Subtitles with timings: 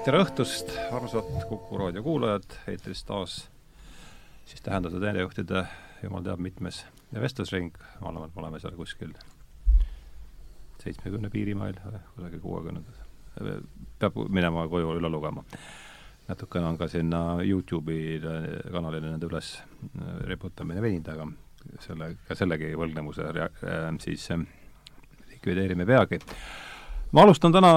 [0.00, 3.34] tere õhtust, armsad Kuku raadio kuulajad, eetris taas
[4.48, 5.60] siis tähendatud teenejuhtide
[6.00, 6.78] jumal teab mitmes
[7.12, 9.12] vestlusring, ma arvan, et me oleme seal kuskil
[10.80, 11.76] seitsmekümne piirimail,
[12.14, 13.02] kusagil kuuekümnendad.
[14.00, 15.44] peab minema koju üle lugema.
[16.28, 18.20] natukene on ka sinna Youtube'i
[18.72, 19.52] kanalile nende üles
[20.24, 21.28] riputamine veninud, aga
[21.80, 23.52] selle, ka sellegi võlgnevuse rea-,
[24.00, 24.30] siis
[25.28, 26.24] likvideerime peagi
[27.12, 27.70] ma alustan täna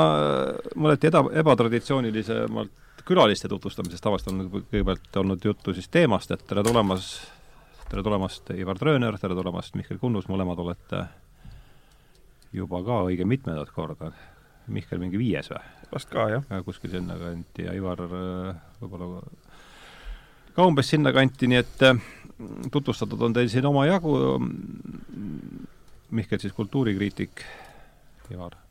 [0.75, 7.25] mõneti eda-, ebatraditsioonilisemalt külaliste tutvustamisest, tavaliselt on kõigepealt olnud juttu siis teemast, et tere tulemast,
[7.89, 11.03] tere tulemast, Ivar Trööner, tere tulemast, Mihkel Kunnus, mõlemad olete
[12.53, 14.13] juba ka õige mitmendat korda.
[14.71, 15.63] Mihkel mingi viies või?
[15.93, 16.45] vast ka, jah.
[16.65, 19.19] kuskil sinnakanti ja Ivar võib-olla
[20.55, 21.83] ka umbes sinnakanti, nii et
[22.71, 24.15] tutvustatud on teil siin omajagu,
[26.13, 27.43] Mihkel siis kultuurikriitik,
[28.31, 28.62] Ivar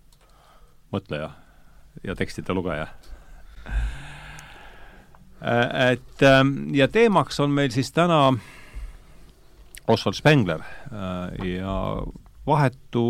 [0.93, 1.31] mõtleja
[2.05, 2.87] ja tekstide lugeja.
[5.43, 6.23] Et
[6.77, 8.29] ja teemaks on meil siis täna
[9.91, 10.63] Oswald Spengler
[11.43, 11.75] ja
[12.47, 13.03] vahetu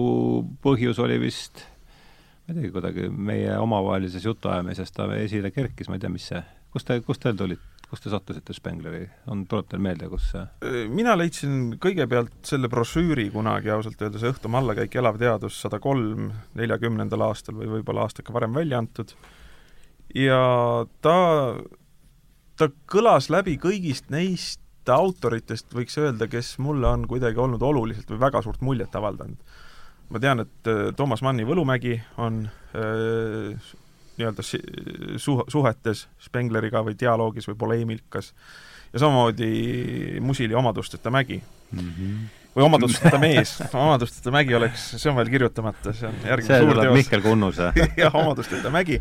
[0.64, 1.66] põhjus oli vist
[2.42, 6.40] ma ei teagi, kuidagi meie omavahelises jutuajamises ta esile kerkis, ma ei tea, mis see,
[6.74, 7.60] kust te, kust teil tulid,
[7.92, 13.26] kust te sattusite Spengleri, on, tuleb teil meelde, kus see mina leidsin kõigepealt selle brošüüri
[13.34, 18.56] kunagi ausalt öeldes, Õhtumaa allakäik, elav teadus sada kolm, neljakümnendal aastal või võib-olla aastake varem
[18.56, 19.12] välja antud,
[20.16, 20.40] ja
[21.04, 21.16] ta,
[22.56, 28.24] ta kõlas läbi kõigist neist autoritest, võiks öelda, kes mulle on kuidagi olnud oluliselt või
[28.24, 29.60] väga suurt muljet avaldanud.
[30.12, 32.42] Ma tean, et Toomas Manni Võlumägi on
[32.76, 33.70] äh,
[34.22, 38.32] nii-öelda su-, suhetes Spengleriga või dialoogis või poleemikas
[38.92, 41.78] ja samamoodi Musili Omadusteta mägi mm.
[41.78, 42.16] -hmm.
[42.56, 46.80] või Omadusteta mees Omadusteta mägi oleks, see on veel kirjutamata, see on järgmine see suur
[46.80, 46.96] teos.
[47.00, 47.72] Mihkel Kunnuse
[48.02, 49.00] jah, Omadusteta mägi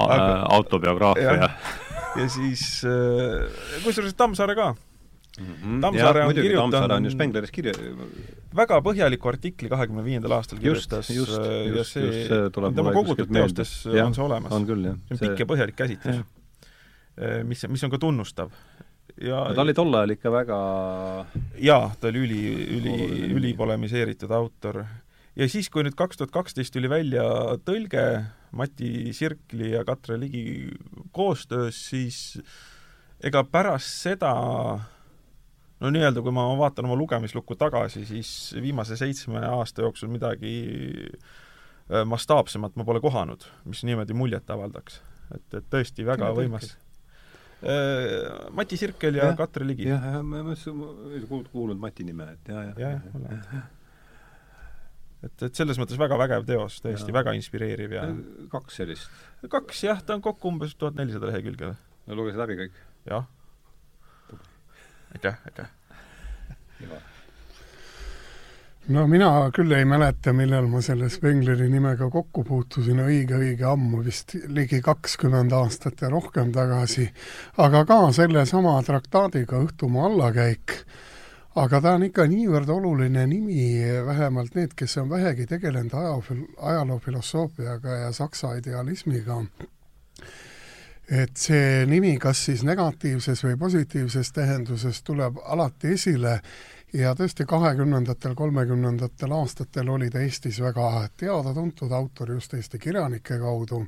[0.00, 1.50] Aga, autobiograafia.
[2.16, 4.74] ja, siis äh, kusjuures Tammsaare ka
[5.40, 5.54] mm.
[5.54, 5.80] -hmm.
[5.84, 7.74] Tammsaare on kirjutanud Tammsaare on ju Spengleris kirja-,
[8.56, 12.94] väga põhjaliku artikli kahekümne viiendal aastal kirjutas just, just, ja just, see, just, see tema
[12.94, 14.52] kogutud teostes ja, on see olemas.
[14.52, 14.98] on küll, jah.
[15.10, 16.22] see on pikk ja põhjalik käsitlus.
[17.46, 18.50] mis, mis on ka tunnustav.
[19.20, 20.58] ja ta oli tol ajal ikka väga
[21.60, 22.42] jaa, ta oli üli,
[22.80, 22.96] üli,
[23.38, 24.82] ülipolemiseeritud autor.
[25.36, 27.24] ja siis, kui nüüd kaks tuhat kaksteist tuli välja
[27.64, 28.06] tõlge
[28.50, 30.72] Mati Sirkli ja Katre Ligi
[31.14, 32.40] koostöös, siis
[33.22, 34.32] ega pärast seda
[35.80, 40.52] no nii-öelda, kui ma vaatan oma lugemislukku tagasi, siis viimase seitsme aasta jooksul midagi
[41.08, 45.00] äh, mastaapsemat ma pole kohanud, mis niimoodi muljet avaldaks.
[45.34, 46.72] et, et tõesti väga Kine võimas.
[47.60, 49.88] Äh, Mati Sirkel ja, ja Katre Ligi.
[49.88, 52.76] jah, jah, ma olen kuulnud Mati nime, et ja, ja.
[52.80, 53.66] jah, jah.
[55.28, 57.18] et, et selles mõttes väga vägev teos, tõesti ja.
[57.20, 58.06] väga inspireeriv ja
[58.52, 59.20] kaks sellist?
[59.48, 61.74] kaks jah, ta on kokku umbes tuhat nelisada lehekülge.
[62.08, 62.80] lugesid läbi kõik?
[63.08, 63.28] jah
[65.14, 65.66] aitäh, aitäh.
[68.88, 73.02] no mina küll ei mäleta, millal ma selle Spengleri nimega kokku puutusin.
[73.04, 77.10] Õige-õige ammu, vist ligi kakskümmend aastat ja rohkem tagasi,
[77.58, 80.80] aga ka sellesama traktaadiga Õhtumaa allakäik.
[81.60, 87.96] Aga ta on ikka niivõrd oluline nimi, vähemalt need, kes on vähegi tegelenud ajaloo, ajaloofilosoofiaga
[88.04, 89.40] ja saksa idealismiga,
[91.10, 96.36] et see nimi kas siis negatiivses või positiivses tähenduses tuleb alati esile
[96.94, 103.84] ja tõesti kahekümnendatel, kolmekümnendatel aastatel oli ta Eestis väga teada-tuntud autor just Eesti kirjanike kaudu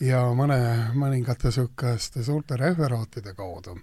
[0.00, 0.58] ja mõne,
[0.94, 3.76] mõningate niisuguste suurte referaatide kaudu.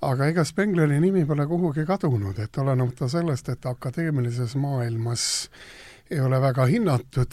[0.00, 5.48] aga ega Spengleri nimi pole kuhugi kadunud, et olenemata sellest, et akadeemilises maailmas
[6.10, 7.32] ei ole väga hinnatud,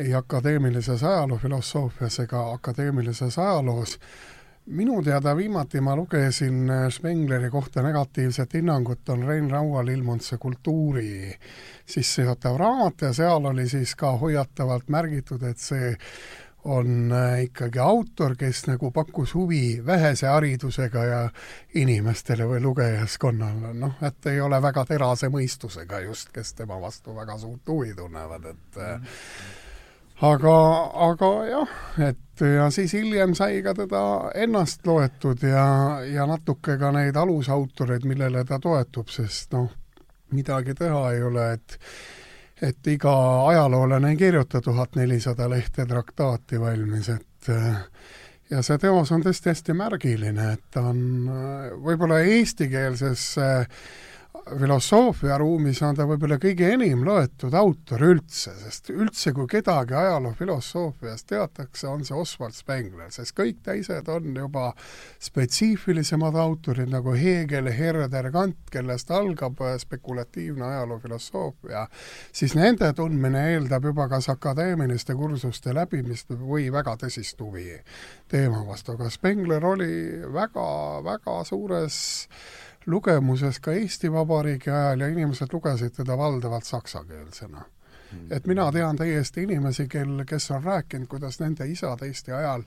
[0.00, 3.98] ei akadeemilises ajaloofilosoofias ega akadeemilises ajaloos.
[4.66, 11.38] minu teada viimati ma lugesin Spengleri kohta negatiivset hinnangut, on Rein Raual ilmunud see kultuuri
[11.86, 15.96] sissejuhatav raamat ja seal oli siis ka hoiatavalt märgitud, et see
[16.64, 21.22] on ikkagi autor, kes nagu pakkus huvi vähese haridusega ja
[21.74, 27.38] inimestele või lugejaskonnale, noh, et ei ole väga terase mõistusega just, kes tema vastu väga
[27.38, 29.59] suurt huvi tunnevad, et mm -hmm
[30.20, 30.56] aga,
[31.10, 31.74] aga jah,
[32.08, 34.02] et ja siis hiljem sai ka teda
[34.34, 35.66] ennast loetud ja,
[36.08, 39.68] ja natuke ka neid alusautoreid, millele ta toetub, sest noh,
[40.34, 41.78] midagi teha ei ole, et
[42.60, 43.12] et iga
[43.48, 47.48] ajaloolane ei kirjuta tuhat nelisada lehte traktaati valmis, et
[48.50, 51.00] ja see teos on tõesti hästi märgiline, et ta on
[51.80, 53.24] võib-olla eestikeelses
[54.58, 61.86] filosoofiaruumis on ta võib-olla kõige enim loetud autor üldse, sest üldse, kui kedagi ajaloofilosoofias teatakse,
[61.90, 64.70] on see Oswald Spengler, sest kõik teised on juba
[65.22, 71.86] spetsiifilisemad autorid nagu Hegel, Herder, Kant, kellest algab spekulatiivne ajaloofilosoofia,
[72.32, 77.78] siis nende tundmine eeldab juba kas akadeemiliste kursuste läbimist või väga tõsist huvi
[78.30, 79.92] teema vastu, aga Spengler oli
[80.32, 80.66] väga,
[81.06, 82.00] väga suures
[82.86, 87.64] lugemuses ka Eesti Vabariigi ajal ja inimesed lugesid teda valdavalt saksakeelsena
[88.12, 88.32] mm.
[88.32, 92.64] et mina tean täiesti inimesi, kel, kes on rääkinud, kuidas nende isad Eesti ajal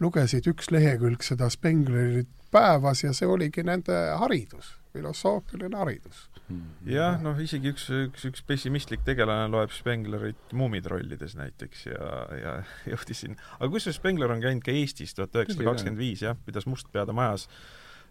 [0.00, 6.28] lugesid üks lehekülg seda Spenglerit päevas ja see oligi nende haridus, filosoofiline haridus.
[6.52, 6.72] Mm.
[6.90, 12.56] jah, noh isegi üks, üks, üks pessimistlik tegelane loeb Spenglerit Muumitrollides näiteks ja, ja
[12.92, 16.66] jõudis siin, aga kusjuures Spengler on käinud ka Eestis tuhat üheksasada kakskümmend viis, jah, pidas
[16.68, 17.46] Mustpeade majas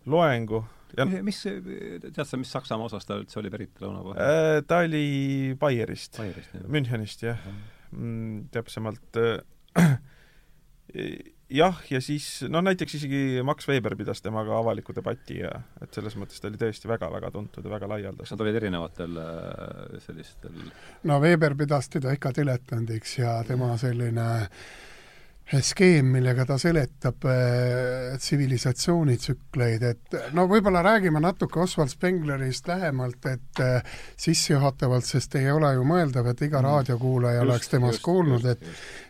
[0.09, 0.63] loengu
[0.97, 4.61] ja mis, tead sa, mis Saksamaa osast ta üldse oli pärit lõuna vahel äh,?
[4.67, 5.05] Ta oli
[5.59, 7.39] Bayerist, Bayerist, Münchenist, jah
[7.91, 8.49] mm,.
[8.55, 9.39] täpsemalt äh,
[11.51, 15.51] jah, ja siis noh, näiteks isegi Max Weber pidas temaga avaliku debati ja
[15.81, 18.23] et selles mõttes ta oli tõesti väga-väga tuntud ja väga laialdaselt.
[18.25, 20.61] kas nad olid erinevatel äh, sellistel
[21.09, 24.47] no Weber pidas teda ikka diletandiks ja tema selline äh,
[25.59, 33.61] skeem, millega ta seletab äh, tsivilisatsioonitsükleid, et no võib-olla räägime natuke Oswald Spenglerist lähemalt, et
[33.63, 36.67] äh, sissejuhatavalt, sest ei ole ju mõeldav, et iga mm.
[36.69, 38.65] raadiokuulaja oleks temast just, kuulnud, et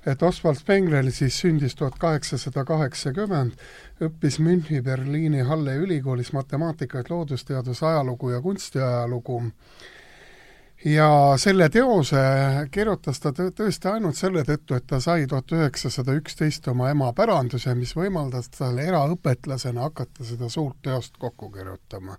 [0.05, 3.53] et Oswald Spengler siis sündis tuhat kaheksasada kaheksakümmend,
[4.01, 9.43] õppis Müncheni Berliini Halle ülikoolis matemaatikat, loodusteaduse ajalugu ja kunstiajalugu
[10.85, 12.21] ja selle teose
[12.71, 17.75] kirjutas ta tõesti ainult selle tõttu, et ta sai tuhat üheksasada üksteist oma ema päranduse,
[17.77, 22.17] mis võimaldas tal eraõpetlasena hakata seda suurt teost kokku kirjutama.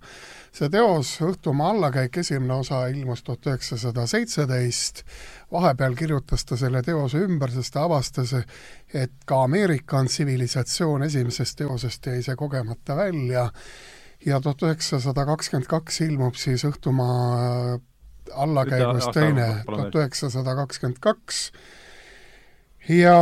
[0.53, 5.03] see teos, Õhtumaa allakäik, esimene osa ilmus tuhat üheksasada seitseteist,
[5.51, 8.35] vahepeal kirjutas ta selle teose ümber, sest ta avastas,
[8.93, 13.49] et ka Ameerika on tsivilisatsioon, esimesest teosest jäi see kogemata välja
[14.25, 17.79] ja tuhat üheksasada kakskümmend kaks ilmub siis Õhtumaa
[18.31, 21.51] allakäigus teine, tuhat üheksasada kakskümmend kaks,
[22.89, 23.15] ja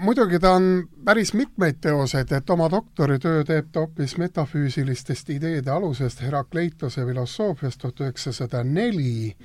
[0.00, 6.22] muidugi ta on päris mitmeid teoseid, et oma doktoritöö teeb ta hoopis metafüüsilistest ideede alusest
[6.22, 9.36] Herakleitose filosoofiast tuhat üheksasada neli.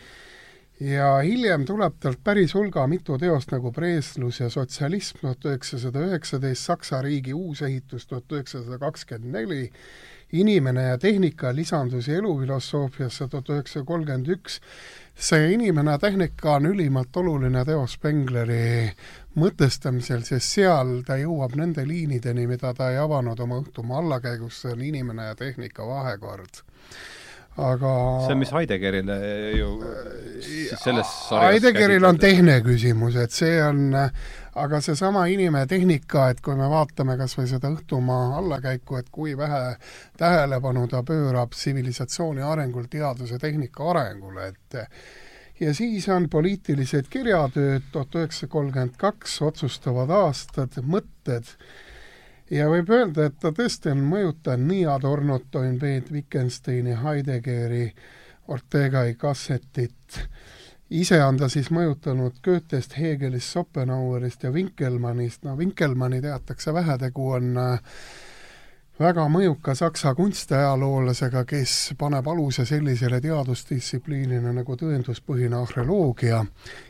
[0.80, 6.64] Ja hiljem tuleb talt päris hulga mitu teost nagu Preeslus ja sotsialism tuhat üheksasada üheksateist,
[6.64, 9.66] Saksa riigi uusehitus tuhat üheksasada kakskümmend neli
[10.32, 14.60] inimene ja tehnika lisandusi elufilosoofiasse tuhat üheksasada kolmkümmend üks.
[15.20, 18.94] see Inimene ja tehnika on ülimalt oluline teos Spengleri
[19.36, 24.72] mõtestamisel, sest seal ta jõuab nende liinideni, mida ta ei avanud oma õhtumaa allakäigus, see
[24.72, 26.64] on inimene ja tehnika vahekord
[27.60, 27.94] aga
[28.26, 29.20] see on, mis Heideggerile
[29.58, 29.70] ju
[30.80, 33.94] selles Heideggeril on teine küsimus, et see on,
[34.60, 39.76] aga seesama inimetehnika, et kui me vaatame kas või seda Õhtumaa allakäiku, et kui vähe
[40.20, 44.80] tähelepanu ta pöörab tsivilisatsiooni arengul teaduse tehnika arengule, et
[45.60, 51.56] ja siis on poliitilised kirjatööd, tuhat üheksasada kolmkümmend kaks, otsustavad aastad, mõtted,
[52.52, 57.86] ja võib öelda, et ta tõesti on mõjutanud nii Adornot, Toynbeed, Wittgensteini, Heideggeri,
[58.50, 60.22] Ortega y Gassetit,
[60.90, 67.30] ise on ta siis mõjutanud Goethest, Hegelist, Schopenhauerist ja Winkelmannist, no Winkelmanni teatakse vähe, tegu
[67.38, 67.94] on äh,
[69.00, 76.42] väga mõjuka saksa kunstiajaloolasega, kes paneb aluse sellisele teadusdistsipliinile nagu tõenduspõhine arheoloogia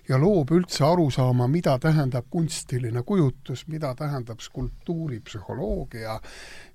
[0.09, 6.17] ja loob üldse arusaama, mida tähendab kunstiline kujutus, mida tähendab skulptuuripsühholoogia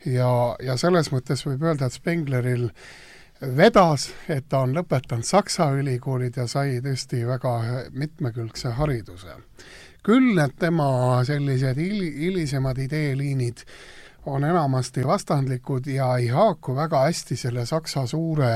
[0.06, 0.30] ja,
[0.62, 2.68] ja selles mõttes võib öelda, et Spengleril
[3.56, 7.56] vedas, et ta on lõpetanud Saksa ülikoolid ja sai tõesti väga
[7.90, 9.34] mitmekülgse hariduse.
[10.04, 13.64] küll need tema sellised hil-, hilisemad ideeliinid
[14.26, 18.50] on enamasti vastandlikud ja ei haaku väga hästi selle Saksa suure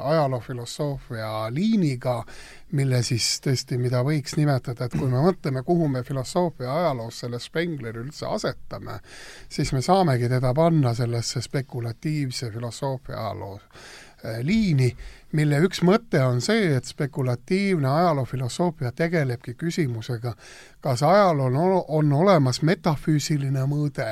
[0.00, 2.24] ajaloofilosoofia liiniga,
[2.72, 7.40] mille siis tõesti, mida võiks nimetada, et kui me mõtleme, kuhu me filosoofia ajaloos selle
[7.42, 9.00] Spengleri üldse asetame,
[9.48, 14.92] siis me saamegi teda panna sellesse spekulatiivse filosoofia ajaloo äh, liini,
[15.32, 20.34] mille üks mõte on see, et spekulatiivne ajaloofilosoofia tegelebki küsimusega,
[20.80, 21.58] kas ajalool
[21.88, 24.08] on olemas metafüüsiline mõõde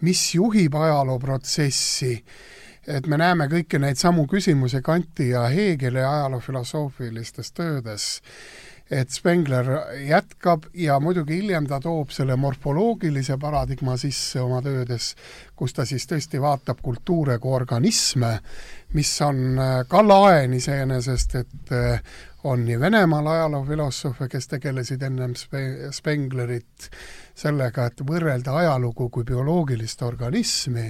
[0.00, 2.12] mis juhib ajalooprotsessi,
[2.86, 8.22] et me näeme kõiki neid samu küsimusi Kanti ja Hegeli ajaloofilosoofilistes töödes.
[8.90, 9.66] et Spengler
[10.06, 15.16] jätkab ja muidugi hiljem ta toob selle morfoloogilise paradigma sisse oma töödes,
[15.56, 18.38] kus ta siis tõesti vaatab kultuure kui organisme,
[18.94, 22.00] mis on äh, ka laen iseenesest, et äh,
[22.46, 26.90] on nii Venemaal ajaloofilosoofe, kes tegelesid ennem Spe-, Spenglerit
[27.36, 30.86] sellega, et võrrelda ajalugu kui bioloogilist organismi,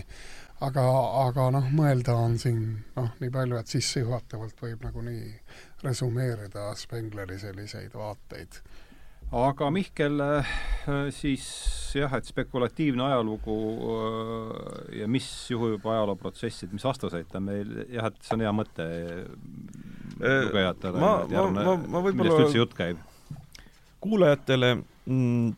[0.65, 0.85] aga,
[1.26, 2.62] aga noh, mõelda on siin
[2.97, 5.35] noh, nii palju, et sissejuhatavalt võib nagunii
[5.85, 8.61] resümeerida Spengleri selliseid vaateid.
[9.37, 10.55] aga Mihkel, äh,
[11.11, 11.49] siis
[11.99, 13.59] jah, et spekulatiivne ajalugu
[13.97, 18.88] äh, ja mis juhib ajalooprotsessid, mis vastuseid ta meil, jah, et see on hea mõte
[20.17, 21.12] lugejatele,
[22.15, 23.03] millest üldse jutt käib?
[24.07, 25.55] kuulajatele mm,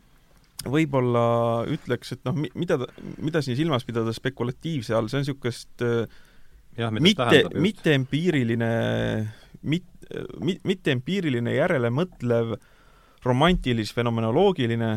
[0.67, 1.23] võib-olla
[1.71, 2.79] ütleks, et noh, mida,
[3.21, 6.19] mida siin silmas pidada spekulatiivse all, see on niisugust äh,
[6.99, 8.73] mitte, mitte empiiriline,
[9.63, 10.09] mit-,
[10.67, 12.57] mitte empiiriline järelemõtlev
[13.23, 14.91] romantilis-fenomenoloogiline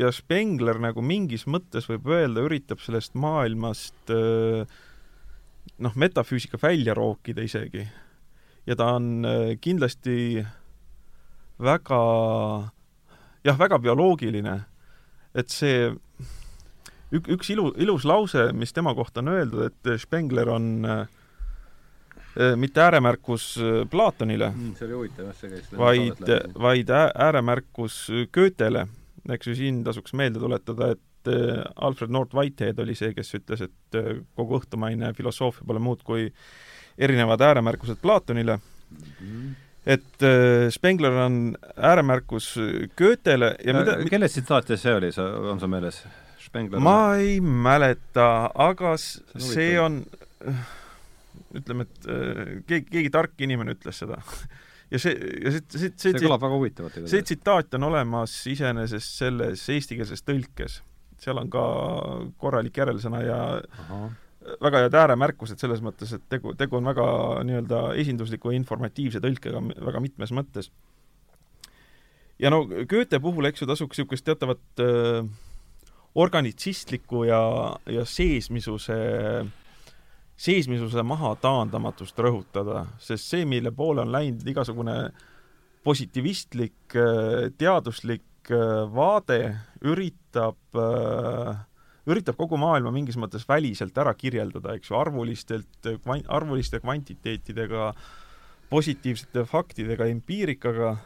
[0.00, 4.78] ja Spengler nagu mingis mõttes võib öelda, üritab sellest maailmast äh,
[5.84, 7.86] noh, metafüüsika välja rookida isegi.
[8.66, 10.44] ja ta on äh, kindlasti
[11.58, 12.00] väga
[13.44, 14.58] jah, väga bioloogiline
[15.34, 15.88] et see
[17.14, 21.00] ük-, üks ilu, ilus lause, mis tema kohta on öeldud, et Spengler on äh,
[22.38, 28.06] äh mitte ääremärkus äh, Platonile mm,, see oli huvitav jah, see käis vaid, vaid ääremärkus
[28.32, 28.86] Goethele.
[29.28, 33.68] eks ju, siin tasuks meelde tuletada, et äh, Alfred North Whitehead oli see, kes ütles,
[33.68, 34.02] et
[34.36, 36.28] kogu õhtumaine filosoofia pole muud kui
[36.98, 39.08] erinevad ääremärkused Platonile mm.
[39.20, 39.56] -hmm
[39.86, 42.54] et äh, Spengler on ääremärkus
[42.98, 46.02] Goethele ja mida äh, kelle tsitaatidest see oli, sa, on sul meeles?
[46.42, 50.02] Spengler ma ei mäleta, aga see on,
[51.56, 54.20] ütleme, et äh, keegi, keegi tark inimene ütles seda
[54.92, 57.02] ja see, ja see, see, see see kõlab väga huvitavalt.
[57.10, 60.80] see tsitaat on olemas iseenesest selles eestikeelses tõlkes.
[61.18, 61.66] seal on ka
[62.40, 63.42] korralik järelsõna ja
[63.84, 64.08] Aha
[64.62, 67.08] väga head ääremärkused selles mõttes, et tegu, tegu on väga
[67.48, 70.70] nii-öelda esindusliku informatiivse tõlkega väga mitmes mõttes.
[72.38, 75.28] ja no Goethe puhul, eks ju, tasuks niisugust teatavat äh,
[76.14, 77.40] organitsistlikku ja,
[77.86, 78.96] ja seesmisuse,
[80.36, 84.98] seesmisuse mahataandamatust rõhutada, sest see, mille poole on läinud igasugune
[85.84, 89.40] positiivistlik äh, teaduslik äh, vaade,
[89.84, 91.64] üritab äh,
[92.08, 95.92] üritab kogu maailma mingis mõttes väliselt ära kirjeldada, eks ju, arvulistelt,
[96.26, 97.92] arvuliste kvantiteetidega,
[98.72, 100.96] positiivsete faktidega, empiirikaga,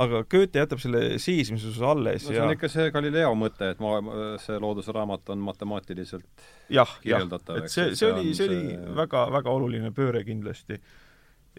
[0.00, 3.82] aga Goethe jätab selle seesmisuse alles no see ja on ikka see Galileo mõte, et
[3.82, 8.94] maailma, see loodusraamat on matemaatiliselt jah, jah, et see, see oli, see oli see...
[8.98, 10.80] väga, väga oluline pööre kindlasti.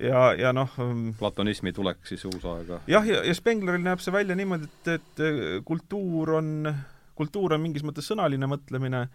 [0.02, 2.82] ja, ja noh ähm, platonismi tulek siis uusaega.
[2.92, 5.24] jah, ja, ja Spengleril näeb see välja niimoodi, et, et
[5.68, 6.52] kultuur on
[7.16, 9.06] kultuur on mingis mõttes sõnaline mõtlemine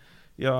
[0.40, 0.54] ja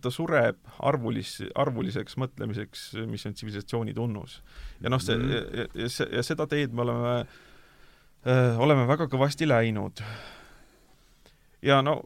[0.00, 4.40] ta sureb arvulis, arvuliseks mõtlemiseks, mis on tsivilisatsiooni tunnus.
[4.80, 5.34] ja noh, see mm.
[5.34, 10.02] ja, ja, ja, seda teed me oleme äh,, oleme väga kõvasti läinud.
[11.62, 12.00] ja no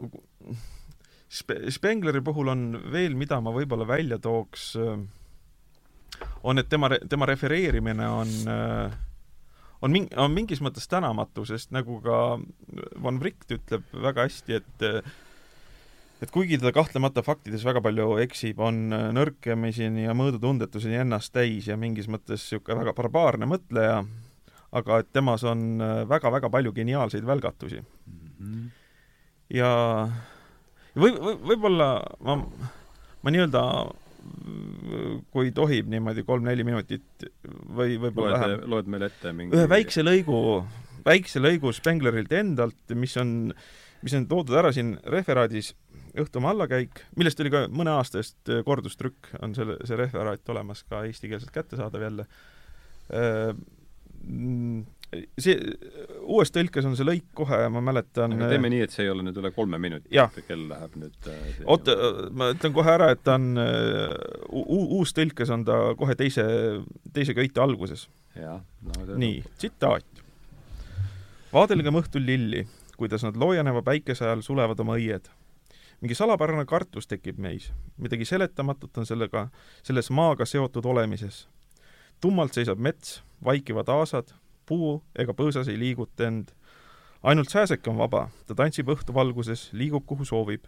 [1.30, 4.98] Spe-, Spengleri puhul on veel, mida ma võib-olla välja tooks, äh,
[6.42, 8.98] on, et tema, tema refereerimine on äh,
[9.82, 12.20] on ming-, on mingis mõttes tänamatu, sest nagu ka
[13.02, 14.86] Von Wright ütleb väga hästi, et
[16.20, 21.78] et kuigi ta kahtlemata faktides väga palju eksib, on nõrkemiseni ja mõõdutundetuseni ennast täis ja
[21.80, 24.02] mingis mõttes niisugune väga barbaarne mõtleja,
[24.76, 28.28] aga et temas on väga-väga palju geniaalseid välgatusi mm.
[28.36, 28.68] -hmm.
[29.56, 29.70] ja
[30.94, 31.88] või, või, võib-olla
[32.20, 32.36] ma,
[33.22, 33.64] ma nii-öelda
[35.34, 37.26] kui tohib niimoodi kolm-neli minutit
[37.76, 38.64] või võib-olla vähem.
[38.70, 40.40] loed meile ette mingi ühe väikse lõigu,
[41.06, 43.52] väikse lõigu Spenglerilt endalt, mis on,
[44.04, 45.74] mis on toodud ära siin referaadis
[46.18, 51.04] Õhtumaa allakäik, millest oli ka mõne aasta eest kordustrükk, on selle, see referaat olemas ka
[51.06, 52.26] eestikeelselt kättesaadav jälle
[55.10, 55.56] see,
[56.22, 59.24] uues tõlkes on see lõik kohe, ma mäletan aga teeme nii, et see ei ole
[59.26, 60.10] nüüd üle kolme minuti,
[60.46, 61.96] kell läheb nüüd äh, oota,
[62.36, 63.58] ma ütlen kohe ära, et ta on
[65.00, 66.44] uus tõlkes on ta kohe teise,
[67.14, 68.06] teise köite alguses.
[68.38, 70.22] No, nii, tsitaat.
[71.52, 72.64] vaadelgem õhtul lilli,
[73.00, 75.26] kuidas nad loojaneva päikese ajal sulevad oma õied.
[76.00, 79.48] mingi salapärane kartus tekib meis, midagi seletamatut on sellega,
[79.82, 81.48] selles maaga seotud olemises.
[82.20, 84.30] tummalt seisab mets, vaikivad aasad,
[84.70, 86.54] puu ega põõsas ei liiguta end.
[87.22, 90.64] ainult sääsek on vaba, ta tantsib õhtuvalguses, liigub kuhu soovib.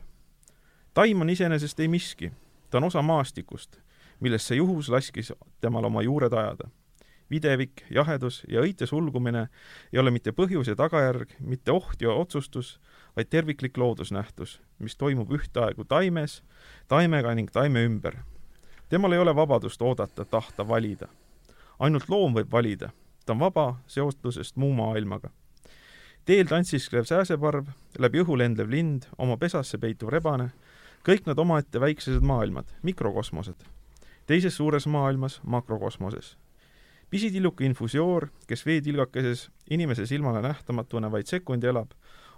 [0.94, 2.32] taim on iseenesest ei miski,
[2.70, 3.78] ta on osa maastikust,
[4.20, 6.70] millest see juhus laskis temal oma juured ajada.
[7.30, 9.46] videvik, jahedus ja õite sulgumine
[9.92, 12.78] ei ole mitte põhjus ja tagajärg, mitte oht ja otsustus,
[13.16, 16.42] vaid terviklik loodusnähtus, mis toimub ühtaegu taimes,
[16.88, 18.18] taimega ning taime ümber.
[18.88, 21.08] temal ei ole vabadust oodata, tahta, valida.
[21.78, 22.90] ainult loom võib valida,
[23.26, 25.30] ta on vaba seostusest muu maailmaga.
[26.24, 27.66] teel tantsisklev sääseparv,
[27.98, 30.50] läbi õhu lendlev lind, oma pesasse peituv rebane,
[31.08, 33.64] kõik nad omaette väiksed maailmad, mikrokosmosed.
[34.26, 36.36] teises suures maailmas, makrokosmoses
[37.12, 41.90] pisitilluke infusioor, kes veetilgakeses inimese silmale nähtamatuna vaid sekundi elab,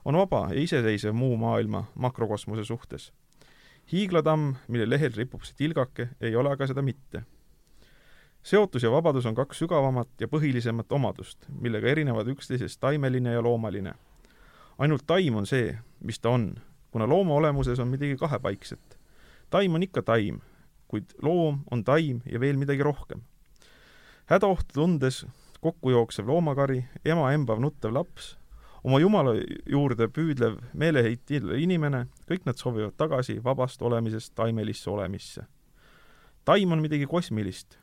[0.05, 3.13] on vaba ja iseseisev muu maailma makrokosmose suhtes.
[3.93, 7.23] hiiglatamm, mille lehel ripub see tilgake, ei ole aga seda mitte.
[8.45, 13.95] Seotus ja vabadus on kaks sügavamat ja põhilisemat omadust, millega erinevad üksteisest taimeline ja loomaline.
[14.79, 16.55] ainult taim on see, mis ta on,
[16.91, 18.99] kuna looma olemuses on midagi kahepaikset.
[19.51, 20.41] taim on ikka taim,
[20.89, 23.23] kuid loom on taim ja veel midagi rohkem.
[24.27, 25.27] hädaohtu tundes
[25.61, 28.37] kokku jooksev loomakari, ema embav nuttev laps
[28.85, 29.33] oma Jumala
[29.67, 35.47] juurde püüdlev meeleheitil inimene, kõik nad soovivad tagasi vabast olemisest taimelisse olemisse.
[36.45, 37.79] taim on midagi kosmilist.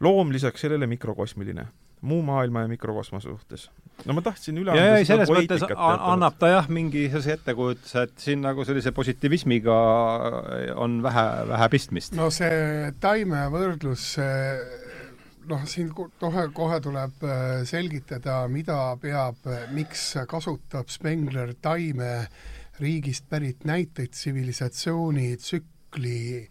[0.00, 1.66] Loom lisaks sellele mikrokosmiline,
[2.06, 3.70] muu maailma ja mikrokosmose suhtes.
[4.04, 8.18] no ma tahtsin üle anda ja, selles mõttes annab ta jah, mingi sellise ettekujutuse, et
[8.20, 9.76] siin nagu sellise positiivismiga
[10.76, 12.12] on vähe, vähe pistmist.
[12.18, 14.04] no see taime võrdlus
[15.48, 22.28] noh, siin kohe, kohe tuleb äh, selgitada, mida peab, äh, miks kasutab Spengler taime
[22.80, 26.48] riigist pärit näiteid tsivilisatsioonitsükli äh,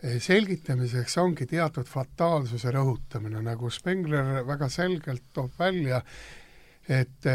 [0.00, 6.00] selgitamiseks ongi teatud fataalsuse rõhutamine, nagu Spengler väga selgelt toob välja,
[6.90, 7.28] et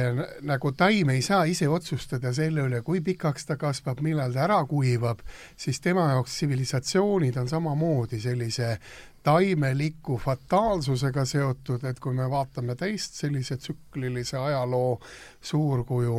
[0.44, 4.58] nagu taim ei saa ise otsustada selle üle, kui pikaks ta kasvab, millal ta ära
[4.68, 5.22] kuivab,
[5.56, 8.76] siis tema jaoks tsivilisatsioonid on samamoodi sellise
[9.26, 15.00] taimeliku fataalsusega seotud, et kui me vaatame teist sellise tsüklilise ajaloo
[15.42, 16.18] suurkuju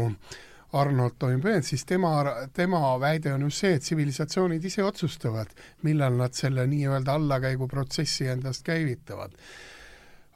[0.81, 2.13] Arnold Toynbee, siis tema,
[2.55, 5.53] tema väide on just see, et tsivilisatsioonid ise otsustavad,
[5.87, 9.35] millal nad selle nii-öelda allakäiguprotsessi endast käivitavad.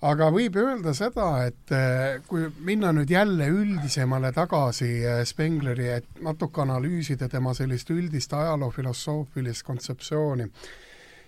[0.01, 6.23] Aga võib öelda seda, et eh, kui minna nüüd jälle üldisemale tagasi eh, Spengleri, et
[6.25, 10.47] natuke analüüsida tema sellist üldist ajaloofilosoofilist kontseptsiooni,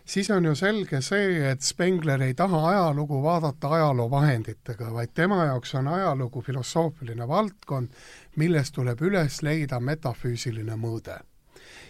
[0.09, 5.77] siis on ju selge see, et Spengler ei taha ajalugu vaadata ajaloovahenditega, vaid tema jaoks
[5.77, 7.93] on ajalugu filosoofiline valdkond,
[8.37, 11.19] milles tuleb üles leida metafüüsiline mõõde.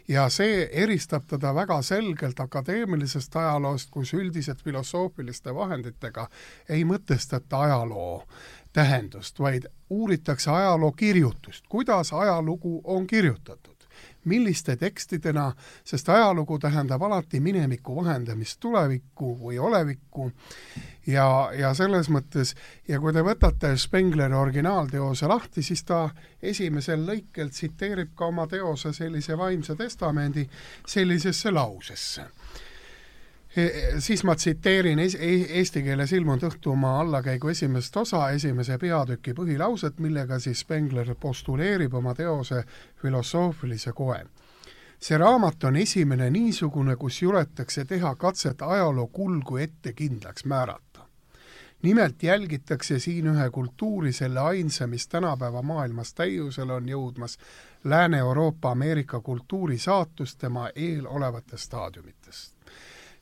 [0.09, 6.29] ja see eristab teda väga selgelt akadeemilisest ajaloost, kus üldiselt filosoofiliste vahenditega
[6.69, 8.27] ei mõtestata ajaloo
[8.73, 13.82] tähendust, vaid uuritakse ajaloo kirjutust, kuidas ajalugu on kirjutatud
[14.25, 15.53] milliste tekstidena,
[15.85, 20.31] sest ajalugu tähendab alati mineviku vahendamist tulevikku või olevikku.
[21.07, 22.55] Ja, ja selles mõttes,
[22.89, 26.05] ja kui te võtate Spengleri originaalteose lahti, siis ta
[26.43, 30.47] esimesel lõikel tsiteerib ka oma teose sellise vaimse testamendi
[30.87, 32.29] sellisesse lausesse
[33.99, 35.09] siis ma tsiteerin e-,
[35.59, 42.15] eesti keeles ilmunud Õhtumaa allakäigu esimest osa, esimese peatüki põhilauset, millega siis Spengler postuleerib oma
[42.15, 42.65] teose
[43.03, 44.25] filosoofilise koe.
[45.03, 51.07] see raamat on esimene niisugune, kus juletakse teha katset ajaloo kulgu ette kindlaks määrata.
[51.83, 57.39] nimelt jälgitakse siin ühe kultuuri selle ainsa, mis tänapäeva maailmas täiusele on jõudmas,
[57.85, 62.52] Lääne-Euroopa Ameerika kultuuri saatust tema eelolevatest staadiumitest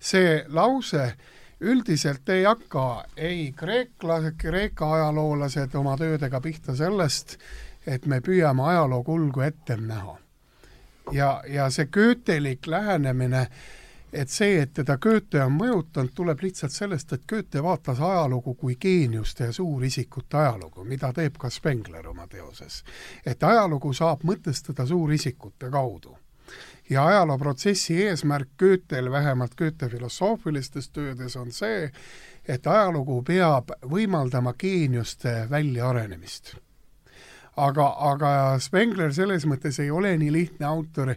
[0.01, 1.13] see lause
[1.61, 7.37] üldiselt ei hakka ei kreeklased, Kreeka ajaloolased oma töödega pihta sellest,
[7.87, 10.17] et me püüame ajaloo kulgu ette näha.
[11.13, 13.47] ja, ja see Goethelik lähenemine,
[14.13, 18.77] et see, et teda Goethe on mõjutanud, tuleb lihtsalt sellest, et Goethe vaatas ajalugu kui
[18.81, 22.85] geeniuste ja suurisikute ajalugu, mida teeb ka Spengler oma teoses.
[23.27, 26.17] et ajalugu saab mõtestada suurisikute kaudu
[26.91, 31.91] ja ajalooprotsessi eesmärk Goethel, vähemalt Goethe filosoofilistes töödes, on see,
[32.49, 36.57] et ajalugu peab võimaldama geeniuste väljaarenemist.
[37.57, 41.11] aga, aga Spengler selles mõttes ei ole nii lihtne autor,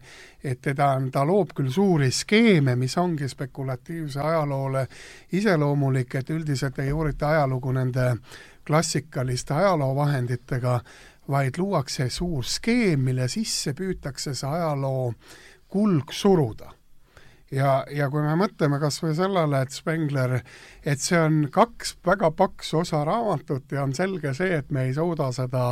[0.44, 4.88] et teda on, ta loob küll suuri skeeme, mis ongi spekulatiivse ajaloole
[5.32, 8.18] iseloomulik, et üldiselt ei uurita ajalugu nende
[8.66, 10.80] klassikaliste ajaloovahenditega,
[11.30, 15.14] vaid luuakse suur skeem, mille sisse püütakse see ajaloo
[15.74, 16.72] kulg suruda.
[17.54, 20.40] ja, ja kui me mõtleme kas või sellele, et Spengler,
[20.86, 24.94] et see on kaks väga paksu osa raamatut ja on selge see, et me ei
[24.94, 25.66] suuda seda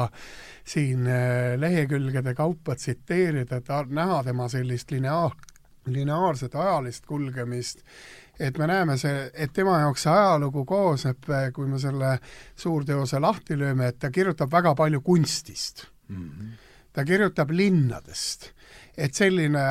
[0.63, 5.33] siin eh, lehekülgede kaupa tsiteerida, et näha tema sellist lineaar,
[5.89, 7.81] lineaarset ajalist kulgemist,
[8.39, 12.15] et me näeme see, et tema jaoks see ajalugu koosneb, kui me selle
[12.59, 16.29] suurteose lahti lööme, et ta kirjutab väga palju kunstist mm.
[16.29, 16.49] -hmm.
[16.93, 18.51] ta kirjutab linnadest.
[18.97, 19.65] Et selline,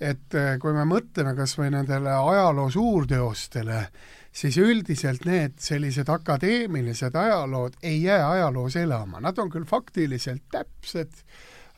[0.00, 3.86] et kui me mõtleme kas või nendele ajaloo suurteostele,
[4.32, 11.24] siis üldiselt need sellised akadeemilised ajalood ei jää ajaloos elama, nad on küll faktiliselt täpsed,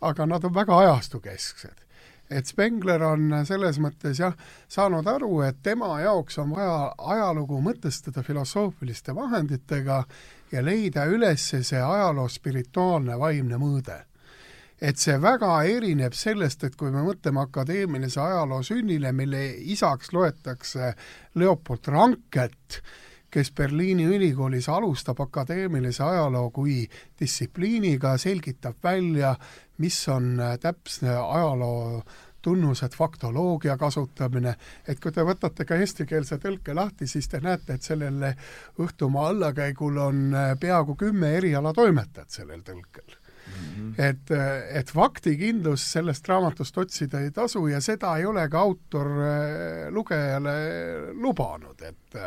[0.01, 1.85] aga nad on väga ajastukesksed
[2.31, 4.35] et Spengler on selles mõttes jah,
[4.69, 10.03] saanud aru, et tema jaoks on vaja ajalugu mõtestada filosoofiliste vahenditega
[10.53, 14.01] ja leida üles see ajaloo spirituaalne vaimne mõõde.
[14.81, 20.93] Et see väga erineb sellest, et kui me mõtleme akadeemilise ajaloo sünnile, mille isaks loetakse
[21.39, 22.81] Leopold Ranket,
[23.35, 26.85] kes Berliini ülikoolis alustab akadeemilise ajaloo kui
[27.21, 29.35] distsipliiniga, selgitab välja,
[29.79, 32.05] mis on täpne ajaloo
[32.45, 34.53] tunnused, faktoloogia kasutamine,
[34.87, 38.21] et kui te võtate ka eestikeelse tõlke lahti, siis te näete, et sellel
[38.85, 40.23] Õhtumaa allakäigul on
[40.61, 43.24] peaaegu kümme erialatoimetajat sellel tõlkel
[43.55, 43.95] -hmm.
[43.99, 44.31] et,
[44.81, 49.11] et faktikindlust sellest raamatust otsida ei tasu ja seda ei ole ka autor
[49.91, 50.57] lugejale
[51.13, 52.21] lubanud, et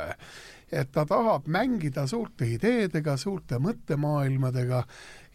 [0.72, 4.82] et ta tahab mängida suurte ideedega, suurte mõttemaailmadega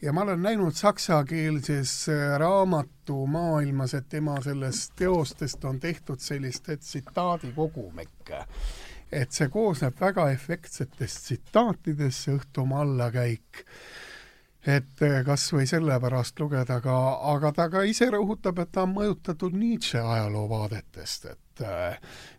[0.02, 2.06] ja ma olen näinud saksakeelses
[2.38, 8.44] raamatumaailmas, et tema sellest teostest on tehtud selliste tsitaadikogumikke.
[9.12, 13.64] et see koosneb väga efektsetest tsitaatidest, see Õhtumaa allakäik
[14.66, 16.98] et äh, kas või sellepärast lugeda, aga,
[17.34, 21.98] aga ta ka ise rõhutab, et ta on mõjutatud Nietzsche ajaloovaadetest, et et äh,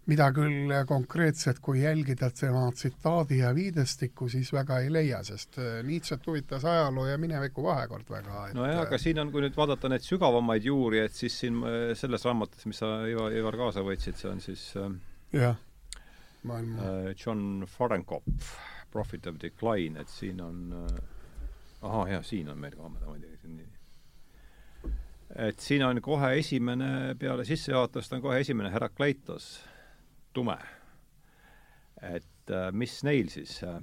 [0.10, 5.82] mida küll konkreetselt, kui jälgida tema tsitaadi ja viidestikku, siis väga ei leia, sest äh,
[5.86, 8.48] Nietzsche't huvitas ajaloo ja mineviku vahekord väga.
[8.54, 12.26] nojah, aga siin on, kui nüüd vaadata neid sügavamaid juuri, et siis siin äh, selles
[12.26, 14.68] raamatus, mis sa, Ivar, Ivar kaasa võtsid, see on siis
[15.34, 15.58] jah,
[16.44, 18.56] maailma John Fahrenkopf,
[18.94, 20.74] Profit of Decline, et siin on
[21.84, 23.74] ahah, jah, siin on meil ka, ma muidugi, see on nii
[25.48, 29.48] et siin on kohe esimene, peale sissejuhatust on kohe esimene Herakleitos,
[30.34, 30.58] tume.
[32.04, 33.80] et äh, mis neil siis äh,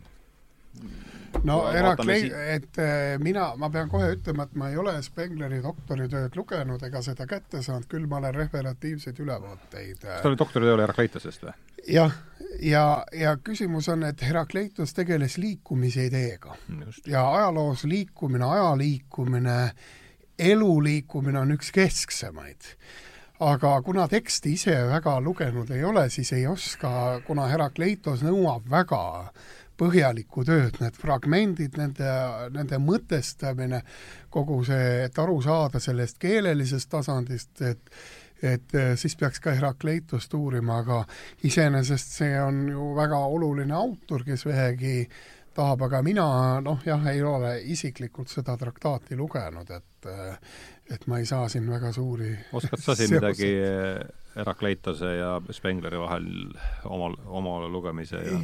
[1.47, 6.37] no Heraklei-, et äh, mina, ma pean kohe ütlema, et ma ei ole Spengleri doktoritööd
[6.37, 10.87] lugenud ega seda kätte saanud, küll ma olen referatiivseid ülevaateid kas tal oli doktoritöö oli
[10.87, 11.55] Herakleitosest või?
[11.89, 12.19] jah,
[12.63, 12.85] ja,
[13.17, 16.57] ja küsimus on, et Herakleitos tegeles liikumise ideega.
[17.07, 19.89] ja ajaloos liikumine, aja liikumine äh,
[20.41, 22.75] elu liikumine on üks kesksemaid.
[23.41, 29.33] aga kuna teksti ise väga lugenud ei ole, siis ei oska, kuna Herakleitos nõuab väga
[29.81, 32.15] põhjalikku tööd, need fragmendid, nende,
[32.55, 33.83] nende mõtestamine,
[34.33, 37.95] kogu see, et aru saada sellest keelelisest tasandist, et
[38.41, 41.03] et siis peaks ka Herakleitost uurima, aga
[41.45, 44.95] iseenesest see on ju väga oluline autor, kes vähegi
[45.53, 46.25] tahab, aga mina
[46.65, 50.09] noh, jah, ei ole isiklikult seda traktaati lugenud, et
[50.91, 53.51] et ma ei saa siin väga suuri oskad sa siin midagi
[54.37, 56.27] Herakleitose ja Spengleri vahel
[56.85, 58.39] omal, oma lugemise ja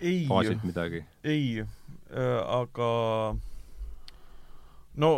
[0.00, 1.04] ei, baasit midagi?
[1.24, 2.88] ei, äh, aga
[4.96, 5.12] no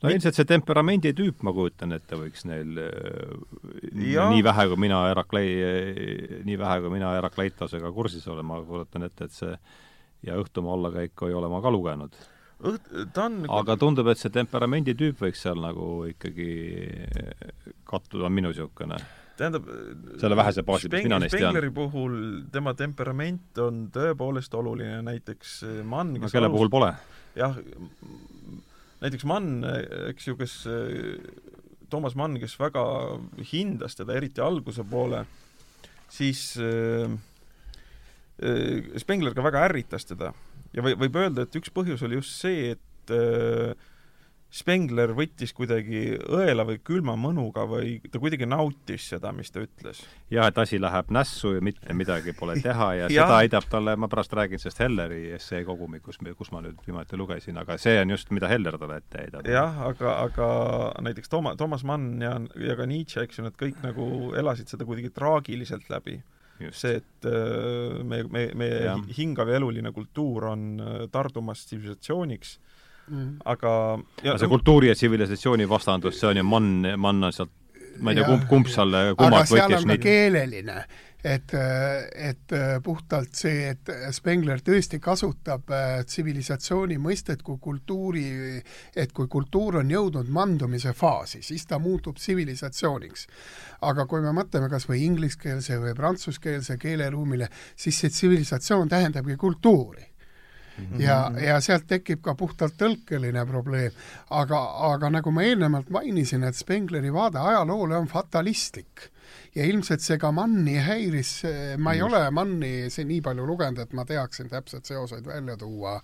[0.00, 4.30] no ilmselt see temperamendi tüüp, ma kujutan ette, võiks neil ja.
[4.32, 5.52] nii vähe, kui mina Heraklei,
[6.46, 9.54] nii vähe, kui mina Herakleitosega kursis olen, ma kujutan ette, et see
[10.26, 12.16] ja Õhtumaa allakäiku ei ole ma ka lugenud
[12.60, 16.50] õht-, ta on aga tundub, et see temperamendi tüüp võiks seal nagu ikkagi
[17.88, 19.00] kattuda, on minu niisugune
[19.40, 19.68] tähendab,
[20.20, 21.48] selle vähese baasi pealt mina neist tean.
[21.48, 22.16] Spengleri puhul
[22.52, 25.54] tema temperament on tõepoolest oluline, näiteks
[25.88, 26.58] Mann, kes no kelle alus...
[26.58, 26.90] puhul pole?
[27.38, 27.56] jah,
[29.00, 29.64] näiteks Mann,
[30.10, 30.58] eks ju, kes,
[31.90, 32.84] Toomas Mann, kes väga
[33.52, 35.24] hindas teda, eriti alguse poole,
[36.12, 37.08] siis äh,
[39.00, 40.34] Spengler ka väga ärritas teda
[40.76, 43.88] ja või, võib öelda, et üks põhjus oli just see, et äh,
[44.50, 50.00] Spengler võttis kuidagi õela või külma mõnuga või ta kuidagi nautis seda, mis ta ütles.
[50.30, 53.94] jah, et asi läheb nässu ja mitte midagi pole teha ja, ja seda heidab talle,
[53.94, 58.10] ma pärast räägin sellest Helleri essee kogumikus, kus ma nüüd viimati lugesin, aga see on
[58.16, 59.46] just, mida Heller talle ette heidab.
[59.46, 60.50] jah, aga, aga
[61.06, 64.88] näiteks Toma-, Toomas Mann ja, ja ka Nietzsche, eks ju, nad kõik nagu elasid seda
[64.88, 66.18] kuidagi traagiliselt läbi.
[66.72, 68.96] See, et äh, me, me, meie ja.
[69.16, 72.58] hingav ja eluline kultuur on äh, tardumas tsivilisatsiooniks
[73.08, 73.72] mm., aga
[74.24, 77.56] ja, see kultuuri ja tsivilisatsiooni vastandus, see on ju mann, mann on sealt
[78.00, 80.02] ma ei tea, kumb, kumb seal kummalt võttis neid.
[80.04, 80.76] keeleline,
[81.24, 81.54] et,
[82.14, 82.54] et
[82.84, 88.26] puhtalt see, et Spengler tõesti kasutab äh, tsivilisatsiooni mõistet kui kultuuri,
[88.96, 93.26] et kui kultuur on jõudnud mandumise faasi, siis ta muutub tsivilisatsiooniks.
[93.80, 100.09] aga kui me mõtleme kas või ingliskeelse või prantsuskeelse keeleruumile, siis see tsivilisatsioon tähendabki kultuuri
[100.98, 101.38] ja, mhm.
[101.44, 103.96] ja sealt tekib ka puhtalt tõlkeline probleem.
[104.30, 104.60] aga,
[104.92, 109.10] aga nagu ma eelnevalt mainisin, et Spengleri vaade ajaloole on fatalistlik
[109.54, 111.34] ja ilmselt see ka Manni häiris,
[111.78, 115.98] ma ei ole Manni siin nii palju lugenud, et ma teaksin täpselt seoseid välja tuua,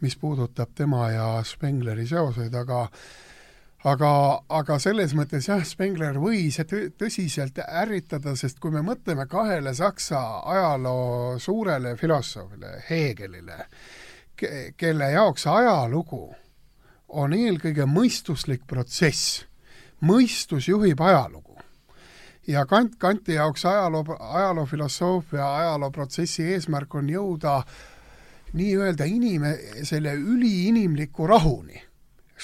[0.00, 2.86] mis puudutab tema ja Spengleri seoseid, aga
[3.90, 4.10] aga,
[4.60, 6.58] aga selles mõttes jah, Spengler võis
[6.98, 10.22] tõsiselt ärritada, sest kui me mõtleme kahele Saksa
[10.54, 13.66] ajaloo suurele filosoofile, Hegelile,
[14.76, 16.34] kelle jaoks ajalugu
[17.08, 19.44] on eelkõige mõistuslik protsess,
[20.02, 21.58] mõistus juhib ajalugu.
[22.46, 27.60] Ja Kant, Kanti jaoks ajaloo, ajaloofilosoofia, ajalooprotsessi eesmärk on jõuda
[28.52, 31.83] nii-öelda inime-, selle üliinimliku rahuni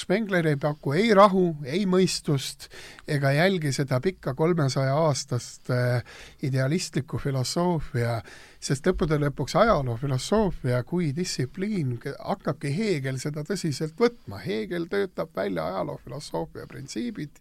[0.00, 2.68] Spengler ei paku ei rahu, ei mõistust
[3.08, 6.00] ega jälgi seda pikka kolmesaja aastast äh,
[6.46, 8.20] idealistlikku filosoofia,
[8.60, 14.40] sest lõppude lõpuks ajaloofilosoofia kui distsipliin hakkabki Heegel seda tõsiselt võtma.
[14.44, 17.40] Heegel töötab välja ajaloofilosoofia printsiibid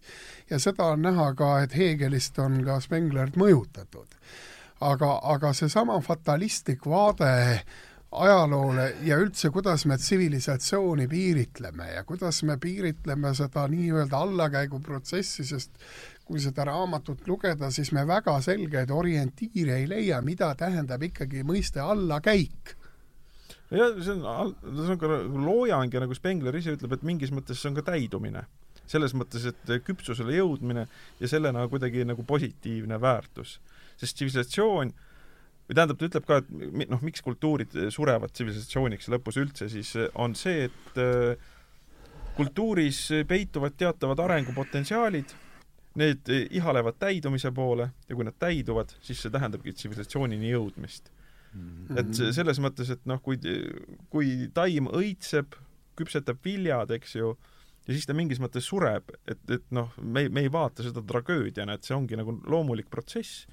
[0.50, 4.18] ja seda on näha ka, et Heegelist on ka Spenglert mõjutatud.
[4.80, 7.60] aga, aga seesama fatalistlik vaade
[8.10, 15.78] ajaloole ja üldse, kuidas me tsivilisatsiooni piiritleme ja kuidas me piiritleme seda nii-öelda allakäiguprotsessi, sest
[16.24, 21.82] kui seda raamatut lugeda, siis me väga selgeid orientiire ei leia, mida tähendab ikkagi mõiste
[21.82, 22.74] allakäik
[23.70, 27.30] jah, see on, see on ka nagu loojang ja nagu Spengler ise ütleb, et mingis
[27.34, 28.46] mõttes see on ka täidumine.
[28.90, 30.88] selles mõttes, et küpsusele jõudmine
[31.20, 33.60] ja sellena kuidagi nagu positiivne väärtus.
[33.96, 35.09] sest tsivilisatsioon äh,
[35.70, 40.08] või tähendab, ta ütleb ka, et noh, miks kultuurid surevad tsivilisatsiooniks lõpus üldse, siis eh,
[40.18, 41.52] on see, et eh,
[42.34, 45.36] kultuuris peituvad teatavad arengupotentsiaalid,
[46.00, 51.10] need ihalevad täidumise poole ja kui nad täiduvad, siis see tähendabki tsivilisatsioonini jõudmist
[51.52, 51.62] mm.
[51.62, 51.98] -hmm.
[52.02, 53.38] et selles mõttes, et noh, kui,
[54.10, 55.54] kui taim õitseb,
[55.98, 57.34] küpsetab viljad, eks ju,
[57.86, 61.74] ja siis ta mingis mõttes sureb, et, et noh, me, me ei vaata seda tragöödiana,
[61.74, 63.46] et see ongi nagu loomulik protsess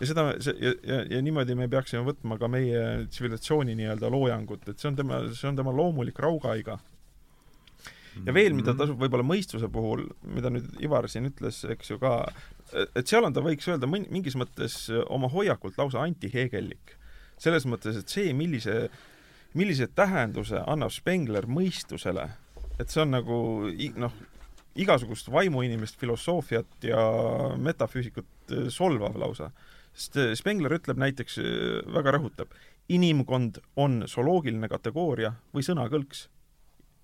[0.00, 0.26] ja seda,
[0.60, 4.98] ja, ja, ja niimoodi me peaksime võtma ka meie tsivilisatsiooni nii-öelda loojangut, et see on
[4.98, 6.78] tema, see on tema loomulik raugaiga.
[8.24, 8.80] ja veel, mida mhm.
[8.80, 10.06] tasub võib-olla mõistuse puhul,
[10.36, 12.18] mida nüüd Ivar siin ütles, eks ju ka,
[12.86, 16.96] et seal on ta, võiks öelda, mingis mõttes oma hoiakult lausa antiheegellik.
[17.38, 18.88] selles mõttes, et see, millise,
[19.54, 22.30] millise tähenduse annab Spengler mõistusele,
[22.80, 23.36] et see on nagu
[23.96, 24.12] noh,
[24.76, 27.00] igasugust vaimuinimest, filosoofiat ja
[27.56, 29.50] metafüüsikut solvav lausa
[29.96, 32.54] sest äh, Spengler ütleb näiteks, äh, väga rõhutab,
[32.92, 36.28] inimkond on zooloogiline kategooria või sõnakõlks.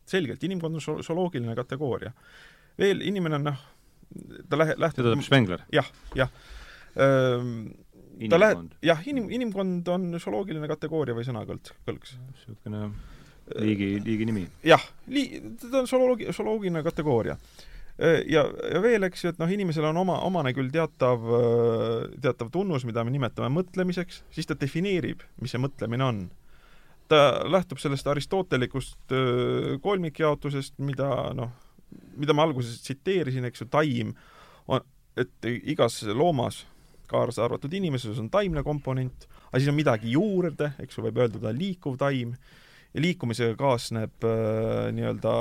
[0.07, 2.13] selgelt, inimkond on zooloogiline kategooria.
[2.79, 3.63] veel inimene on noh,
[4.49, 5.65] ta lähe-, lähtub seda ütleb Spengler?
[5.73, 6.31] jah, jah.
[6.95, 12.17] ta läheb, jah, inim-, inimkond on zooloogiline kategooria või sõnakõlks, kõlks.
[12.29, 12.91] niisugune
[13.59, 14.47] liigi, liigi nimi?
[14.65, 17.39] jah, lii-, ta on zooloogi-, zooloogiline kategooria
[18.01, 22.53] ja, ja veel, eks ju, et noh, inimesel on oma, omane küll teatav, äh, teatav
[22.55, 26.23] tunnus, mida me nimetame mõtlemiseks, siis ta defineerib, mis see mõtlemine on.
[27.13, 31.53] ta lähtub sellest aristotelikust äh, kolmikjaotusest, mida noh,
[32.17, 34.15] mida ma alguses tsiteerisin, eks ju, taim
[34.67, 34.81] on,
[35.17, 36.65] et igas loomas,
[37.11, 41.43] kaasa arvatud inimeses, on taimne komponent, aga siis on midagi juurde, eks ju, võib öelda,
[41.43, 42.33] ta on liikuv taim,
[42.95, 45.35] ja liikumisega kaasneb äh, nii-öelda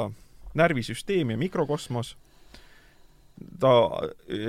[0.60, 2.18] närvisüsteem ja mikrokosmos
[3.60, 3.72] ta,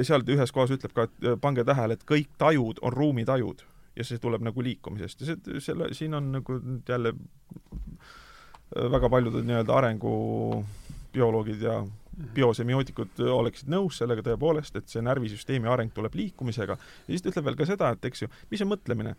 [0.06, 3.64] seal ühes kohas ütleb ka, et äh, pange tähele, et kõik tajud on ruumitajud
[3.96, 5.22] ja see tuleb nagu liikumisest.
[5.22, 11.82] Ja see, selle, siin on nagu jälle äh, väga paljud nii-öelda arengubioloogid ja
[12.36, 16.76] biosemiotikud oleksid nõus sellega tõepoolest, et see närvisüsteemi areng tuleb liikumisega.
[16.76, 19.16] Ja siis ta ütleb veel ka seda, et eks ju, mis on mõtlemine?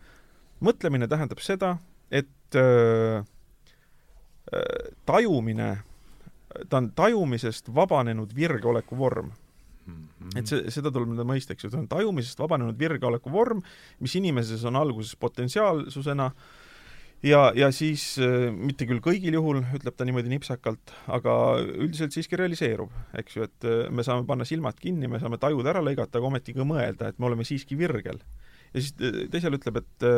[0.64, 1.74] mõtlemine tähendab seda,
[2.14, 3.24] et äh,
[4.54, 5.70] äh, tajumine,
[6.70, 9.32] ta on tajumisest vabanenud virgeoleku vorm
[10.24, 10.40] -hmm.
[10.40, 13.62] et see, seda tuleb nüüd mõista, eks ju, see on tajumisest vabanenud virgeoleku vorm,
[14.00, 16.32] mis inimeses on alguses potentsiaalsusena
[17.24, 22.38] ja, ja siis äh, mitte küll kõigil juhul, ütleb ta niimoodi nipsakalt, aga üldiselt siiski
[22.40, 26.20] realiseerub, eks ju, et äh, me saame panna silmad kinni, me saame tajud ära lõigata,
[26.20, 28.20] aga ometigi mõelda, et me oleme siiski virgel.
[28.72, 30.08] ja siis äh, teisel ütleb, et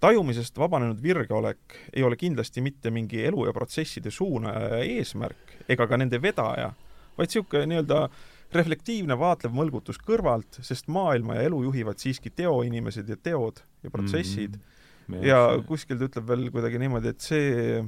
[0.00, 5.86] tajumisest vabanenud virgeolek ei ole kindlasti mitte mingi elu ja protsesside suunaja ja eesmärk ega
[5.86, 6.70] ka nende vedaja,
[7.18, 8.06] vaid niisugune nii-öelda
[8.54, 14.56] reflektiivne vaatlev mõlgutus kõrvalt, sest maailma ja elu juhivad siiski teoinimesed ja teod ja protsessid
[14.56, 15.14] mm.
[15.14, 15.26] -hmm.
[15.26, 17.84] ja kuskil ta ütleb veel kuidagi niimoodi, et see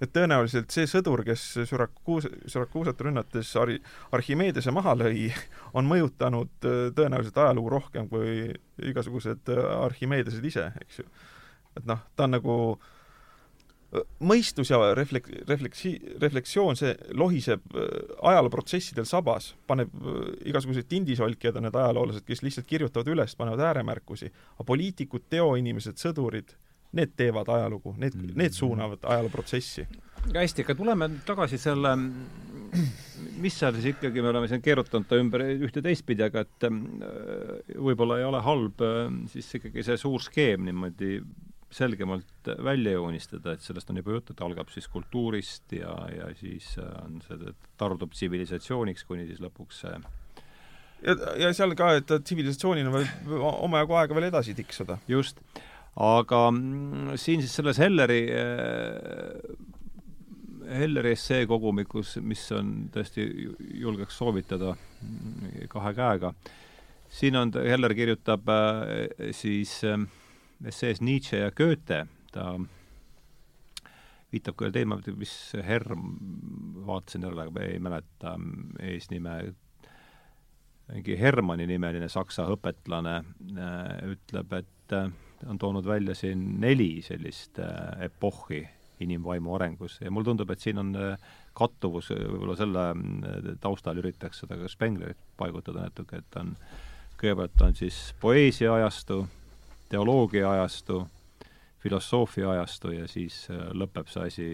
[0.00, 3.76] et tõenäoliselt see sõdur, kes Syrakuus, Syrakuusat rünnates Ar-,
[4.16, 5.28] Archimedese maha lõi,
[5.76, 11.04] on mõjutanud äh, tõenäoliselt ajalugu rohkem kui igasugused äh, Archimedesed ise, eks ju.
[11.76, 12.99] et noh, ta on nagu äh,
[14.22, 19.90] mõistus ja reflek-, refleksi-, refleksioon, see lohiseb ajalooprotsessidel sabas, paneb
[20.46, 26.54] igasuguseid tindisolkijad on need ajaloolased, kes lihtsalt kirjutavad üles, panevad ääremärkusi, aga poliitikud, teoinimesed, sõdurid
[26.96, 29.86] need teevad ajalugu, need mm., need suunavad ajalooprotsessi.
[30.34, 31.92] hästi, aga tuleme tagasi selle,
[33.40, 36.80] mis seal siis ikkagi, me oleme siin keerutanud ta ümber ühte teistpidi, aga et äh,
[37.78, 41.20] võib-olla ei ole halb äh, siis ikkagi see suur skeem niimoodi
[41.70, 46.72] selgemalt välja joonistada, et sellest on juba juttu, et algab siis kultuurist ja, ja siis
[46.82, 49.94] äh, on see, tardub tsivilisatsiooniks, kuni siis lõpuks see
[51.06, 54.98] ja, ja seal ka, et tsivilisatsioonina võib omajagu aega veel edasi tiksuda.
[55.08, 55.40] just
[56.00, 59.68] aga mm, siin siis selles Helleri äh,
[60.70, 63.24] Helleri essee kogumikus, mis on tõesti,
[63.80, 66.32] julgeks soovitada mm, kahe käega,
[67.10, 69.98] siin on, Heller kirjutab äh, siis äh,
[70.66, 72.52] essees Nietzsche ja Goethe, ta
[74.30, 75.34] viitab ühele teemale, mis
[75.66, 76.12] Herm,
[76.86, 78.36] vaatasin jälle, aga ei mäleta
[78.92, 79.38] eesnime,
[80.90, 83.16] mingi Hermanni nimeline saksa õpetlane
[84.10, 84.96] ütleb, et
[85.46, 88.68] on toonud välja siin neli sellist äh, epohhi
[89.00, 89.98] inimvaimu arengus.
[90.00, 94.68] Ja mulle tundub, et siin on äh, kattuvus, võib-olla selle äh, taustal üritaks seda ka
[94.68, 96.54] Spenglerit paigutada natuke, et on,
[97.20, 99.22] kõigepealt on siis poeesia ajastu,
[99.90, 101.02] teoloogia ajastu,
[101.80, 104.50] filosoofia ajastu ja siis lõpeb see asi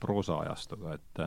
[0.00, 1.26] proosa ajastuga, et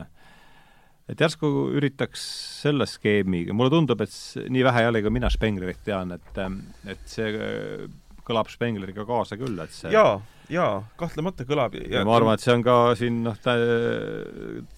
[1.08, 2.20] et järsku üritaks
[2.62, 4.12] selle skeemiga, mulle tundub, et
[4.52, 6.40] nii vähe jällegi mina Spenglerit tean, et,
[6.92, 7.30] et see
[8.28, 10.18] kõlab Spengleriga kaasa küll, et see jaa,
[10.52, 11.76] jaa, kahtlemata kõlab.
[11.80, 13.38] ja ma arvan, et see on ka siin noh,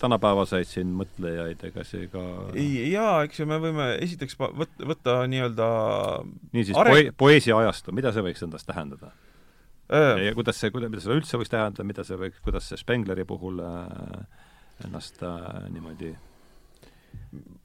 [0.03, 2.23] tänapäevaseid siin mõtlejaid, ega see ka
[2.57, 5.69] jaa, eks ju, me võime esiteks võtta, võtta nii-öelda
[6.57, 6.95] niisiis are...
[6.95, 9.13] poe-, poeesia ajastu, mida see võiks endast tähendada
[9.91, 10.27] äh...?
[10.29, 13.27] ja kuidas see, kuida-, mida see üldse võiks tähendada, mida see võiks, kuidas see Spengleri
[13.29, 14.49] puhul äh,
[14.87, 16.15] ennast äh, niimoodi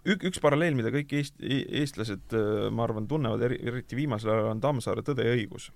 [0.05, 4.33] ük-, üks paralleel, mida kõik eest-, e-, eestlased, äh, ma arvan, tunnevad eri, eriti viimasel
[4.33, 5.71] ajal, on Tammsaare Tõde ja õigus.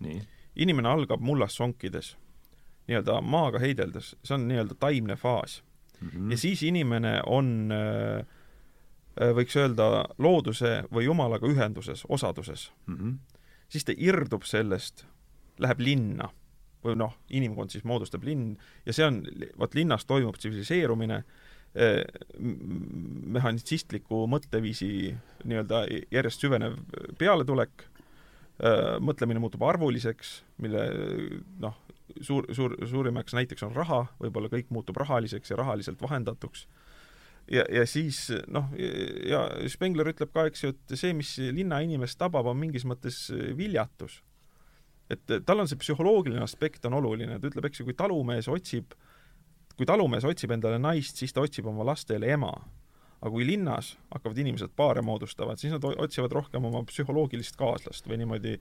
[0.56, 2.15] inimene algab mullas sonkides,
[2.89, 5.62] nii-öelda maaga heideldes, see on nii-öelda taimne faas
[6.02, 6.10] mm.
[6.10, 6.32] -hmm.
[6.32, 8.25] ja siis inimene on äh,
[9.21, 12.95] äh, võiks öelda, looduse või Jumalaga ühenduses, osaduses mm.
[12.95, 13.17] -hmm.
[13.69, 15.06] siis ta irdub sellest,
[15.60, 16.30] läheb linna
[16.84, 19.23] või noh, inimkond siis moodustab linn ja see on,
[19.60, 21.23] vot linnas toimub tsiviliseerumine
[23.34, 25.13] mehhanitsistliku mõtteviisi
[25.45, 26.79] nii-öelda järjest süvenev
[27.19, 27.86] pealetulek,
[28.63, 30.88] eh, mõtlemine muutub arvuliseks, mille
[31.62, 31.77] noh,
[32.21, 36.67] suur, suur, suurimaks näiteks on raha, võib-olla kõik muutub rahaliseks ja rahaliselt vahendatuks.
[37.51, 38.65] ja, ja siis noh,
[39.29, 44.23] ja Spengler ütleb ka, eks ju, et see, mis linnainimest tabab, on mingis mõttes viljatus.
[45.10, 48.93] et tal on see psühholoogiline aspekt on oluline, ta ütleb, eks ju, kui talumees otsib
[48.93, 49.09] äh,
[49.80, 52.52] kui talumees otsib endale naist, siis ta otsib oma lastele ema.
[53.20, 58.22] aga kui linnas hakkavad inimesed paare moodustavad, siis nad otsivad rohkem oma psühholoogilist kaaslast või
[58.22, 58.54] niimoodi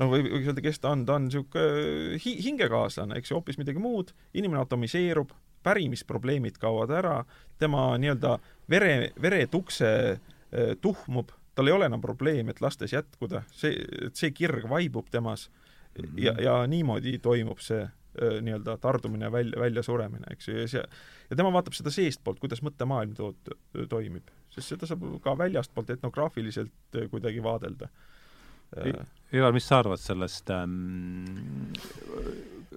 [0.00, 3.60] no või võiks öelda, kes ta on, ta on niisugune hi-, hingekaaslane, eks ju, hoopis
[3.60, 5.30] midagi muud, inimene atomiseerub,
[5.62, 7.14] pärimisprobleemid kaovad ära,
[7.62, 8.34] tema nii-öelda
[8.70, 14.34] vere, veretukse eh, tuhmub, tal ei ole enam probleemi, et lastes jätkuda, see, et see
[14.34, 15.50] kirg vaibub temas
[16.18, 17.84] ja, ja niimoodi toimub see
[18.20, 20.82] nii-öelda tardumine, välja, väljasuremine, eks ju, ja see,
[21.30, 23.34] ja tema vaatab seda seestpoolt, kuidas mõttemaailm to-,
[23.88, 24.28] toimib.
[24.52, 27.88] sest seda saab ka väljastpoolt etnograafiliselt kuidagi vaadelda.
[29.32, 31.72] Ivar, mis sa arvad sellest ähm,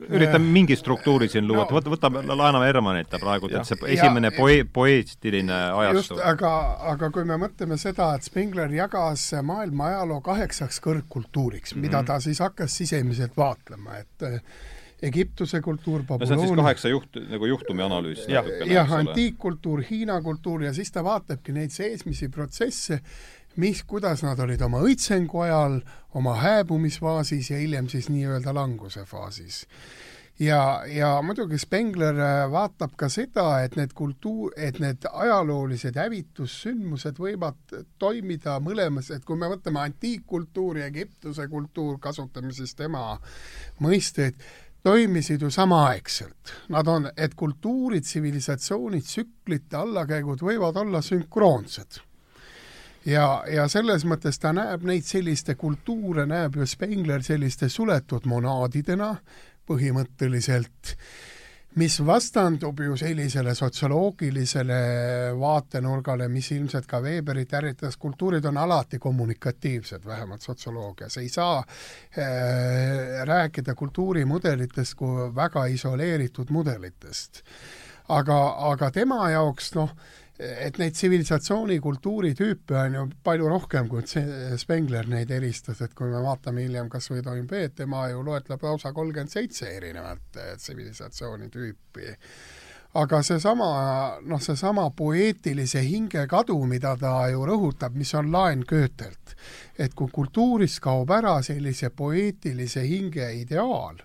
[0.10, 4.66] üritan mingi struktuuri siin luua no,, võtame, laename Hermannilt praegu, et see esimene ja, poe-,
[4.78, 6.20] poeetiline ajastu.
[6.24, 6.52] aga,
[6.94, 11.88] aga kui me mõtleme seda, et Spengler jagas maailma ajaloo kaheksaks kõrgkultuuriks mm, -hmm.
[11.88, 12.12] mida mhm.
[12.12, 14.28] ta siis hakkas sisemiselt vaatlema, et
[15.06, 18.26] Egiptuse kultuur, Babyloonia no see on siis kaheksa juht, nagu juhtumi analüüs.
[18.32, 23.02] jah, jah, antiikkultuur, Hiina kultuur ja siis ta vaatabki neid seesmisi protsesse,
[23.62, 25.80] mis, kuidas nad olid oma õitsengu ajal,
[26.16, 29.66] oma hääbumisfaasis ja hiljem siis nii-öelda languse faasis.
[30.40, 37.22] ja, ja muidugi Spengler äh, vaatab ka seda, et need kultuur, et need ajaloolised hävitussündmused
[37.22, 43.14] võivad toimida mõlemas, et kui me võtame antiikkultuuri, Egiptuse kultuur, kasutame siis tema
[43.80, 44.36] mõisteid,
[44.86, 46.54] toimisid ju samaaegselt.
[46.70, 51.98] Nad on, et kultuurid, tsivilisatsioonid, tsüklite allakäigud võivad olla sünkroonsed.
[53.06, 59.16] ja, ja selles mõttes ta näeb neid selliste kultuure, näeb ju Spengler selliste suletud monaadidena
[59.66, 60.94] põhimõtteliselt
[61.76, 64.80] mis vastandub ju sellisele sotsioloogilisele
[65.40, 71.66] vaatenurgale, mis ilmselt ka Weberit ärritas, kultuurid on alati kommunikatiivsed, vähemalt sotsioloogias, ei saa äh,
[73.28, 77.44] rääkida kultuurimudelitest kui väga isoleeritud mudelitest.
[78.10, 78.38] aga,
[78.72, 79.90] aga tema jaoks noh,
[80.40, 84.04] et neid tsivilisatsiooni kultuuritüüpe on ju palju rohkem, kui
[84.60, 88.66] Spengler neid eristas, et kui me vaatame hiljem kas või Toim B-d, tema ju loetleb
[88.68, 92.16] lausa kolmkümmend seitse erinevat eh, tsivilisatsiooni tüüpi.
[92.96, 93.66] aga seesama,
[94.24, 99.36] noh, seesama poeetilise hinge kadu, mida ta ju rõhutab, mis on laen Goethelt,
[99.80, 104.00] et kui kultuurist kaob ära sellise poeetilise hinge ideaal,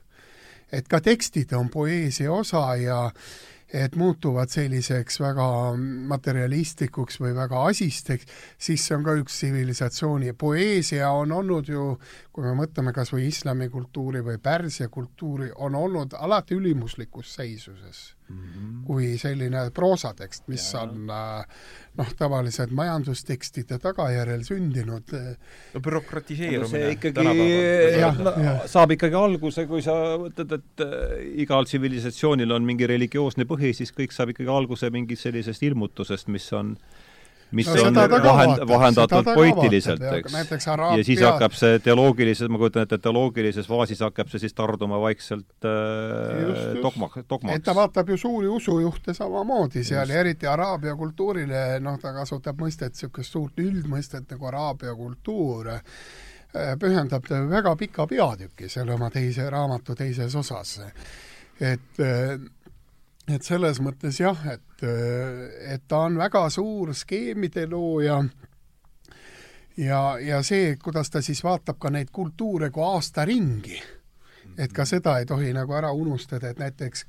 [0.73, 3.09] et ka tekstid on poeesia osa ja
[3.73, 5.47] et muutuvad selliseks väga
[6.11, 8.27] materialistlikuks või väga asisteks,
[8.59, 10.33] siis see on ka üks tsivilisatsiooni.
[10.33, 11.99] poeesia on olnud ju,
[12.33, 18.39] kui me mõtleme kas või islamikultuuri või Pärsia kultuuri, on olnud alati ülimuslikus seisuses mm
[18.39, 18.87] -hmm.
[18.87, 20.81] kui selline proosatekst, mis ja.
[20.81, 21.45] on äh,
[21.99, 25.13] noh, tavaliselt majandustekstide tagajärjel sündinud.
[25.75, 31.65] no bürokratiseerumine no see ikkagi no, saab ikkagi alguse, kui sa mõtled, et äh, igal
[31.65, 36.77] tsivilisatsioonil on mingi religioosne põhi, siis kõik saab ikkagi alguse mingist sellisest ilmutusest, mis on
[36.77, 37.10] äh,
[37.53, 40.67] mis no, on vahend, vahendatud poeetiliselt, eks.
[40.67, 45.67] ja siis hakkab see teoloogilises, ma kujutan ette, teoloogilises faasis hakkab see siis tarduma vaikselt
[45.67, 47.57] äh, dogma, dogmaks.
[47.57, 50.15] et ta vaatab ju suuri usujuhte samamoodi seal just.
[50.15, 56.73] ja eriti araabia kultuurile, noh, ta kasutab mõistet, niisugust suurt üldmõistet nagu araabia kultuur, äh,
[56.81, 60.79] pühendab ta väga pika peatüki selle oma teise raamatu teises osas.
[61.61, 62.39] et äh,
[63.29, 64.85] et selles mõttes jah, et,
[65.75, 68.23] et ta on väga suur skeemide looja.
[69.77, 73.79] Ja, ja see, kuidas ta siis vaatab ka neid kultuure kui aastaringi,
[74.59, 77.07] et ka seda ei tohi nagu ära unustada, et näiteks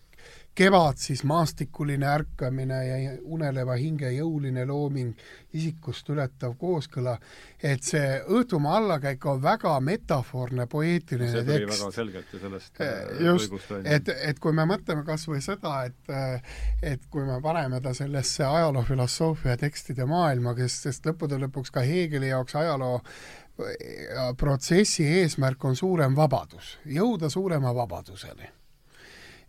[0.56, 5.14] kevad siis maastikuline ärkamine ja uneleva hinge jõuline looming,
[5.56, 7.16] isikust ületav kooskõla,
[7.64, 11.72] et see Õhtumaa allakäik on väga metafoorne poeetiline see tekst.
[11.72, 16.12] väga selgelt ju sellest äh, just, et, et kui me mõtleme kas või seda, et
[16.12, 16.56] äh,
[16.94, 22.34] et kui me paneme ta sellesse ajaloofilosoofia tekstide maailma, kes, sest lõppude lõpuks ka Heegeli
[22.34, 28.61] jaoks ajaloo äh, protsessi eesmärk on suurem vabadus, jõuda suurema vabaduseni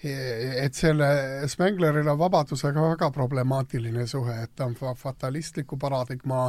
[0.05, 1.07] et selle
[1.48, 6.48] Spengleril on vabadusega väga problemaatiline suhe, et ta on fatalistliku paradigma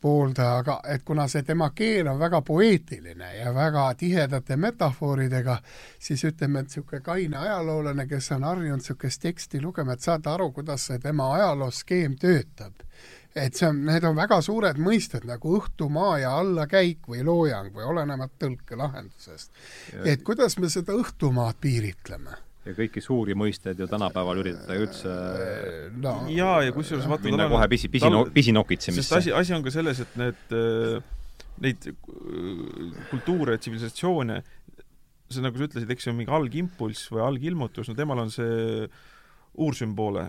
[0.00, 5.58] pooldaja, aga et kuna see tema keel on väga poeetiline ja väga tihedate metafooridega,
[5.98, 10.52] siis ütleme, et niisugune kaine ajaloolane, kes on harjunud niisugust teksti lugema, et saada aru,
[10.54, 12.84] kuidas see tema ajalooskeem töötab.
[13.38, 17.84] et see on, need on väga suured mõisted nagu õhtumaa ja allakäik või loojang või
[17.84, 19.50] olenemata tõlkelahendusest.
[20.04, 25.14] et kuidas me seda õhtumaad piiritleme ja kõiki suuri mõisteid ju tänapäeval üritatakse üldse
[26.02, 29.06] no, jaa, ja kusjuures vaata minna kohe pisi, pisi, pisinokitsemisse.
[29.06, 30.56] sest asi, asi on ka selles, et need,
[31.64, 31.90] neid
[33.10, 34.40] kultuure ja tsivilisatsioone,
[35.28, 38.88] see nagu sa ütlesid, eks see on mingi algimpulss või algilmutus, no temal on see
[39.58, 40.24] uursümboole,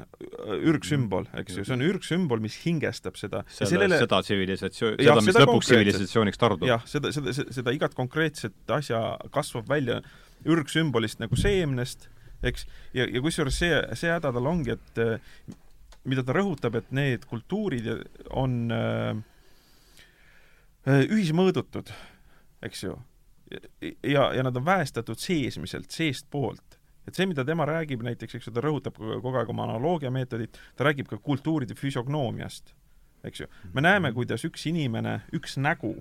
[0.66, 3.44] ürgsümbol, eks ju, see on ürgsümbol, mis hingestab seda.
[3.52, 4.00] selle, sellele...
[4.02, 6.66] seda tsivilisatsioon, seda, mis lõpuks tsivilisatsiooniks tardub.
[6.70, 9.04] jah, seda, seda, seda, seda igat konkreetset asja
[9.36, 10.00] kasvab välja
[10.50, 12.08] ürgsümbolist nagu seemnest
[12.44, 15.20] eks, ja, ja kusjuures see, see häda tal ongi, et äh,
[16.10, 17.90] mida ta rõhutab, et need kultuurid
[18.38, 19.12] on äh,
[20.88, 21.92] äh, ühismõõdutud,
[22.66, 22.98] eks ju.
[24.06, 26.78] ja, ja nad on väestatud seesmiselt, seestpoolt.
[27.08, 30.60] et see, mida tema räägib näiteks, eks ju, ta rõhutab kogu aeg oma analoogia meetodit,
[30.78, 32.76] ta räägib ka kultuuride füsiognoomiast,
[33.26, 33.52] eks ju.
[33.74, 35.98] me näeme, kuidas üks inimene, üks nägu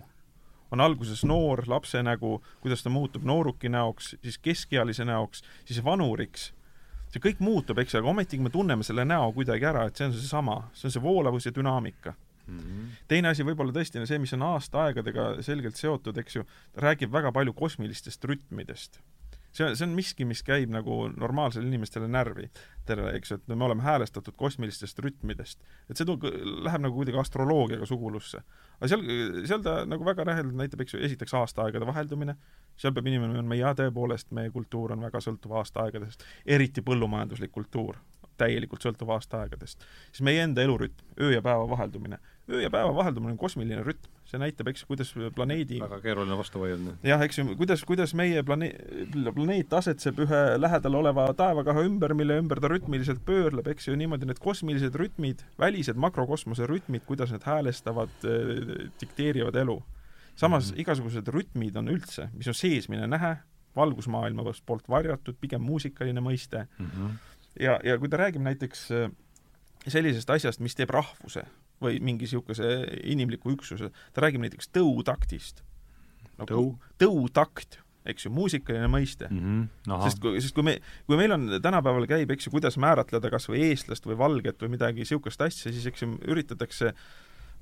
[0.70, 6.52] on alguses noor lapse nägu, kuidas ta muutub nooruki näoks, siis keskealise näoks, siis vanuriks.
[7.08, 10.04] see kõik muutub, eks ju, aga ometigi me tunneme selle näo kuidagi ära, et see
[10.04, 12.12] on seesama, see on see voolavus ja dünaamika
[12.46, 12.58] mm.
[12.58, 12.90] -hmm.
[13.08, 17.12] teine asi võib-olla tõesti on see, mis on aastaaegadega selgelt seotud, eks ju, ta räägib
[17.12, 19.00] väga palju kosmilistest rütmidest
[19.52, 22.48] see on, see on miski, mis käib nagu normaalsele inimestele närvi,
[22.88, 25.60] terve, eks ju, et me oleme häälestatud kosmilistest rütmidest.
[25.90, 26.20] et see tul-,
[26.64, 28.42] läheb nagu kuidagi astroloogiaga sugulusse.
[28.78, 29.04] aga seal,
[29.48, 32.36] seal ta nagu väga lähedalt näitab, eks ju, esiteks aastaaegade vaheldumine,
[32.76, 37.98] seal peab inimene ütlema, jaa, tõepoolest, meie kultuur on väga sõltuv aastaaegadest, eriti põllumajanduslik kultuur,
[38.38, 39.86] täielikult sõltuv aastaaegadest.
[40.12, 42.18] siis meie enda elurütm, öö ja päeva vaheldumine.
[42.50, 46.62] Öö ja päeva vaheldumine on kosmiline rütm, see näitab, eks kuidas planeedi väga keeruline vastu
[46.62, 46.94] vaielda.
[47.04, 48.72] jah, eks ju, kuidas, kuidas meie plane-,
[49.12, 54.28] planeet asetseb ühe lähedal oleva taevakaha ümber, mille ümber ta rütmiliselt pöörleb, eks ju, niimoodi
[54.28, 58.26] need kosmilised rütmid, välised makrokosmose rütmid, kuidas need häälestavad,
[59.00, 59.82] dikteerivad elu.
[60.36, 60.80] samas mm -hmm.
[60.80, 63.36] igasugused rütmid on üldse, mis on seesmine nähe,
[63.76, 66.86] valgusmaailma poolt varjatud, pigem muusikaline mõiste mm.
[66.86, 67.10] -hmm.
[67.60, 68.88] ja, ja kui ta räägib näiteks
[69.86, 71.44] sellisest asjast, mis teeb rahvuse
[71.82, 72.70] või mingi niisuguse
[73.04, 75.62] inimliku üksuse, ta räägib näiteks tõutaktist
[76.38, 76.46] no,.
[76.48, 76.64] tõu?
[76.98, 79.38] tõutakt, eks ju, muusikaline mõiste mm.
[79.86, 80.02] -hmm.
[80.06, 83.48] sest kui, sest kui me, kui meil on, tänapäeval käib, eks ju, kuidas määratleda kas
[83.50, 86.94] või eestlast või valget või midagi niisugust asja, siis eks ju üritatakse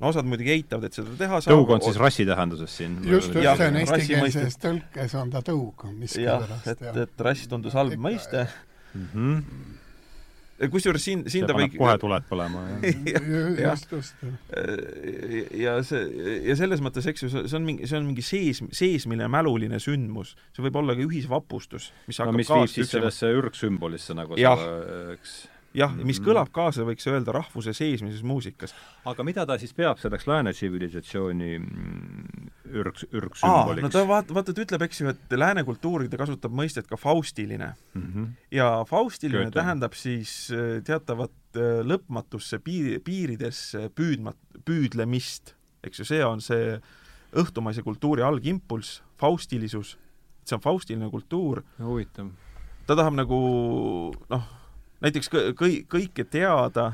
[0.01, 1.57] no osad muidugi eitavad, et seda teha saab.
[1.57, 2.99] tõug on siis rassi tähenduses siin?
[3.05, 6.69] just, just, see on eestikeelses tõlkes on ta tõug miskipärast.
[6.69, 9.09] jah, et, et rass tundus halb mõiste mm.
[9.13, 9.83] -hmm
[10.73, 12.63] kusjuures siin, siin see ta võib kohe tuled põlema,
[13.15, 13.27] jah.
[13.61, 14.23] just, just.
[15.57, 16.05] ja see,
[16.49, 20.35] ja selles mõttes, eks ju, see on mingi, see on mingi sees, seesmine mäluline sündmus.
[20.57, 24.57] see võib olla ka ühisvapustus, mis hakkab no, mis viib siis sellesse ürgsümbolisse nagu ja.
[25.17, 25.43] eks
[25.77, 26.27] jah, mis mhm.
[26.27, 28.75] kõlab kaasa, võiks öelda, rahvuse seesmises muusikas.
[29.09, 32.51] aga mida ta siis peab selleks lääne tsivilisatsiooni mm,
[32.81, 33.85] ürg, ürgsümboliks?
[33.85, 36.99] no ta vaat-, vaata, ta ütleb, eks ju, et lääne kultuuri ta kasutab mõistet ka
[37.01, 38.07] faustiline mm.
[38.07, 38.29] -hmm.
[38.57, 39.61] ja faustiline Kööta.
[39.61, 45.55] tähendab siis äh, teatavat äh, lõpmatusse piir, piiridesse püüdma-, püüdlemist,
[45.85, 46.79] eks ju, see on see
[47.37, 49.97] õhtumaise kultuuri algimpulss, faustilisus,
[50.47, 51.63] see on faustiline kultuur.
[51.79, 52.31] huvitav.
[52.87, 53.39] ta tahab nagu
[54.31, 54.47] noh,
[55.07, 56.93] näiteks kõi-, kõike teada,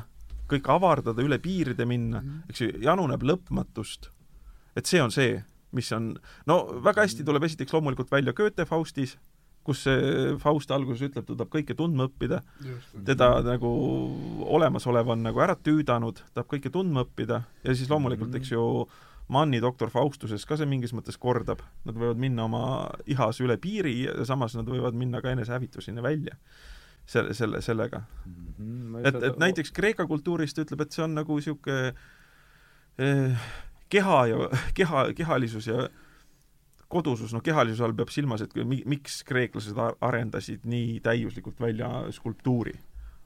[0.51, 2.49] kõik avardada, üle piiride minna mm, -hmm.
[2.53, 4.09] eks ju, januneb lõpmatust.
[4.75, 6.15] et see on see, mis on,
[6.49, 7.25] no väga hästi mhm.
[7.29, 9.17] tuleb esiteks loomulikult välja Goethe Faustis,
[9.63, 12.41] kus see Faust alguses ütleb, ta tahab kõike tundma õppida,
[13.05, 13.69] teda nagu
[14.43, 18.87] olemasolev on nagu ära tüüdanud, tahab kõike tundma õppida ja siis loomulikult, eks ju,
[19.31, 22.63] Manni doktor Faustuses ka see mingis mõttes kordab, nad võivad minna oma
[23.07, 26.35] ihas üle piiri ja samas nad võivad minna ka enesehävituseni välja
[27.05, 28.53] selle, selle, sellega mm.
[28.59, 31.93] -hmm, et, et näiteks Kreeka kultuuris ta ütleb, et see on nagu niisugune
[32.97, 33.45] eh,
[33.89, 34.49] keha ja
[34.79, 35.89] keha, kehalisus ja
[36.87, 42.75] kodusus, noh, kehalisuse all peab silmas, et mi-, miks kreeklased arendasid nii täiuslikult välja skulptuuri,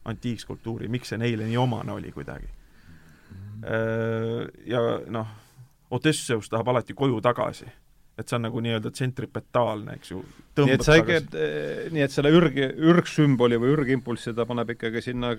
[0.06, 3.36] antiikskulptuuri, miks see neile nii omane oli kuidagi mm.
[3.36, 4.52] -hmm.
[4.66, 5.28] Ja noh,
[5.92, 7.66] Odysseus tahab alati koju tagasi
[8.18, 10.24] et see on nagu nii-öelda tsentripetaalne, eks ju.
[10.58, 11.20] nii et sa ei,
[11.94, 15.36] nii et selle ürg, ürgsümboli või ürgimpulssi ta paneb ikkagi sinna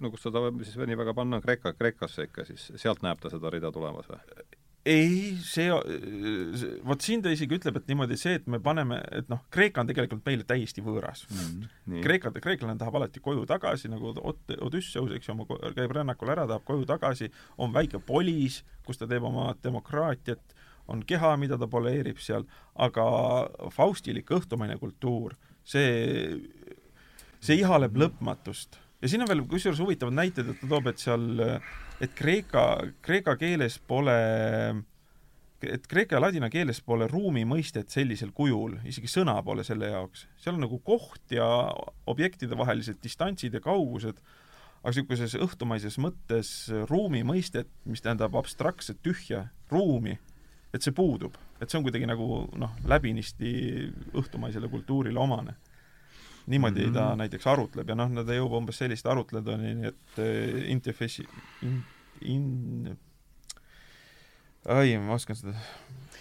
[0.00, 3.50] no kus ta siis nii väga panna, Kreeka, Kreekasse ikka siis, sealt näeb ta seda
[3.52, 4.22] rida tulemas või?
[4.86, 5.66] ei, see,
[6.86, 9.88] vot siin ta isegi ütleb, et niimoodi see, et me paneme, et noh, Kreeka on
[9.90, 12.04] tegelikult meile täiesti võõras mm,.
[12.04, 16.46] Kreeka, kreeklane tahab alati koju tagasi, nagu Od-, Odüsseus, eks ju, oma, käib rännakul ära,
[16.46, 20.54] tahab koju tagasi, on väike polis, kus ta teeb oma demokraatiat
[20.88, 23.04] on keha, mida ta poleerib seal, aga
[23.74, 26.36] faustilik õhtumaine kultuur, see,
[27.40, 28.78] see ihaleb lõpmatust.
[29.02, 31.26] ja siin on veel kusjuures huvitavad näited, et ta toob, et seal,
[32.00, 32.66] et kreeka,
[33.02, 34.20] kreeka keeles pole
[35.64, 40.26] et kreeka ja ladina keeles pole ruumi mõistet sellisel kujul, isegi sõna pole selle jaoks.
[40.36, 41.46] seal on nagu koht ja
[42.06, 44.20] objektide vahelised distantsid ja kaugused,
[44.82, 46.50] aga niisuguses õhtumaises mõttes
[46.90, 50.18] ruumi mõistet, mis tähendab abstraktset tühja ruumi,
[50.76, 53.52] et see puudub, et see on kuidagi nagu noh, läbinisti
[54.16, 55.56] õhtumaisele kultuurile omane.
[56.46, 56.94] niimoodi mm -hmm.
[56.94, 61.26] ta näiteks arutleb ja noh, ta jõuab umbes selliste arutledeni, et äh, interfessi-
[61.62, 61.82] in,
[62.20, 62.96] in
[64.68, 65.54] ai, ma oskan seda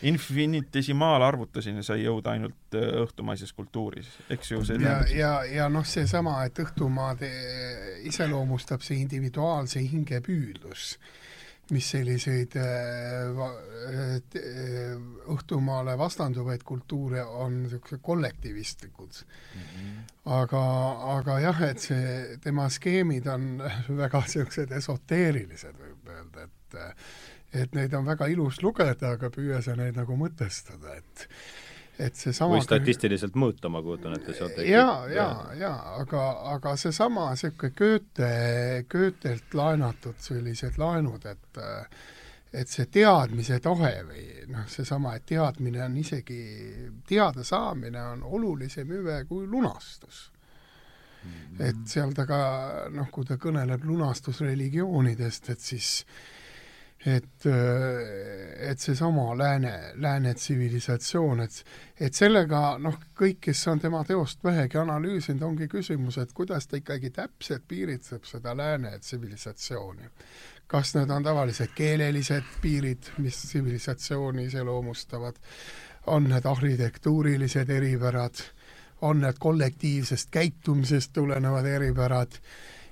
[0.01, 6.43] infinidesimaalarvutuseni sai jõuda ainult äh, õhtumaises kultuuris, eks ju see ja, ja, ja noh, seesama,
[6.45, 7.21] et õhtumaad
[8.03, 10.97] iseloomustab see individuaalse hinge püüdlus
[11.73, 13.39] mis selliseid äh,
[13.89, 19.61] äh, õhtumaale vastanduvaid kultuure on niisugused kollektivistlikud mm.
[19.61, 19.95] -hmm.
[20.37, 20.65] aga,
[21.17, 23.63] aga jah, et see, tema skeemid on
[24.03, 26.51] väga niisugused esoteerilised, võib öelda, et
[27.55, 31.27] et neid on väga ilus lugeda, aga püüa sa neid nagu mõtestada, et
[31.99, 36.25] et seesama või statistiliselt mõõta, ma kujutan ette, sealt jaa, jaa, jaa, aga,
[36.55, 38.29] aga seesama niisugune Goethe,
[38.91, 41.65] Goethelt laenatud sellised laenud, et
[42.55, 46.39] et see teadmise tahe või noh, seesama, et teadmine on isegi,
[47.07, 50.29] teada saamine on olulisem hüve kui lunastus
[51.23, 51.31] mm.
[51.31, 51.65] -hmm.
[51.67, 52.39] et seal ta ka
[52.95, 56.34] noh, kui ta kõneleb lunastusreligioonidest, et siis äh,
[57.05, 61.65] et seesama lääne, lääne tsivilisatsioon, et
[61.99, 66.79] et sellega noh, kõik, kes on tema teost vähegi analüüsinud, ongi küsimus, et kuidas ta
[66.79, 70.09] ikkagi täpselt piiritleb seda lääne tsivilisatsiooni.
[70.67, 75.35] kas need on tavalised keelelised piirid, mis tsivilisatsiooni iseloomustavad,
[76.07, 78.41] on need arhitektuurilised eripärad,
[79.01, 82.39] on need kollektiivsest käitumisest tulenevad eripärad,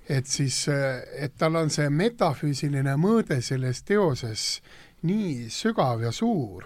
[0.09, 4.61] et siis, et tal on see metafüüsiline mõõde selles teoses
[5.07, 6.65] nii sügav ja suur,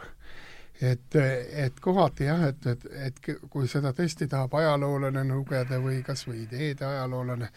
[0.81, 6.27] et, et kohati jah, et, et, et kui seda tõesti tahab ajaloolane lugeda või kas
[6.27, 7.49] või ideede ajaloolane,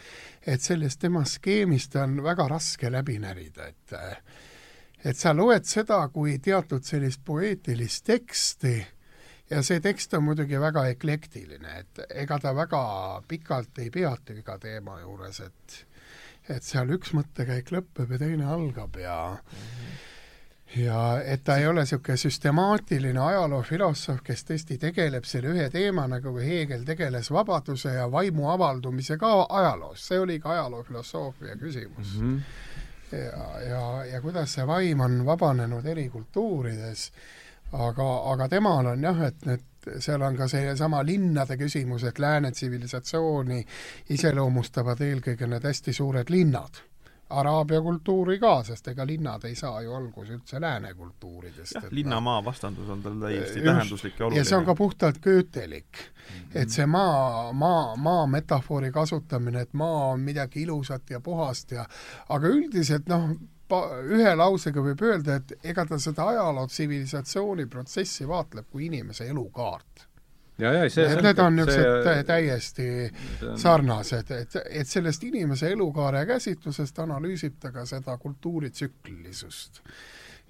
[0.47, 3.99] et sellest tema skeemist on väga raske läbi närida, et
[5.01, 8.75] et sa loed seda kui teatud sellist poeetilist teksti
[9.51, 12.83] ja see tekst on muidugi väga eklektiline, et ega ta väga
[13.29, 15.81] pikalt ei peatu iga teema juures, et
[16.51, 20.81] et seal üks mõttekäik lõpeb ja teine algab ja mm -hmm.
[20.83, 26.39] ja et ta ei ole niisugune süstemaatiline ajaloofilosoof, kes tõesti tegeleb selle ühe teemaga, nagu
[26.39, 32.37] Heegel tegeles vabaduse ja vaimu avaldumisega ajaloos, see oli ka ajaloofilosoofia küsimus mm.
[32.37, 33.17] -hmm.
[33.19, 37.13] ja, ja, ja kuidas see vaim on vabanenud eri kultuurides
[37.73, 39.67] aga, aga temal on jah, et need,
[39.99, 43.65] seal on ka seesama linnade küsimus, et lääne tsivilisatsiooni
[44.17, 46.83] iseloomustavad eelkõige need hästi suured linnad
[47.31, 51.75] araabia kultuuri ka, sest ega linnad ei saa ju alguse üldse lääne kultuuridest.
[51.75, 54.41] jah, linna-maa vastandus on tal täiesti tähenduslik ja oluline.
[54.41, 56.41] ja see on ka puhtalt köötelik mm.
[56.41, 56.63] -hmm.
[56.63, 61.87] et see maa, maa, maa metafoori kasutamine, et maa on midagi ilusat ja puhast ja
[62.29, 63.31] aga üldiselt noh,
[64.17, 70.07] ühe lausega võib öelda, et ega ta seda ajaloo tsivilisatsiooni protsessi vaatleb kui inimese elukaart.
[70.59, 72.89] ja, ja see et need on niisugused täiesti
[73.49, 73.59] on...
[73.59, 79.83] sarnased, et, et sellest inimese elukaare käsitlusest analüüsib ta ka seda kultuuritsüklilisust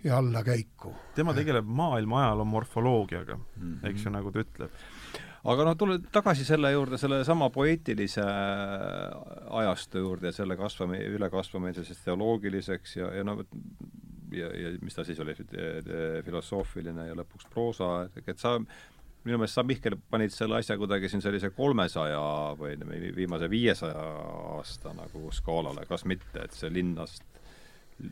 [0.05, 0.95] ja allakäiku.
[1.15, 3.91] tema tegeleb maailma ajaloo morfoloogiaga mm, -hmm.
[3.91, 4.71] eks ju, nagu ta ütleb
[5.49, 8.25] aga noh, tule tagasi selle juurde, sellesama poeetilise
[9.61, 13.43] ajastu juurde ja selle kasvami-, ülekasvamisest teoloogiliseks ja, ja noh,
[14.37, 15.37] ja, ja mis ta siis oli,
[16.27, 18.59] filosoofiline ja lõpuks proosa, et sa
[19.25, 22.21] minu meelest sa, Mihkel, panid selle asja kuidagi siin sellise kolmesaja
[22.59, 22.77] või
[23.17, 24.05] viimase viiesaja
[24.57, 27.25] aasta nagu skaalale, kas mitte, et see linnast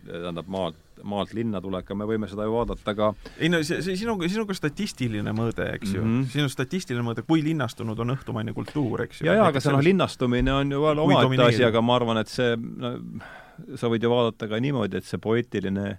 [0.06, 4.08] tähendab maalt, maalt linna tulek, me võime seda ju vaadata ka ei no see, see,
[4.08, 6.14] on ka statistiline mõõde, eks ju mm.
[6.14, 6.30] -hmm.
[6.32, 9.30] siin on statistiline mõõde, kui linnastunud on õhtumaine kultuur, eks ju.
[9.30, 12.32] ja, ja aga see noh, linnastumine on ju veel omaette asi, aga ma arvan, et
[12.32, 12.94] see no,
[13.78, 15.98] sa võid ju vaadata ka niimoodi, et see poeetiline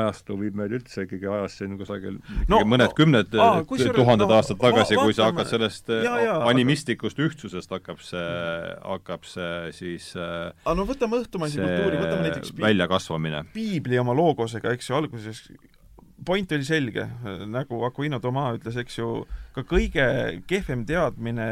[0.00, 2.18] ajastu viib meid üldse ikkagi ajas siin kusagil
[2.50, 6.38] no, mõned no, kümned aa, tuhanded no, aastad tagasi, kui sa hakkad sellest ja, ja,
[6.50, 7.28] animistlikust aga...
[7.28, 8.24] ühtsusest hakkab see,
[8.84, 13.44] hakkab see siis äh, aga no võtame õhtumaisi kultuuri, võtame näiteks väljakasvamine.
[13.54, 15.44] piibli oma loogosega, eks ju, alguses
[16.24, 17.06] point oli selge,
[17.50, 19.08] nagu Aquino Toma ütles, eks ju,
[19.56, 20.04] ka kõige
[20.50, 21.48] kehvem teadmine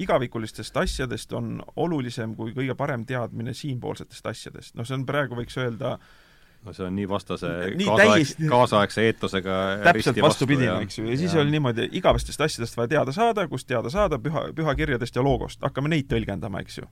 [0.00, 4.74] igavikulistest asjadest on olulisem kui kõige parem teadmine siinpoolsetest asjadest.
[4.74, 6.23] noh, see on praegu, võiks öelda äh,
[6.64, 11.34] no see on nii vastase nii kaasaegse, kaasaegse eetosega täpselt vastupidine, eks ju, ja siis
[11.36, 11.40] ja.
[11.42, 15.92] oli niimoodi, igavestest asjadest vaja teada saada, kust teada saada, püha, pühakirjadest ja loogost, hakkame
[15.92, 16.88] neid tõlgendama, eks ju.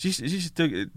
[0.00, 0.50] siis, siis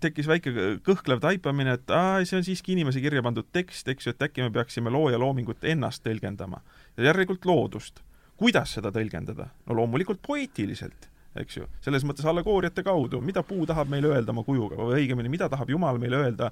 [0.04, 0.54] tekkis väike
[0.86, 4.46] kõhklev taipamine, et aa, see on siiski inimese kirja pandud tekst, eks ju, et äkki
[4.46, 6.64] me peaksime looja loomingut ennast tõlgendama.
[6.98, 8.04] ja järelikult loodust.
[8.38, 9.50] kuidas seda tõlgendada?
[9.68, 14.44] no loomulikult poeetiliselt eks ju, selles mõttes allegooriate kaudu, mida puu tahab meile öelda oma
[14.46, 16.52] kujuga või õigemini, mida tahab Jumal meile öelda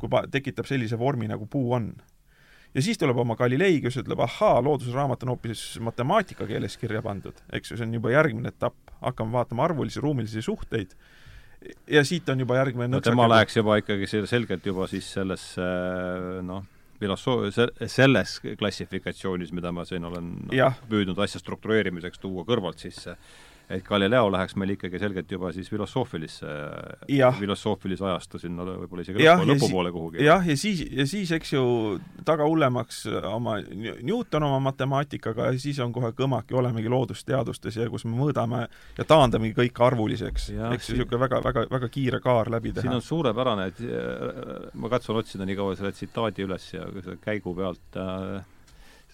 [0.00, 1.90] kui pa-, tekitab sellise vormi, nagu puu on.
[2.74, 7.38] ja siis tuleb oma Galilei, kes ütleb, ahaa, loodusraamat on hoopis matemaatika keeles kirja pandud,
[7.56, 10.92] eks ju, see on juba järgmine etapp, hakkame vaatama arvulisi, ruumilisi suhteid,
[11.90, 15.66] ja siit on juba järgmine no tema läheks juba ikkagi selgelt juba siis sellesse
[16.44, 16.66] noh,
[17.00, 17.48] filosoo-,
[17.88, 23.16] selles klassifikatsioonis, mida ma siin olen no, püüdnud asja struktureerimiseks tuua kõrvalt sisse
[23.70, 26.50] et Galileo läheks meil ikkagi selgelt juba siis filosoofilisse,
[27.38, 30.22] filosoofilise ajastu sinna võib-olla isegi lõpu, lõpupoole kuhugi.
[30.22, 31.64] jah, ja siis, ja siis eks ju
[32.28, 33.02] taga hullemaks
[33.32, 38.62] oma Newton oma matemaatikaga ja siis on kohe kõmaki, olemegi loodusteadustes ja kus me mõõdame
[38.98, 40.50] ja taandamegi kõik arvuliseks.
[40.54, 42.86] eks ju, niisugune väga, väga, väga kiire kaar läbi teha.
[42.86, 46.86] siin on suurepärane, et äh, ma katsun otsida nii kaua selle tsitaadi üles ja
[47.24, 48.44] käigu pealt äh,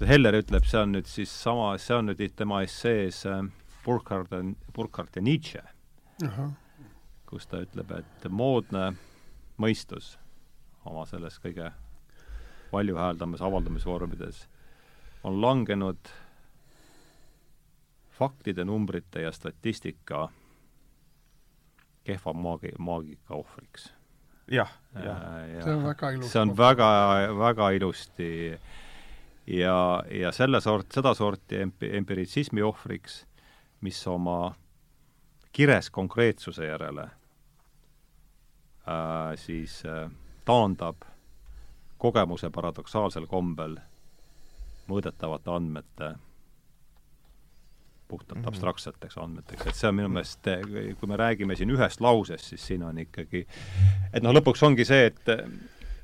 [0.02, 3.44] Heller ütleb, see on nüüd siis sama, see on nüüd tema essees äh,
[3.84, 4.34] Burkhard,
[4.74, 5.62] Burkhard ja Nietzsche,
[7.26, 8.92] kus ta ütleb, et moodne
[9.58, 10.16] mõistus
[10.84, 11.70] oma selles kõige
[12.72, 14.46] valjuhääldamas avaldamisvormides
[15.24, 16.12] on langenud
[18.10, 20.28] faktide, numbrite ja statistika
[22.04, 23.92] kehva maagi, maagika ohvriks.
[24.50, 25.20] jah, jah.
[25.64, 26.32] see on väga ilus.
[26.32, 26.88] see on väga,
[27.38, 28.30] väga ilusti
[29.46, 29.76] ja,
[30.10, 33.22] ja selle sort, sedasorti empi-, empiritsismi ohvriks,
[33.82, 34.54] mis oma
[35.52, 37.10] kires konkreetsuse järele äh,
[39.36, 40.10] siis äh,
[40.44, 40.96] taandab
[41.98, 43.76] kogemuse paradoksaalsel kombel
[44.90, 46.14] mõõdetavate andmete
[48.08, 48.48] puhtalt mm -hmm.
[48.48, 50.40] abstraktseteks andmeteks, et see on minu meelest,
[51.00, 53.46] kui me räägime siin ühest lausest, siis siin on ikkagi,
[54.12, 55.28] et noh, lõpuks ongi see, et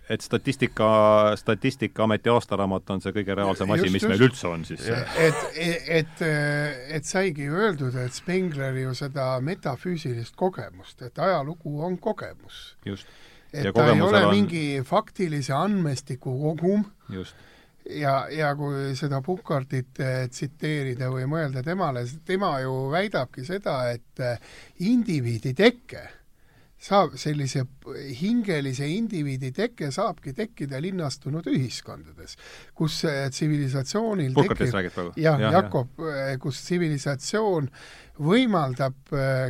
[0.09, 0.89] et statistika,
[1.37, 4.11] Statistikaameti aastaraamat on see kõige reaalsem asi, mis just.
[4.13, 4.87] meil üldse on siis.
[4.89, 5.43] et,
[6.01, 6.23] et,
[6.99, 12.77] et saigi ju öeldud, et Spengler ju seda metafüüsilist kogemust, et ajalugu on kogemus.
[13.53, 14.33] et ta ei ole on...
[14.33, 16.89] mingi faktilise andmestiku kogum,
[17.89, 24.25] ja, ja kui seda Pukartit eh, tsiteerida või mõelda temale, tema ju väidabki seda, et
[24.25, 24.41] eh,
[24.89, 26.05] indiviidi teke
[26.79, 27.65] saab, sellise
[28.21, 32.37] hingelise indiviidi teke saabki tekkida linnastunud ühiskondades,
[32.75, 35.15] kus eh, tsivilisatsioonil Puhkatist räägid praegu?
[35.17, 35.91] jah ja,, Jakob,
[36.43, 37.71] kus tsivilisatsioon
[38.19, 38.99] võimaldab,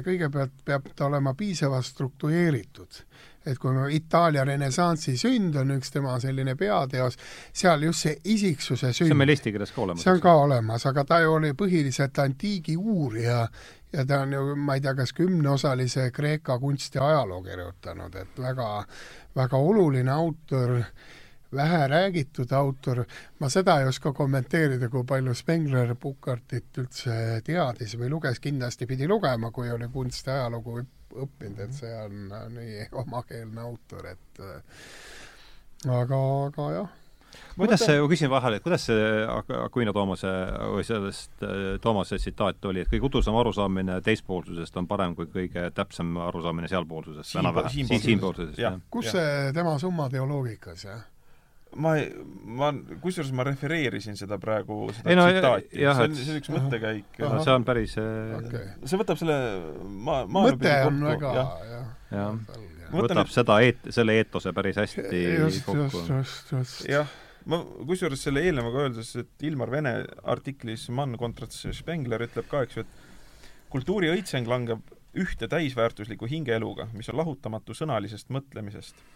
[0.05, 3.03] kõigepealt peab ta olema piisavalt struktureeritud
[3.49, 7.17] et kui Itaalia renessansi sünd on üks tema selline peateos,
[7.55, 10.05] seal just see isiksuse sünd see on meil eesti keeles ka olemas?
[10.05, 13.47] see on ka olemas, aga ta ju oli põhiliselt antiigi uurija
[13.93, 18.69] ja ta on ju, ma ei tea, kas kümneosalise Kreeka kunsti ajaloo kirjutanud, et väga,
[19.37, 20.75] väga oluline autor,
[21.55, 23.05] vähe räägitud autor,
[23.41, 29.09] ma seda ei oska kommenteerida, kui palju Spengler Pukartit üldse teadis või luges, kindlasti pidi
[29.09, 30.81] lugema, kui oli kunsti ajalugu
[31.25, 34.43] õppinud, et see on nii omakeelne autor, et
[35.89, 36.97] aga, aga jah
[37.59, 39.09] kuidas see, ma küsin vahele, et kuidas see
[39.59, 40.33] Aquino Toomase
[40.77, 41.45] või sellest
[41.85, 47.39] Toomase tsitaat oli, et kõige udusam arusaamine teispoolsusest on parem kui kõige täpsem arusaamine sealpoolsusest,
[47.43, 48.81] enam-vähem, siinpoolsusest, jah.
[48.91, 51.07] kus see tema summateoloogikas, jah?
[51.77, 52.09] ma ei,
[52.59, 52.71] ma,
[53.03, 57.21] kusjuures ma refereerisin seda praegu, seda ei, no, tsitaati, see on, see on üks mõttekäik.
[57.21, 58.73] no see on päris äh, okay.
[58.89, 59.37] see võtab selle
[59.85, 61.53] ma-, mõte on väga, jah.
[62.15, 62.59] jah,
[62.93, 63.33] võtab nüüd...
[63.35, 66.63] seda eet-, selle eetose päris hästi just, kokku.
[66.89, 67.11] jah,
[67.51, 72.81] ma kusjuures selle eelnevaga öeldes, et Ilmar Vene artiklis Mann kontrats Spengler ütleb ka, eks
[72.81, 79.07] ju, et kultuuri õitseng langeb ühte täisväärtusliku hingeeluga, mis on lahutamatu sõnalisest mõtlemisest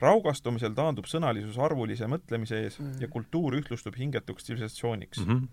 [0.00, 3.00] raugastumisel taandub sõnalisus arvulise mõtlemise ees mm.
[3.04, 5.30] ja kultuur ühtlustub hingetuks tsivilisatsiooniks mm.
[5.30, 5.48] -hmm.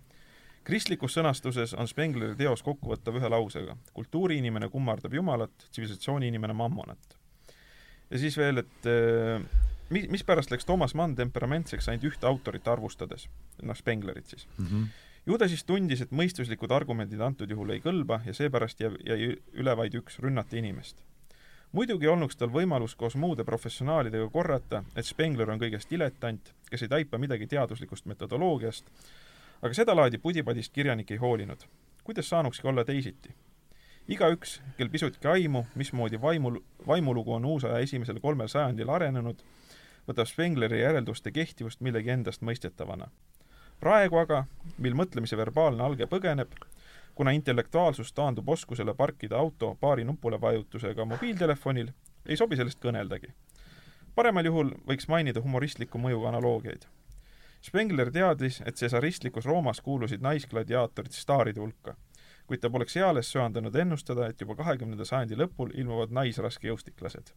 [0.67, 3.77] kristlikus sõnastuses on Spengleri teos kokkuvõttav ühe lausega.
[3.93, 7.17] kultuuriinimene kummardab Jumalat, tsivilisatsiooni inimene mammonat.
[8.09, 9.41] Ja siis veel, et äh,
[9.89, 13.27] mis, mispärast läks Toomas Mann temperamentseks ainult ühte autorit arvustades,
[13.63, 14.65] noh, Spenglerit siis mm.
[14.65, 14.87] -hmm.
[15.25, 19.35] ju ta siis tundis, et mõistuslikud argumendid antud juhul ei kõlba ja seepärast jäi, jäi
[19.53, 21.03] üle vaid üks, rünnata inimest
[21.71, 26.91] muidugi olnuks tal võimalus koos muude professionaalidega korrata, et Spengler on kõigest diletant, kes ei
[26.93, 28.87] taipa midagi teaduslikust metodoloogiast,
[29.61, 31.67] aga sedalaadi pudipadist kirjanik ei hoolinud.
[32.03, 33.35] kuidas saanukski olla teisiti?
[34.07, 39.43] Igaüks, kel pisutki aimu, mismoodi vaimul, vaimulugu on uusaja esimesel kolmel sajandil arenenud,
[40.07, 43.09] võtab Spengleri järelduste kehtivust millegi endastmõistetavana.
[43.79, 44.45] praegu aga,
[44.77, 46.55] mil mõtlemise verbaalne alge põgeneb,
[47.15, 51.91] kuna intellektuaalsus taandub oskusele parkida auto paari nupule vajutusega mobiiltelefonil,
[52.25, 53.27] ei sobi sellest kõneldagi.
[54.15, 56.87] paremal juhul võiks mainida humoristliku mõjuga analoogiaid.
[57.61, 61.95] Spengler teadis, et cesaristlikus Roomas kuulusid naisgladiaatorid staaride hulka,
[62.47, 67.33] kuid ta poleks eales söandanud ennustada, et juba kahekümnenda sajandi lõpul ilmuvad naisraskejõustiklased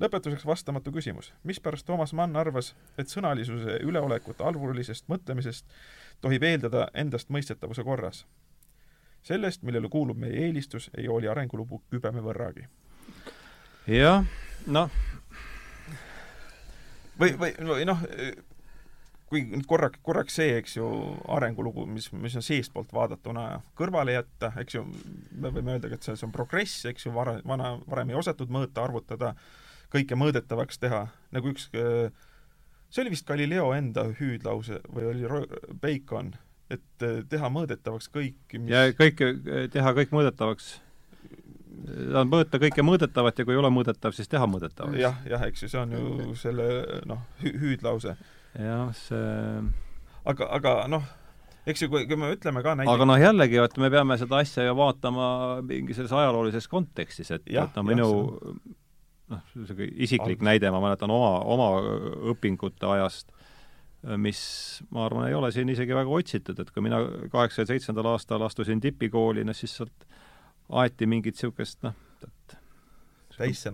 [0.00, 1.32] lõpetuseks vastamatu küsimus.
[1.44, 5.64] mispärast Toomas Mann arvas, et sõnalisuse üleolekut arvulisest mõtlemisest
[6.20, 8.26] tohib eeldada endastmõistetavuse korras?
[9.26, 12.68] sellest, millele kuulub meie eelistus, ei hooli arengulugu kübeme võrragi.
[13.86, 14.24] jah,
[14.66, 14.90] noh.
[17.18, 18.04] või, või, või noh,
[19.26, 20.86] kui nüüd korraks, korraks see, eks ju,
[21.34, 23.46] arengulugu, mis, mis on seestpoolt vaadatuna
[23.78, 24.84] kõrvale jätta, eks ju,
[25.34, 28.84] me võime öelda, et see, on progress, eks ju, vara, vana, varem ei osatud mõõta,
[28.86, 29.34] arvutada,
[29.90, 31.68] kõike mõõdetavaks teha, nagu üks
[32.90, 35.46] see oli vist Galileo enda hüüdlause või oli
[35.82, 36.32] Bacon,
[36.70, 38.70] et äh, teha mõõdetavaks kõik mis...
[38.72, 40.76] ja kõike, äh, teha kõik mõõdetavaks
[42.16, 44.98] on mõõta kõike mõõdetavat ja kui ei ole mõõdetav, siis teha mõõdetavaks.
[44.98, 46.66] jah, jah, eks ju, see on ju selle
[47.08, 48.16] noh, hüüdlause.
[48.58, 49.22] Jah, see
[50.26, 51.04] aga, aga noh,
[51.68, 54.40] eks ju, kui, kui me ütleme ka näiteks aga noh, jällegi, et me peame seda
[54.42, 55.28] asja ju vaatama
[55.66, 58.10] mingi selles ajaloolises kontekstis, et, et no minu
[59.32, 60.50] noh, niisugune isiklik aga...
[60.50, 61.70] näide, ma mäletan oma, oma
[62.32, 63.32] õpingute ajast,
[64.22, 64.40] mis
[64.94, 67.00] ma arvan, ei ole siin isegi väga otsitud, et kui mina
[67.32, 70.06] kaheksakümne seitsmendal aastal astusin tipikooli, noh siis sealt
[70.82, 71.96] aeti mingit niisugust noh,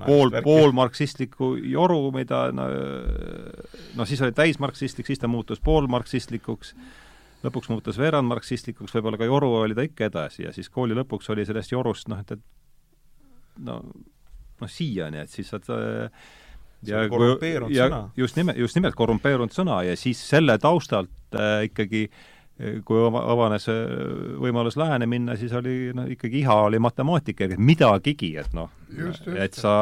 [0.06, 2.66] pool, poolmarksistlikku joru, mida no,
[3.98, 6.74] no siis oli täismarksistlik, siis ta muutus poolmarksistlikuks,
[7.44, 11.46] lõpuks muutus veerandmarksistlikuks, võib-olla ka joru oli ta ikka edasi ja siis kooli lõpuks oli
[11.48, 13.80] sellest jorust noh, et, et no,
[14.62, 17.04] noh, siiani, et siis saad ja,
[17.70, 18.04] ja sõna.
[18.18, 22.31] just nimelt, just nimelt korrumpeerunud sõna ja siis selle taustalt äh, ikkagi äh,
[22.86, 23.80] kui avanes äh,
[24.42, 28.70] võimalus lääne minna, siis oli no ikkagi iha oli matemaatika, midagigi, et noh,
[29.40, 29.72] et sa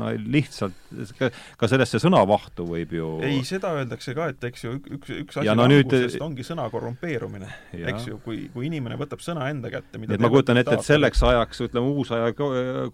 [0.00, 0.76] no lihtsalt,
[1.18, 1.28] ka,
[1.60, 5.54] ka sellesse sõnavahtu võib ju ei, seda öeldakse ka, et eks ju, üks, üks asi
[5.58, 5.92] no nüüd...
[6.24, 10.32] ongi sõna korrumpeerumine, eks ju, kui, kui inimene võtab sõna enda kätte, mida et ma
[10.32, 12.32] kujutan ette, et selleks ajaks, ütleme, uusaja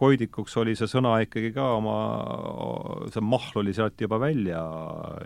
[0.00, 1.98] koidikuks oli see sõna ikkagi ka oma,
[3.14, 4.62] see mahl oli sealt juba välja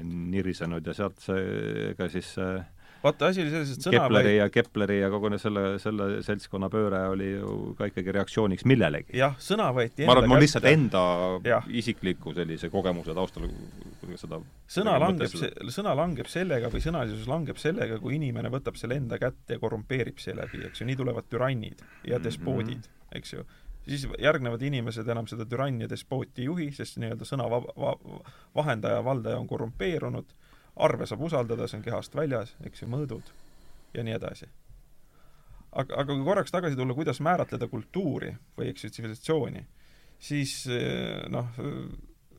[0.04, 1.46] nirisenud ja sealt see,
[1.92, 2.58] ega siis see
[3.02, 7.04] vaata, asi oli selles, et sõna Kepleri ja Kepleri ja kogu selle, selle seltskonna pööre
[7.12, 9.16] oli ju ka ikkagi reaktsiooniks millelegi.
[9.18, 11.04] jah, sõna võeti ma arvan, et mul lihtsalt enda
[11.46, 11.60] ja.
[11.68, 13.46] isikliku sellise kogemuse taustal
[14.18, 14.40] seda
[14.70, 15.38] sõna langeb,
[15.74, 20.20] sõna langeb sellega või sõnalisus langeb sellega, kui inimene võtab selle enda kätte ja korrumpeerib
[20.22, 22.24] seeläbi, eks ju, nii tulevad türannid ja mhm.
[22.26, 23.18] despoodid mm, -hmm.
[23.20, 23.46] eks ju
[23.88, 28.20] siis järgnevad inimesed enam seda türanni ja despooti ei juhi, sest nii-öelda sõna va-, va-,
[28.56, 30.34] vahendaja, valdaja on korrumpeerunud
[30.78, 33.32] arve saab usaldada, see on kehast väljas, eks ju, mõõdud
[33.94, 34.48] ja nii edasi.
[35.72, 39.64] aga, aga kui korraks tagasi tulla, kuidas määratleda kultuuri või eks ju, tsivilisatsiooni,
[40.30, 41.50] siis eh, noh,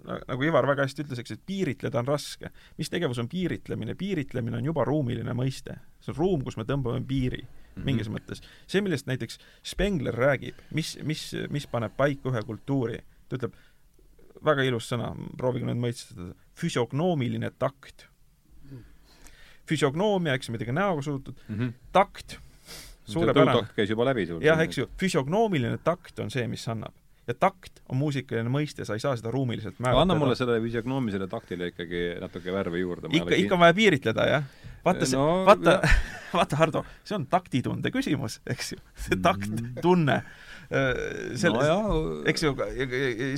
[0.06, 2.52] nagu Ivar väga hästi ütles, eks, et piiritleda on raske.
[2.78, 3.96] mis tegevus on piiritlemine?
[3.96, 5.80] piiritlemine on juba ruumiline mõiste.
[6.02, 7.86] see on ruum, kus me tõmbame piiri mm -hmm.
[7.86, 8.44] mingis mõttes.
[8.68, 13.54] see, millest näiteks Spengler räägib, mis, mis, mis paneb paika ühe kultuuri, ta ütleb,
[14.46, 18.08] väga ilus sõna, proovige nüüd mõistada, füsiognoomiline takt
[19.70, 21.74] füsiognoomia, eks ju, midagi näoga suutud mm, -hmm.
[21.95, 22.39] takt,
[23.09, 23.67] suurepärane.
[23.76, 24.41] käis juba läbi sul.
[24.43, 26.93] jah, eks ju, füsiognoomiline takt on see, mis annab.
[27.28, 30.01] ja takt on muusikaline mõiste, sa ei saa seda ruumiliselt määratleda.
[30.01, 33.11] anna mulle sellele füsiognoomilisele taktile ikkagi natuke värvi juurde.
[33.11, 34.43] ikka, ikka on vaja piiritleda, jah?
[34.86, 35.80] vaata see no,, vaata,
[36.39, 38.82] vaata, Hardo, see on taktitunde küsimus, eks ju.
[39.07, 41.03] see takt, tunne äh,
[41.39, 42.55] selle no, eks ju,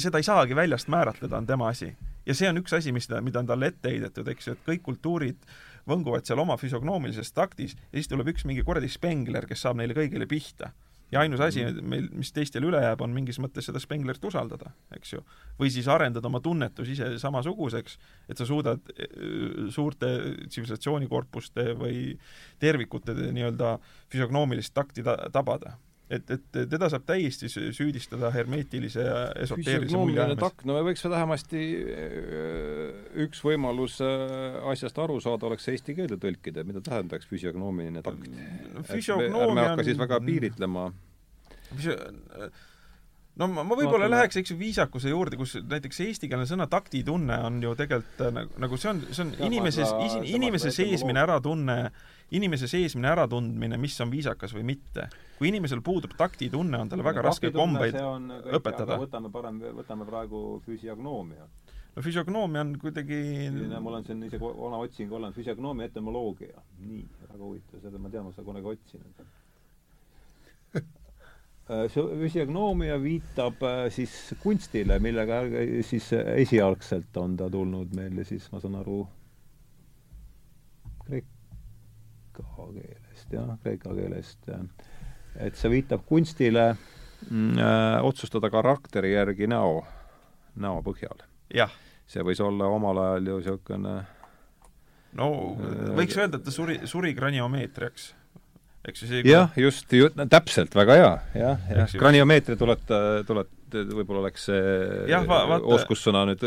[0.03, 1.91] seda ei saagi väljast määratleda, on tema asi.
[2.25, 4.63] Ja see on üks asi, mis ta, mida on talle ette heidetud, eks ju, et
[4.67, 5.51] kõik kultuurid
[5.89, 9.97] võnguvad seal oma füsiognoomilises taktis ja siis tuleb üks mingi kuradi spengler, kes saab neile
[9.97, 10.71] kõigile pihta.
[11.11, 11.87] ja ainus asi mhm.
[11.89, 15.23] meil, mis teistel üle jääb, on mingis mõttes seda spenglerit usaldada, eks ju.
[15.59, 17.97] või siis arendada oma tunnetus ise samasuguseks,
[18.29, 19.07] et sa suudad e,
[19.69, 20.11] suurte
[20.47, 22.17] tsivilisatsioonikorpuste või
[22.59, 23.77] tervikute nii-öelda
[24.13, 25.77] füsiognoomilist takti ta tabada
[26.11, 31.61] et, et teda saab täiesti süüdistada hermeetilise ja esoteerilise mulje takk, no me võiks vähemasti
[31.81, 32.89] äh,
[33.25, 39.65] üks võimalus äh, asjast aru saada oleks eesti keelde tõlkida, mida tähendaks füsiognoomiline takt ärme
[39.65, 40.89] hakka siis väga piiritlema.
[43.39, 47.37] No ma, ma võib-olla no, läheks, eks ju, viisakuse juurde, kus näiteks eestikeelne sõna taktitunne
[47.47, 49.87] on ju tegelikult äh, nagu, nagu see on, see on inimese,
[50.33, 51.77] inimese seesmine äratunne
[52.31, 55.07] inimese seesmine äratundmine, mis on viisakas või mitte.
[55.37, 58.99] kui inimesel puudub taktitunne, on talle väga raske kombeid õpetada.
[59.01, 61.47] võtame parem, võtame praegu füsiognoomia.
[61.95, 66.63] no füsiognoomia on kuidagi mul on siin isegi vana otsing olemas, füsiognoomia etümoloogia.
[66.79, 69.25] nii, väga huvitav, seda ma tean, ma seda kunagi otsinud
[71.69, 75.41] füsiognoomia viitab äh, siis kunstile, millega
[75.87, 79.01] siis esialgselt on ta tulnud meile siis, ma saan aru,
[81.05, 81.29] kreek-,
[82.33, 84.51] kreeka keelest, jah, kreeka keelest.
[85.39, 86.71] et see viitab kunstile
[87.29, 89.85] mm, äh, otsustada karakteri järgi näo,
[90.55, 91.23] näo põhjal.
[92.07, 94.01] see võis olla omal ajal ju niisugune
[95.13, 98.11] no äh, võiks öelda, et ta suri, suri graniomeetriaks
[98.87, 102.93] eks ju see jah, just, just, täpselt, väga hea, jah, jah, graniomeetria tulet-,
[103.27, 103.57] tulet-,
[103.93, 105.21] võib-olla oleks see
[105.77, 106.45] oskussõna nüüd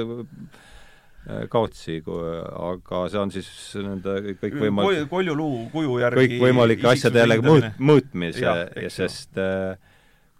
[1.24, 3.46] Äh, kaotsi, aga see on siis
[3.80, 8.52] nende kõikvõimalik koljuluu kuju järgi kõikvõimalike asjade jällegi mõõt-, mõõtmise,
[8.92, 9.78] sest äh,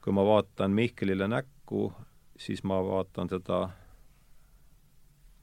[0.05, 1.87] kui ma vaatan Mihkelile näkku,
[2.37, 3.63] siis ma vaatan seda,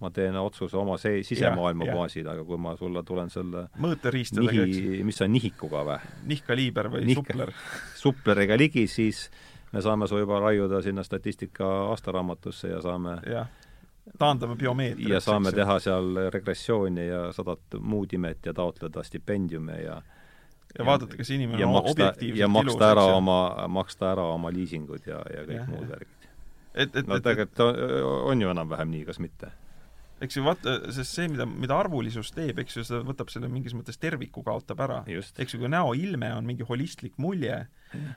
[0.02, 5.06] ma teen otsuse oma see sisemaailma baasil, aga kui ma sulle tulen selle mõõteriistadega, eks
[5.08, 6.12] mis see on, nihikuga või?
[6.34, 7.56] nihkkaliiber või Nihk, supler?
[8.02, 9.28] supleriga ligi, siis
[9.72, 13.46] me saame su juba raiuda sinna statistika aastaraamatusse ja saame ja
[14.18, 15.10] taandame biomeetrit.
[15.10, 20.02] ja saame teha seal regressiooni ja sadat muud imet ja taotleda stipendiume ja
[20.80, 23.16] ja vaadata, kas inimene on maksta, objektiivselt ja maksta ära ja...
[23.16, 26.30] oma, maksta ära oma liisingud ja, ja kõik ja, muud värgid.
[26.74, 27.82] et, et no tegelikult on,
[28.32, 29.52] on ju enam-vähem nii, kas mitte?
[30.22, 33.74] Eks ju, vaata, sest see, mida, mida arvulisus teeb, eks ju, seda võtab selle mingis
[33.78, 35.00] mõttes terviku kaotab ära.
[35.42, 37.58] eks ju, kui näoilme on mingi holistlik mulje,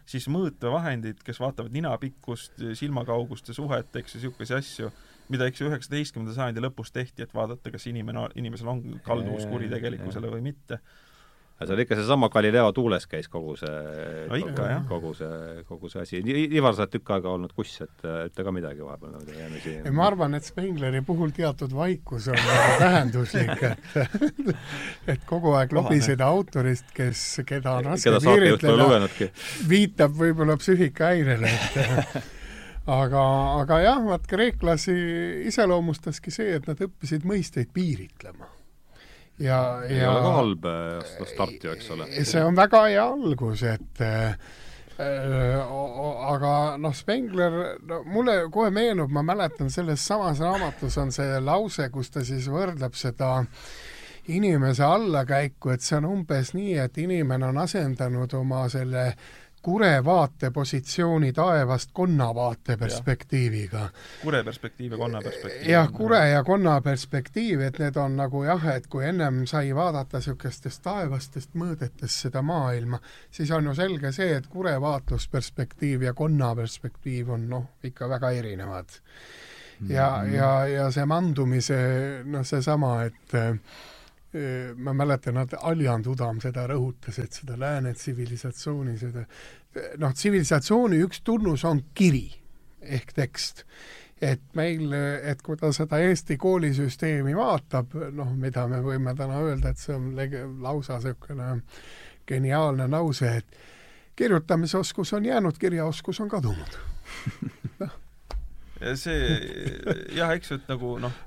[0.08, 4.92] siis mõõtevahendid, kes vaatavad ninapikkust, silmakaugust ja suhet, eks ju, niisuguseid asju,
[5.32, 10.32] mida eks ju üheksateistkümnenda sajandi lõpus tehti, et vaadata, kas inimene, inimesel on kalduvus kuritegelikkusele
[10.36, 10.82] või mitte
[11.54, 13.70] aga see oli ikka seesama Galileo tuules käis kogu see
[14.26, 14.80] no ikka, jah.
[14.88, 16.22] kogu see, kogu see asi.
[16.58, 19.14] Ivar, sa oled tükk aega olnud kuss, et ütle ka midagi vahepeal.
[19.70, 25.76] ei, ma arvan, et Spengleri puhul teatud vaikus on väga tähenduslik, et et kogu aeg
[25.78, 29.28] lobiseda autorist, kes, keda on raske piiritleda,
[29.70, 32.18] viitab võib-olla psüühikahäirele, et
[32.98, 33.22] aga,
[33.62, 34.98] aga jah, vaat kreeklasi
[35.52, 38.53] iseloomustaski see, et nad õppisid mõisteid piiritlema
[39.38, 42.10] ja, ja ei ole ka halb äh, start ju, eks ole.
[42.24, 44.36] see on väga hea algus, et äh,
[44.98, 45.72] äh
[46.30, 51.88] aga noh, Spengler, no mulle kohe meenub, ma mäletan, selles samas raamatus on see lause,
[51.90, 53.44] kus ta siis võrdleb seda
[54.32, 59.32] inimese allakäiku, et see on umbes nii, et inimene on asendanud oma selle äh,
[59.64, 63.88] kure vaatepositsiooni taevast konna vaate perspektiiviga.
[64.22, 65.70] kure perspektiiv ja konna perspektiiv.
[65.70, 70.20] jah, kure ja konna perspektiiv, et need on nagu jah, et kui ennem sai vaadata
[70.20, 73.00] niisugustest taevastest mõõdetest seda maailma,
[73.30, 78.30] siis on ju selge see, et kure vaatlusperspektiiv ja konna perspektiiv on noh, ikka väga
[78.30, 79.00] erinevad.
[79.88, 80.34] ja mm, -hmm.
[80.34, 81.76] ja, ja see mandumise
[82.24, 83.56] noh, seesama, et äh,
[84.76, 89.24] ma mäletan, et Aljan Tudam seda rõhutas, et seda lääne tsivilisatsiooni, seda
[90.02, 92.26] noh, tsivilisatsiooni üks tunnus on kiri
[92.82, 93.64] ehk tekst.
[94.22, 99.74] et meil, et kui ta seda Eesti koolisüsteemi vaatab, noh, mida me võime täna öelda,
[99.74, 100.14] et see on
[100.62, 101.48] lausa niisugune
[102.28, 103.58] geniaalne lause, et
[104.16, 106.78] kirjutamisoskus on jäänud, kirjaoskus on kadunud
[107.82, 107.98] noh.
[108.94, 109.18] see
[110.14, 111.18] jah, eks ju, et nagu noh,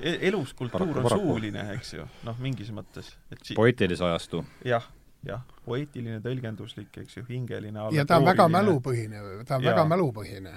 [0.00, 3.14] elus kultuur on suuline, eks ju, noh, mingis mõttes.
[3.42, 4.42] Si poeetilise ajastu.
[4.64, 4.84] jah,
[5.26, 7.88] jah, poeetiline, tõlgenduslik, eks ju, hingeline.
[7.94, 9.72] ja ta on väga mälupõhine, ta on ja.
[9.72, 10.52] väga mälupõhine.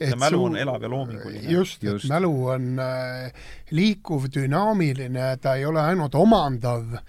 [0.00, 1.48] ja mälu on elav ja loominguline.
[1.50, 7.00] just, just., et mälu on äh, liikuv, dünaamiline, ta ei ole ainult omandav,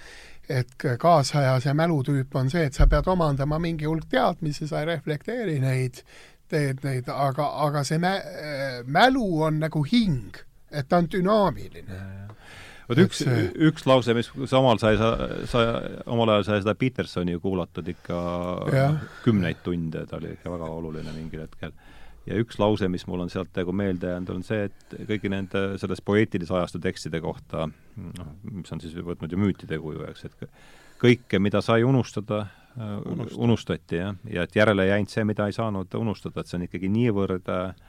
[0.47, 4.93] et kaasaja see mälutüüp on see, et sa pead omandama mingi hulk teadmisi, sa ei
[4.93, 6.01] reflekteeri neid,
[6.47, 11.99] teed neid, aga, aga see mä-, äh, mälu on nagu hing et ta on dünaamiline.
[12.87, 15.11] vot üks see..., üks lause, mis samal sai, sa,
[15.49, 15.65] sa
[16.07, 18.17] omal ajal sai seda Petersoni ju kuulatud ikka
[18.73, 18.87] ja.
[19.25, 21.75] kümneid tunde, ta oli ikka väga oluline mingil hetkel.
[22.27, 25.65] ja üks lause, mis mul on sealt nagu meelde jäänud, on see, et kõigi nende
[25.81, 27.69] selles poeetilise ajastu tekstide kohta,
[28.03, 30.47] noh, mis on siis võtnud ju müütide kuju, eks, et
[30.99, 32.45] kõike, mida sai unustada,
[32.77, 36.59] unustati, unustati, jah, ja et järele ei jäänud see, mida ei saanud unustada, et see
[36.59, 37.87] on ikkagi niivõrd äh,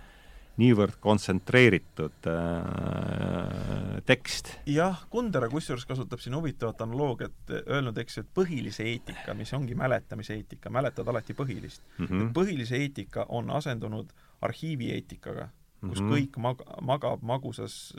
[0.59, 4.51] niivõrd kontsentreeritud äh, tekst.
[4.67, 10.35] jah, Kundera kusjuures kasutab siin huvitavat analoogiat, öelnud, eks et põhilise eetika, mis ongi mäletamise
[10.39, 12.07] eetika, mäletad alati põhilist mm.
[12.07, 12.33] -hmm.
[12.35, 14.11] põhilise eetika on asendunud
[14.43, 15.49] arhiivieetikaga,
[15.81, 16.13] kus mm -hmm.
[16.15, 17.95] kõik mag-, magab magusas,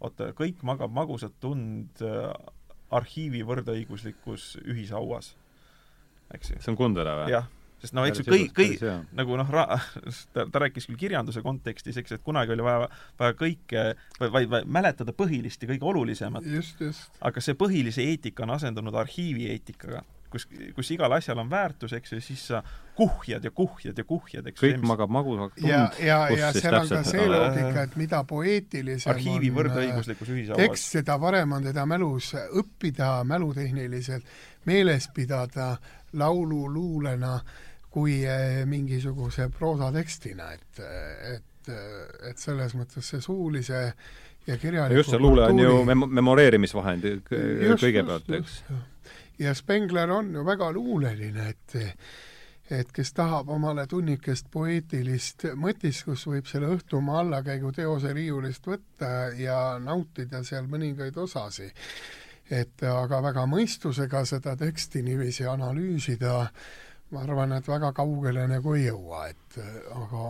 [0.00, 2.32] oota, kõik magab magusat tund äh,
[2.90, 5.36] arhiivi võrdõiguslikus ühishauas,
[6.34, 6.60] eks ju.
[6.60, 7.30] see on Kundera või?
[7.32, 7.48] jah
[7.82, 8.84] sest no eks ju kõik, kõik
[9.16, 9.52] nagu noh,
[10.34, 13.86] ta, ta rääkis küll kirjanduse kontekstis, eks, et kunagi oli vaja, vaja kõike,
[14.22, 16.48] vaid va, mäletada põhilist ja kõige olulisemat.
[17.20, 20.02] aga see põhilise eetika on asendunud arhiivi eetikaga,
[20.32, 22.62] kus, kus igal asjal on väärtus, eks ju, siis sa
[22.96, 24.88] kuhjad ja kuhjad ja kuhjad, eks kõik mis...
[24.88, 25.68] magab magusalt tund.
[25.68, 30.62] ja, ja, ja seal on ka see loogika, et mida poeetilisem arhiivi võrdõiguslikkus ühishauas.
[30.62, 35.76] tekst, seda parem on teda mälus õppida, mälutehniliselt meeles pidada
[36.16, 37.38] laululuulena
[37.96, 40.80] kui eh, mingisuguse proosatekstina, et,
[41.32, 41.70] et,
[42.28, 43.80] et selles mõttes see suulise
[44.46, 48.60] ja kirjaliku just, see luule on ju mem-, memoreerimisvahend kõigepealt, eks.
[49.40, 51.78] ja Spengler on ju väga luuleline, et
[52.76, 59.60] et kes tahab omale tunnikest poeetilist mõtiskust, võib selle õhtumaa allakäigu teose riiulist võtta ja
[59.80, 61.70] nautida seal mõningaid osasi.
[62.50, 66.50] et aga väga mõistusega seda teksti niiviisi analüüsida äh,
[67.14, 69.58] ma arvan, et väga kaugele nagu ei jõua, et
[69.94, 70.22] aga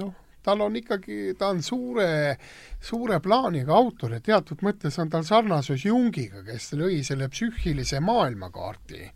[0.00, 2.36] noh, tal on ikkagi, ta on suure,
[2.82, 9.10] suure plaaniga autor ja teatud mõttes on tal sarnasus Jungiga, kes lõi selle psüühilise maailmakaardi.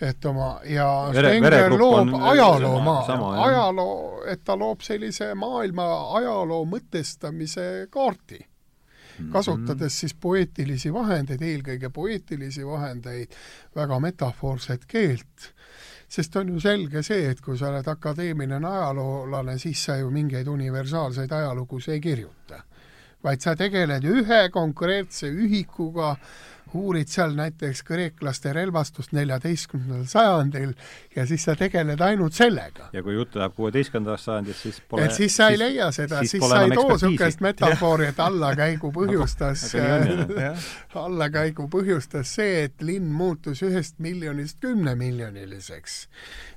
[0.00, 3.18] et oma, ja Spengler loob ajaloo maa,
[3.48, 9.30] ajaloo, et ta loob sellise maailma ajaloo mõtestamise kaardi mhm.
[9.32, 13.36] kasutades siis poeetilisi vahendeid, eelkõige poeetilisi vahendeid,
[13.76, 15.52] väga metafoorset keelt
[16.12, 20.48] sest on ju selge see, et kui sa oled akadeemiline ajaloolane, siis sa ju mingeid
[20.48, 22.62] universaalseid ajalugusid ei kirjuta.
[23.22, 26.16] vaid sa tegeled ühe konkreetse ühikuga,
[26.74, 30.72] uurid seal näiteks kreeklaste relvastust neljateistkümnendal sajandil
[31.16, 32.88] ja siis sa tegeled ainult sellega.
[32.92, 36.44] ja kui jutt läheb kuueteistkümnendast sajandist, siis pole et siis sa ei leia seda, siis
[36.48, 39.66] sa ei too niisugust metafoori, et allakäigu põhjustas
[40.94, 45.98] allakäigu põhjustas see, et linn muutus ühest miljonist kümnemiljoniliseks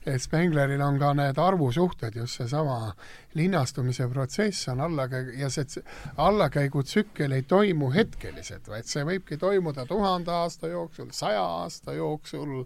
[0.06, 2.94] et Spengleril on ka need arvusuhted, just seesama
[3.34, 5.84] linnastumise protsess on allakäig- ja see
[6.18, 12.64] allakäigutsükkel ei toimu hetkeliselt, vaid see võibki toimuda tuhande aasta jooksul, saja aasta jooksul,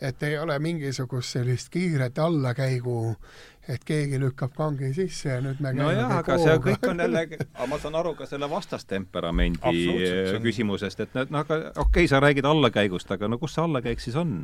[0.00, 3.16] et ei ole mingisugust sellist kiiret allakäigu
[3.68, 7.22] et keegi lükkab kangi sisse ja nüüd me nojah, aga see kõik on jälle,
[7.56, 12.44] aga ma saan aru ka selle vastastemperamendi küsimusest, et noh, aga okei okay,, sa räägid
[12.48, 14.34] allakäigust, aga no kus see allakäik siis on?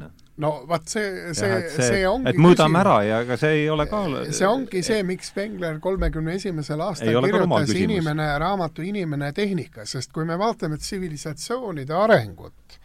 [0.41, 3.87] no vot see, see, see, see ongi et mõõdame ära ja ega see ei ole
[3.91, 10.13] ka see ongi see, miks Spengler kolmekümne esimesel aastal kirjutas Inimene, raamatu Inimene tehnika, sest
[10.17, 12.80] kui me vaatame tsivilisatsioonide arengut,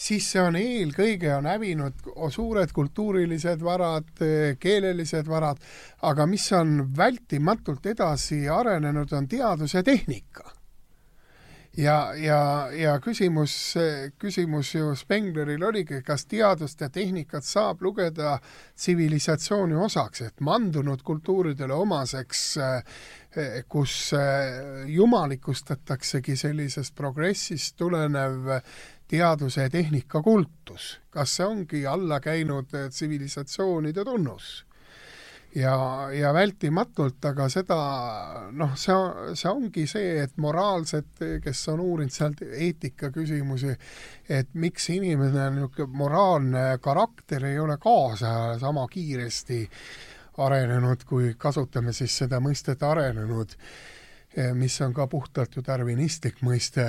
[0.00, 4.08] siis see on eelkõige, on hävinud suured kultuurilised varad,
[4.60, 5.60] keelelised varad,
[6.08, 10.54] aga mis on vältimatult edasi arenenud, on teadus ja tehnika.
[11.76, 13.74] ja, ja, ja küsimus,
[14.18, 18.38] küsimus ju Spengleril oligi, kas teadust ja tehnikat saab lugeda
[18.74, 22.58] tsivilisatsiooni osaks, et mandunud kultuuridele omaseks,
[23.68, 24.10] kus
[24.86, 28.56] jumalikustataksegi sellisest progressist tulenev
[29.10, 34.60] teaduse ja tehnika kultus, kas see ongi alla käinud eh, tsivilisatsioonide tunnus?
[35.54, 37.78] ja, ja vältimatult, aga seda
[38.54, 38.96] noh, see,
[39.34, 43.74] see ongi see, et moraalsed, kes on uurinud sealt eetika küsimusi,
[44.30, 49.64] et miks inimene niisugune moraalne karakter ei ole kaasa sama kiiresti
[50.40, 53.58] arenenud, kui kasutame siis seda mõistet arenenud
[54.54, 56.84] mis on ka puhtalt ju darwinistlik mõiste,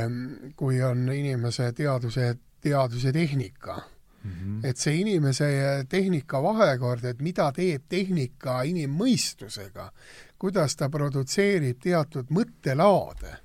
[0.56, 3.82] kui on inimese teaduse, teadus ja tehnika
[4.24, 4.32] mm.
[4.32, 4.68] -hmm.
[4.70, 9.92] et see inimese ja tehnika vahekord, et mida teeb tehnika inimmõistusega,
[10.38, 13.38] kuidas ta produtseerib teatud mõttelaade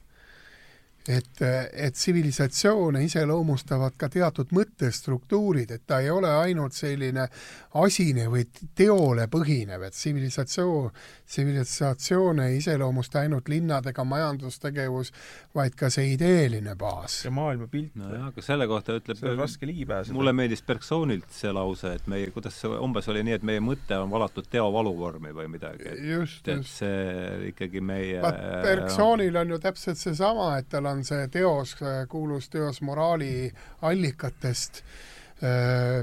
[1.09, 1.43] et,
[1.73, 7.29] et tsivilisatsioone iseloomustavad ka teatud mõttestruktuurid, et ta ei ole ainult selline
[7.77, 10.91] asine või teole põhinev, et tsivilisatsioon,
[11.27, 15.13] tsivilisatsioone ei iseloomusta ainult linnad ega majandustegevus,
[15.55, 17.23] vaid ka see ideeline baas.
[17.25, 17.95] ja maailmapilt.
[17.95, 20.17] nojah, aga selle kohta ütleb see on raske ligi pääseda.
[20.17, 23.99] mulle meeldis Bergsonilt see lause, et meie, kuidas see umbes oli nii, et meie mõte
[24.01, 25.95] on valatud teovaluvormi või midagi.
[26.11, 26.49] just, just.
[26.49, 28.23] et see ikkagi meie
[28.67, 31.77] Bergsonil on ju täpselt seesama, et tal on on see teos,
[32.09, 33.51] kuulus teos moraali
[33.87, 34.83] allikatest,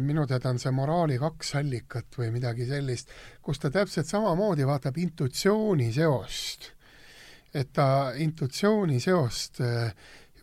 [0.05, 3.09] minu teada on see Moraali kaks allikat või midagi sellist,
[3.41, 6.71] kus ta täpselt samamoodi vaatab intuitsiooni seost.
[7.53, 9.59] et ta intuitsiooni seost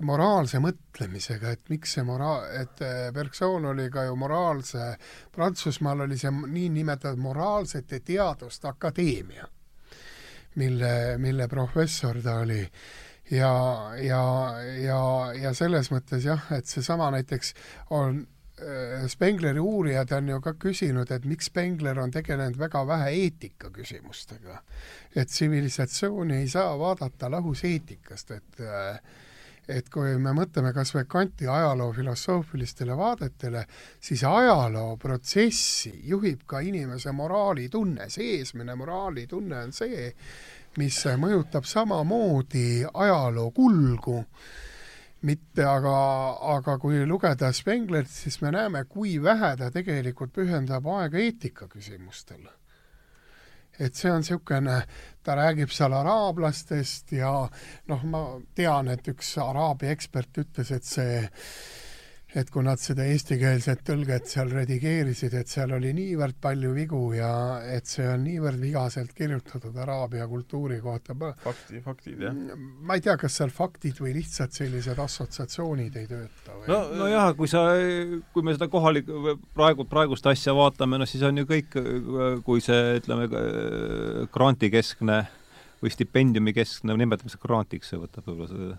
[0.07, 2.83] moraalse mõtlemisega, et miks see mora-, et
[3.15, 4.95] Bergson oli ka ju moraalse,
[5.33, 9.49] Prantsusmaal oli see niinimetatud moraalsete teaduste akadeemia,
[10.55, 12.63] mille, mille professor ta oli
[13.31, 13.55] ja,
[14.03, 14.23] ja,
[14.83, 15.01] ja,
[15.43, 17.55] ja selles mõttes jah, et seesama näiteks
[17.97, 18.23] on
[18.61, 23.71] äh, Spengleri uurijad on ju ka küsinud, et miks Spengler on tegelenud väga vähe eetika
[23.75, 24.63] küsimustega.
[25.17, 29.01] et tsivilisatsiooni ei saa vaadata lahus eetikast, et äh,
[29.71, 33.65] et kui me mõtleme kas või Kanti ajaloo filosoofilistele vaadetele,
[34.03, 40.09] siis ajalooprotsessi juhib ka inimese moraalitunne, see eesmine moraalitunne on see,
[40.79, 44.21] mis mõjutab samamoodi ajaloo kulgu,
[45.27, 45.97] mitte aga,
[46.55, 52.57] aga kui lugeda Spenglerit, siis me näeme, kui vähe ta tegelikult pühendab aega eetikaküsimustele.
[53.81, 54.83] et see on niisugune,
[55.25, 57.31] ta räägib seal araablastest ja
[57.89, 58.21] noh, ma
[58.55, 61.23] tean, et üks araabia ekspert ütles, et see
[62.39, 67.31] et kui nad seda eestikeelset tõlget seal redigeerisid, et seal oli niivõrd palju vigu ja
[67.75, 71.17] et see on niivõrd vigaselt kirjutatud araabia kultuuri kohta.
[71.43, 72.37] fakti, faktid, jah?
[72.87, 76.69] ma ei tea, kas seal faktid või lihtsalt sellised assotsiatsioonid ei tööta või?
[76.71, 77.65] no, nojah, kui sa,
[78.35, 81.75] kui me seda kohalikku, praegu, praegust asja vaatame, no siis on ju kõik,
[82.47, 83.27] kui see, ütleme,
[84.31, 85.25] grantikeskne
[85.81, 88.79] või stipendiumikeskne, nimetame seda grantiks, see võtab võib-olla seda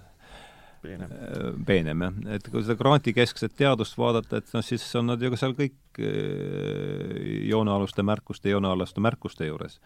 [0.81, 1.11] peenem.
[1.11, 5.31] Äh, peenem jah, et kui seda grantikeskset teadust vaadata, et noh, siis on nad ju
[5.33, 7.19] ka seal kõik äh,
[7.49, 9.79] joonealuste märkuste, joonealuste märkuste juures.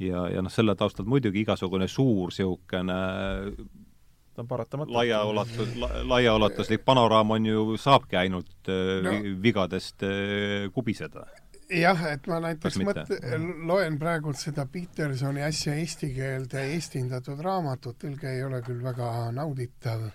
[0.00, 3.00] ja, ja noh, selle taustal muidugi igasugune suur niisugune
[4.34, 4.92] ta on paratamatu.
[4.92, 9.16] laiaulatus la,, laiaulatuslik panoraam on ju, saabki ainult äh, no.
[9.42, 10.02] vigadest
[10.74, 11.28] kubiseda
[11.80, 13.12] jah, et ma näiteks mõt-,
[13.66, 20.06] loen praegult seda Petersoni äsja eesti keelde eestindatud raamatut, tõlge ei ole küll väga nauditav,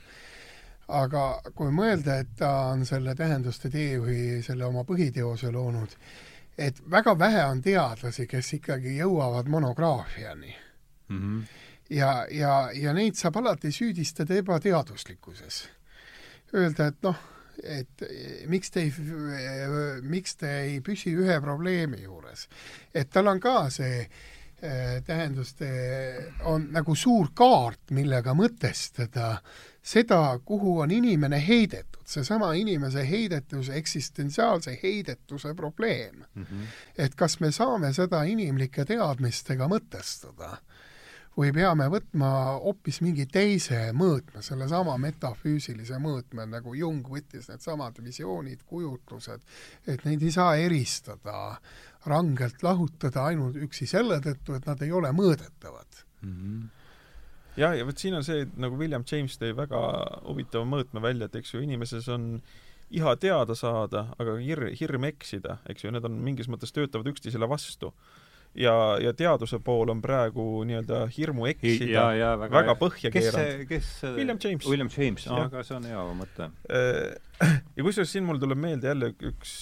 [1.00, 1.24] aga
[1.56, 5.96] kui mõelda, et ta on selle Tähenduste teejuhi, selle oma põhiteose loonud,
[6.58, 10.56] et väga vähe on teadlasi, kes ikkagi jõuavad monograafiani
[11.10, 11.20] mm.
[11.20, 11.44] -hmm.
[11.90, 15.68] ja, ja, ja neid saab alati süüdistada ebateaduslikkuses.
[16.54, 17.18] Öelda, et noh,
[17.64, 18.92] et eh, miks te ei,
[20.02, 22.48] miks te ei püsi ühe probleemi juures.
[22.94, 25.70] et tal on ka see eh, tähenduste,
[26.52, 29.38] on nagu suur kaart, millega mõtestada
[29.90, 36.66] seda, kuhu on inimene heidetud, seesama inimese heidetuse, eksistentsiaalse heidetuse probleem Mm -hmm.
[36.98, 40.58] et kas me saame seda inimlike teadmistega mõtestada
[41.40, 42.30] või peame võtma
[42.60, 49.46] hoopis mingi teise mõõtme, sellesama metafüüsilise mõõtme, nagu Jung võttis needsamad visioonid, kujutlused,
[49.88, 51.56] et neid ei saa eristada,
[52.10, 56.04] rangelt lahutada ainult üksi selle tõttu, et nad ei ole mõõdetavad.
[56.22, 56.70] Mm -hmm.
[57.56, 59.80] jah, ja vot siin on see, nagu William James tõi väga
[60.28, 62.42] huvitava mõõtme välja, et eks ju, inimeses on
[62.90, 67.48] iha teada saada, aga hir-, hirm eksida, eks ju, need on mingis mõttes töötavad üksteisele
[67.48, 67.94] vastu
[68.58, 73.30] ja, ja teaduse pool on praegu nii-öelda hirmu eksida ja, ja väga, väga põhja kes
[73.30, 73.56] keeranud.
[73.56, 74.68] see, kes see William James.
[74.68, 76.50] William James, aga see on hea mõte.
[77.78, 79.54] ja kusjuures siin mul tuleb meelde jälle üks,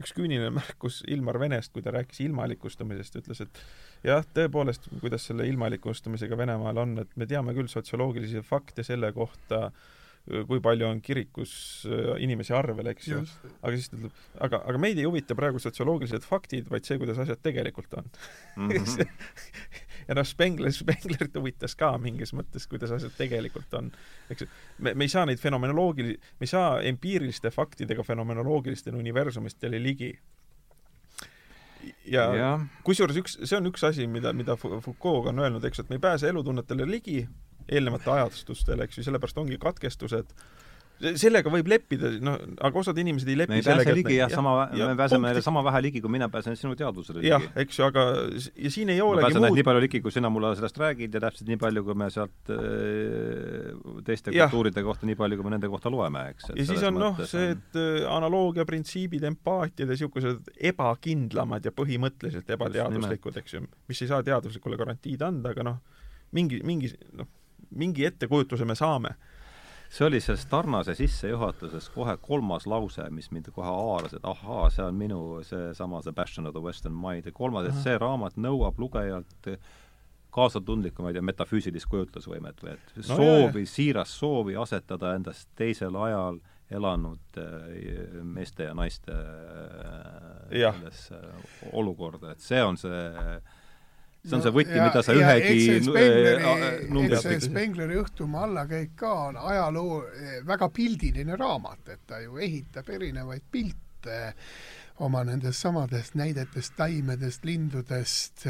[0.00, 3.64] üks küüniline märkus Ilmar Venest, kui ta rääkis ilmalikustumisest, ütles, et
[4.06, 9.70] jah, tõepoolest, kuidas selle ilmalikustumisega Venemaal on, et me teame küll sotsioloogilisi fakte selle kohta,
[10.24, 11.52] kui palju on kirikus
[11.84, 13.18] äh, inimesi arvel, eks ju.
[13.60, 17.20] aga siis ta ütleb, aga, aga meid ei huvita praegu sotsioloogilised faktid, vaid see, kuidas
[17.20, 18.08] asjad tegelikult on.
[18.56, 19.04] Mhm.
[20.08, 23.92] ja noh, Spengler, Spenglerit huvitas ka mingis mõttes, kuidas asjad tegelikult on.
[24.32, 24.48] eks
[24.78, 30.14] me, me ei saa neid fenomenoloogili-, me ei saa empiiriliste faktidega fenomenoloogilistele universumistele ligi.
[32.08, 32.52] ja, ja.
[32.84, 36.06] kusjuures üks, see on üks asi, mida, mida Foucault on öelnud, eks et me ei
[36.08, 37.26] pääse elutunnetele ligi
[37.68, 40.36] eelnevate ajastustele, eks ju, sellepärast ongi katkestused.
[41.18, 44.30] sellega võib leppida, noh, aga osad inimesed ei lepi me ei pääse sellega, ligi jah,
[44.30, 45.42] sama, jah, me pääseme punkti.
[45.42, 48.04] sama vähe ligi, kui mina pääsen sinu teadvusele jah ligi., eks ju, aga
[48.38, 51.18] ja siin ei olegi pääsen ainult muud nii palju ligi, kui sina mulle sellest räägid
[51.18, 53.74] ja täpselt nii palju, kui me sealt äh,
[54.06, 54.46] teiste Jah.
[54.46, 56.52] kultuuride kohta, nii palju, kui me nende kohta loeme, eks.
[56.54, 62.54] ja siis on noh, see, et äh, analoogia printsiibid, empaatiad ja niisugused ebakindlamad ja põhimõtteliselt
[62.54, 65.82] ebateaduslikud, eks ju, mis ei saa teaduslikule garantiid anda, aga noh,
[66.34, 67.28] mingi, mingi noh,
[67.70, 69.14] mingi ettekujutuse me saame.
[69.94, 74.82] see oli selles Tarnase sissejuhatuses kohe kolmas lause, mis mind kohe haaras, et ahaa, see
[74.82, 78.80] on minu seesama The Passion of the Western Mind ja kolmas, et see raamat nõuab
[78.82, 79.50] lugejalt
[80.34, 86.40] kaasatundlikumaid ja metafüüsilist kujutlusvõimet või et No soovi, siirast soovi asetada endast teisel ajal
[86.74, 89.14] elanud äh, meeste ja naiste
[90.50, 90.74] Jah.
[90.74, 91.20] sellesse
[91.72, 92.98] olukorda, et see on see
[94.24, 97.40] see on No see võti, mida sa ühegi eks see Spengleri, äh, eks numbri see
[97.44, 103.44] Spengleri õhtumaa allakäik ka on ajaloo eh, väga pildiline raamat, et ta ju ehitab erinevaid
[103.52, 104.22] pilte
[105.04, 108.46] oma nendest samadest näidetest taimedest, lindudest,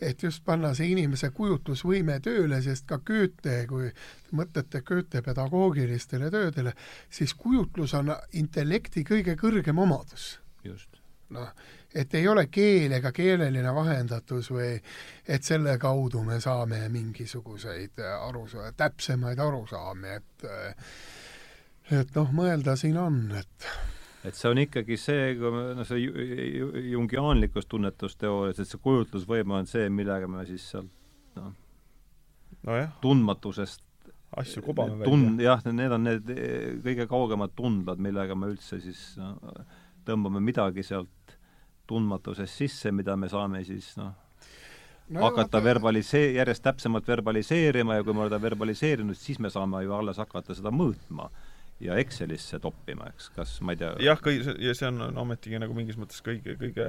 [0.00, 6.30] et just panna see inimese kujutlusvõime tööle, sest ka Goethe, kui te mõtlete Goethe pedagoogilistele
[6.30, 6.76] töödele,
[7.10, 11.02] siis kujutlus on intellekti kõige kõrgem omadus just.
[11.34, 11.50] noh,
[11.94, 14.72] et ei ole keel ega keeleline vahendatus või
[15.28, 18.46] et selle kaudu me saame mingisuguseid aru,
[18.76, 20.48] täpsemaid arusaami, et
[22.00, 23.68] et noh, mõelda siin on, et
[24.24, 28.80] et see on ikkagi see, kui me noh, see ju- ju- jungiaanlikus tunnetusteoorias, et see
[28.82, 30.88] kujutlusvõime on see, millega me siis sealt
[31.36, 31.52] noh,
[32.64, 33.82] nojah, tundmatusest
[34.40, 35.52] asju kobame tund-, välja.
[35.52, 39.36] jah, need on need eh, kõige kaugemad tundlad, millega me üldse siis no,
[40.08, 41.23] tõmbame midagi sealt
[41.86, 44.12] tundmatusest sisse, mida me saame siis noh,
[45.08, 49.94] no, hakata verbalisee-, järjest täpsemalt verbaliseerima ja kui me oleme verbaliseerinud, siis me saame ju
[49.96, 51.28] alles hakata seda mõõtma
[51.84, 55.60] ja Excelisse toppima, eks, kas ma ei tea jah, kõi-, ja see on, on ometigi
[55.60, 56.88] nagu mingis mõttes kõige, kõige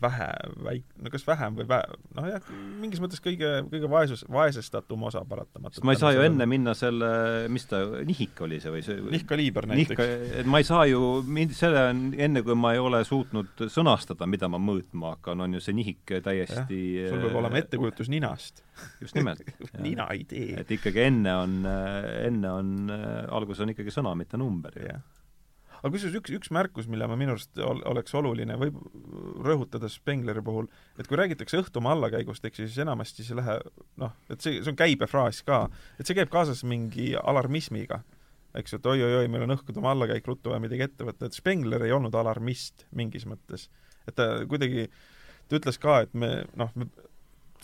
[0.00, 0.28] vähe
[0.64, 1.82] väik-, no kas vähem või vä-,
[2.16, 2.46] noh jah,
[2.80, 5.84] mingis mõttes kõige, kõige vaesus, vaesestatum osa paratamatult.
[5.86, 7.10] ma ei saa ju enne minna selle,
[7.52, 11.20] mis ta, nihik oli see või see nihkaliiber nihka näiteks., et ma ei saa ju
[11.26, 11.84] mind selle,
[12.26, 16.16] enne kui ma ei ole suutnud sõnastada, mida ma mõõtma hakkan, on ju see nihik
[16.24, 18.64] täiesti sul peab olema ettekujutus ninast.
[19.00, 19.44] just nimelt.
[19.86, 20.54] nina ei tee.
[20.62, 21.56] et ikkagi enne on,
[22.24, 22.76] enne on,
[23.28, 25.02] alguses on ikkagi sõna, mitte number jah.
[25.80, 28.78] Aga kusjuures üks, üks märkus, mille ma minu arust ol, oleks oluline võib
[29.44, 30.68] rõhutada Spengleri puhul,
[31.00, 33.68] et kui räägitakse õhtumaa allakäigust, eks ju, siis enamasti see läheb
[34.00, 35.64] noh, et see, see on käibefraas ka,
[35.98, 38.02] et see käib kaasas mingi alarmismiga.
[38.54, 41.86] eks ju, et oi-oi-oi, meil on õhkude allakäik, ruttu vaja midagi ette võtta, et Spengler
[41.86, 43.68] ei olnud alarmist mingis mõttes.
[44.08, 44.88] et ta kuidagi,
[45.48, 46.74] ta ütles ka, et me noh,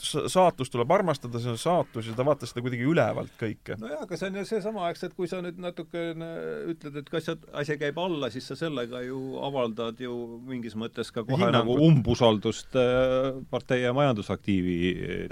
[0.03, 3.77] saatust tuleb armastada, see on saatus ja ta vaatas seda kuidagi ülevalt kõike.
[3.81, 6.29] nojah, aga see on ju seesama, eks, et kui sa nüüd natukene
[6.73, 10.17] ütled, et kas asi käib alla, siis sa sellega ju avaldad ju
[10.47, 11.77] mingis mõttes ka kohe Hinnangut.
[11.77, 14.77] nagu umbusaldust äh, partei ja majandusaktiivi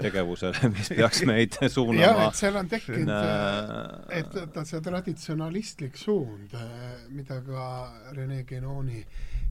[0.01, 2.01] tegevusele, mis peaks meid suunama.
[2.05, 7.69] jah, et seal on tekkinud äh, et, et see traditsionalistlik suund, äh, mida ka
[8.15, 9.03] Rene Genoni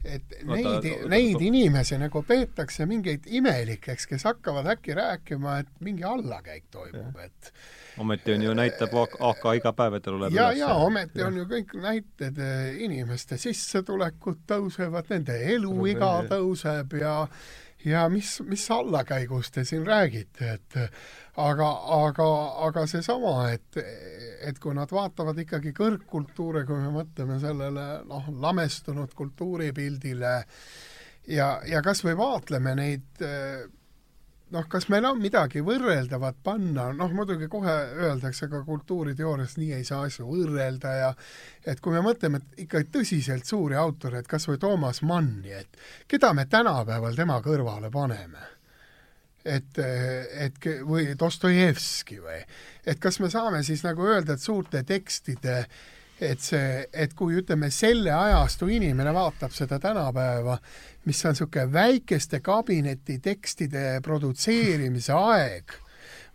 [0.04, 6.68] et neid, neid inimesi nagu peetakse mingeid imelikeks, kes hakkavad äkki rääkima, et mingi allakäik
[6.74, 7.52] toimub, et
[7.98, 11.28] ometi on ju, näitab AK iga päev, et ta tuleb ja, ja ometi ja.
[11.28, 17.28] on ju kõik näited, eh, inimeste sissetulekud tõusevad, nende eluiga tõuseb ja ja
[18.08, 20.76] mis, mis allakäigust te siin räägite, et
[21.36, 22.28] aga, aga,
[22.68, 23.78] aga seesama, et,
[24.48, 30.34] et kui nad vaatavad ikkagi kõrgkultuure, kui me mõtleme sellele noh, lamestunud kultuuripildile
[31.28, 33.24] ja, ja kas või vaatleme neid
[34.52, 39.86] noh, kas meil on midagi võrreldavat panna, noh muidugi kohe öeldakse ka kultuuriteoorias, nii ei
[39.88, 41.12] saa asju võrrelda ja
[41.66, 45.80] et kui me mõtleme, ikka tõsiselt suuri autoreid, kas või Toomas Manni, et
[46.10, 48.50] keda me tänapäeval tema kõrvale paneme?
[49.44, 52.38] Et, et või Dostojevski või,
[52.88, 55.58] et kas me saame siis nagu öelda, et suurte tekstide
[56.20, 60.58] et see, et kui ütleme, selle ajastu inimene vaatab seda tänapäeva,
[61.04, 65.80] mis on niisugune väikeste kabinetitekstide produtseerimise aeg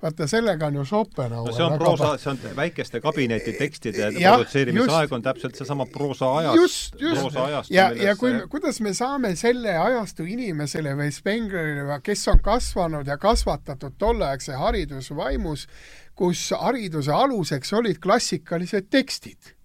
[0.01, 5.13] vaata, sellega on ju Schopenhauer no see on proosa, see on väikeste kabinetitekstide produtseerimise aeg
[5.15, 7.71] on täpselt seesama proosa ajast, proosa ajast.
[7.73, 13.19] ja, ja kui, kuidas me saame selle ajastu inimesele või Spenglerile, kes on kasvanud ja
[13.19, 15.67] kasvatatud tolleaegse haridusvaimus,
[16.15, 19.55] kus hariduse aluseks olid klassikalised tekstid.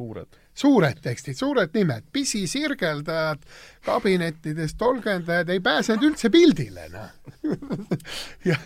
[0.00, 0.38] Suured.
[0.60, 3.44] Suured tekstid, suured nimed, pisisirgeldajad,
[3.86, 7.12] kabinettides tolgendajad ei pääsenud üldse pildile, noh.
[8.44, 8.56] Ja,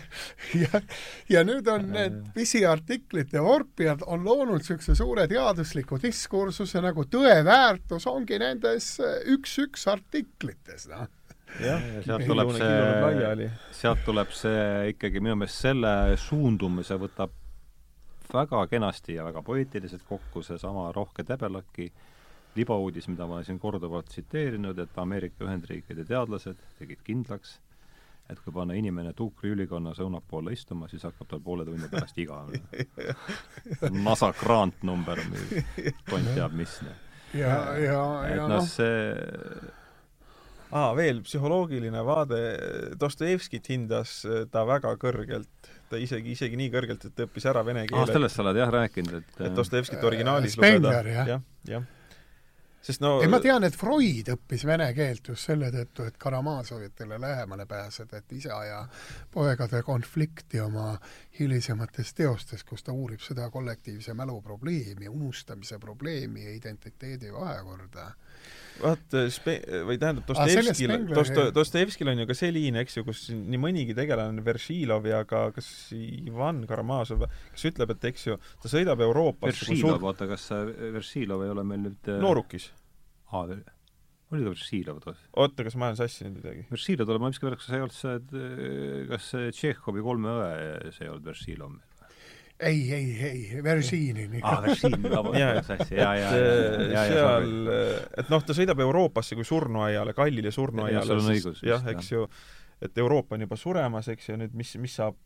[0.55, 0.79] ja,
[1.29, 8.07] ja nüüd on need pisiartiklite vorpijad on loonud niisuguse suure teadusliku diskursuse nagu tõe väärtus
[8.07, 8.95] ongi nendes
[9.35, 11.07] üks-üks artiklites, noh.
[11.61, 17.31] Jah, sealt tuleb see, sealt tuleb see ikkagi minu meelest selle suundumise võtab
[18.35, 21.91] väga kenasti ja väga poeetiliselt kokku seesama Rohke Debelaki
[22.55, 27.57] libauudis, mida ma olen siin korduvalt tsiteerinud, et Ameerika Ühendriikide teadlased tegid kindlaks,
[28.31, 32.53] et kui panna inimene tuukriülikonnas õunapoole istuma, siis hakkab tal poole tunni pärast igav.
[34.07, 35.21] NASA grantnumber,
[36.09, 36.79] tont teab mis.
[37.35, 39.73] ja, ja, et noh, noh, see
[40.75, 42.41] aa, veel psühholoogiline vaade,
[42.99, 44.21] Dostojevskit hindas
[44.51, 48.07] ta väga kõrgelt ta isegi, isegi nii kõrgelt, et ta õppis ära vene keele.
[48.13, 50.95] sellest sa oled jah rääkinud, et et Dostojevskit originaalis lugeda.
[51.01, 51.45] jah, jah.
[51.69, 51.91] jah
[52.85, 57.17] sest no ei, ma tean, et Freud õppis vene keelt just selle tõttu, et Karamazovitele
[57.21, 58.81] lähemale pääseda, et isa ja
[59.33, 60.91] poegade konflikti oma
[61.39, 68.11] hilisemates teostes, kus ta uurib seda kollektiivse mälu probleemi, unustamise probleemi ja identiteedi vahekorda
[68.81, 73.05] vaat spe-, või tähendab, Dostojevskil ah,, Dosto-, Dostojevskil on ju ka see liin, eks ju,
[73.07, 78.39] kus nii mõnigi tegelane, Veršilov ja ka kas Ivan Karamazov, kes ütleb, et eks ju,
[78.63, 80.49] ta sõidab Euroopasse Veršilov suur..., oota, kas
[80.97, 82.69] Veršilov ei ole meil nüüd noorukis?
[83.31, 85.25] aa, oli ta Veršilov toos?
[85.37, 86.67] oota, kas ma olen sassinud midagi?
[86.73, 88.45] Veršilov tuleb, ma miskipärast, kas see ei olnud see,
[89.11, 91.94] kas see Tšehhovi kolme õe, see ei olnud Veršilov meil?
[92.59, 94.27] Ei, ei, ei, Versiini.
[94.41, 97.49] aa, Versiini, vabandust, sassi, ja, ja, ja, ja, seal,
[98.17, 101.19] et noh, ta sõidab Euroopasse kui surnuaiale, kallile surnuaiale,
[101.65, 102.27] jah, eks ju,
[102.81, 105.17] et Euroopa on juba suremas, eks ju, nüüd mis, mis saab,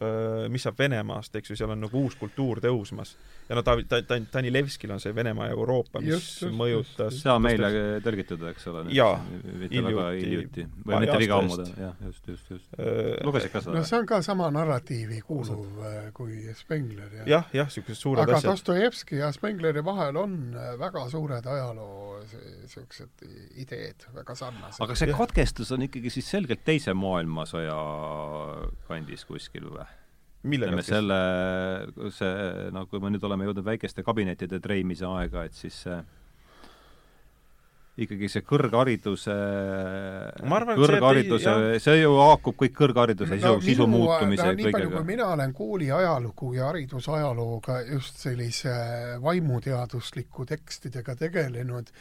[0.54, 3.16] mis saab Venemaast, eks ju, seal on nagu uus kultuur tõusmas.
[3.50, 7.20] ja no ta, ta, ta, Danilevskil on see Venemaa ja Euroopa, mis just, just, mõjutas
[7.34, 7.72] on meile
[8.06, 8.86] tõlgitud, eks ole?
[8.94, 9.16] jaa,
[9.72, 10.68] hiljuti.
[10.86, 12.70] või mitte liiga ammu, jah, just, just, just.
[13.26, 13.78] lugesid ka seda?
[13.80, 18.24] no see on ka sama narratiivi kuuluv äh, kui Spengler ja jah, jah, niisugused suured
[18.24, 18.50] aga asjad.
[18.50, 23.26] aga Dostojevski ja Spengleri vahel on äh, väga suured ajaloo niisugused
[23.62, 24.82] ideed, väga sarnased.
[24.86, 29.88] aga see katkestus on ikkagi siis selgelt teise maailma maailmasõja kandis kuskil või?
[30.40, 31.18] ütleme selle,
[32.16, 35.98] see, no kui me nüüd oleme jõudnud väikeste kabinettide treimise aega, et siis see
[38.00, 39.36] ikkagi see kõrghariduse,
[40.48, 44.94] kõrghariduse, see ju haakub kõik kõrghariduse no, sisu, sisu muutumise no, kõigega.
[44.94, 48.72] kui mina olen kooli ajalugu ja haridusajalooga just sellise
[49.20, 51.92] vaimuteadusliku tekstidega tegelenud,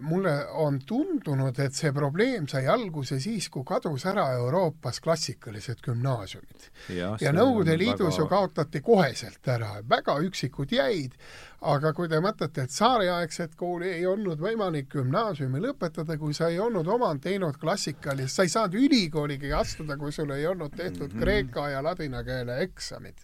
[0.00, 6.70] mulle on tundunud, et see probleem sai alguse siis, kui kadus ära Euroopas klassikalised gümnaasiumid.
[6.96, 8.22] ja, ja Nõukogude Liidus väga...
[8.22, 11.18] ju kaotati koheselt ära, väga üksikud jäid,
[11.60, 16.60] aga kui te mõtlete, et tsaariaegset kooli ei olnud võimalik gümnaasiumi lõpetada, kui sa ei
[16.64, 21.18] olnud omand teinud klassikalist, sa ei saanud ülikooligi astuda, kui sul ei olnud tehtud mm
[21.18, 21.20] -hmm.
[21.20, 23.16] kreeka ja ladina keele eksamid.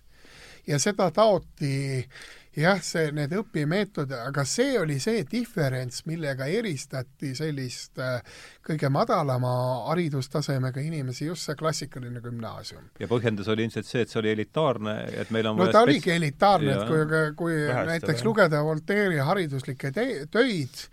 [0.67, 2.09] ja seda taoti
[2.57, 8.21] jah, see, need õpimeetodid, aga see oli see diferents, millega eristati sellist äh,
[8.65, 9.55] kõige madalama
[9.89, 12.91] haridustasemega inimesi, just see klassikaline gümnaasium.
[13.01, 16.15] ja põhjendus oli ilmselt see, et see oli elitaarne, et meil on no ta oligi
[16.15, 20.87] elitaarne, et kui, kui Väheste, näiteks lugeda Voltaire'i hariduslikke töid,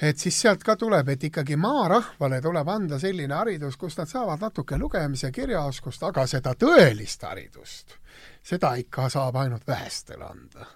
[0.00, 4.40] et siis sealt ka tuleb, et ikkagi maarahvale tuleb anda selline haridus, kus nad saavad
[4.40, 7.99] natuke lugemise ja kirjaoskust, aga seda tõelist haridust,
[8.42, 10.66] seda ikka saab ainult vähestele anda.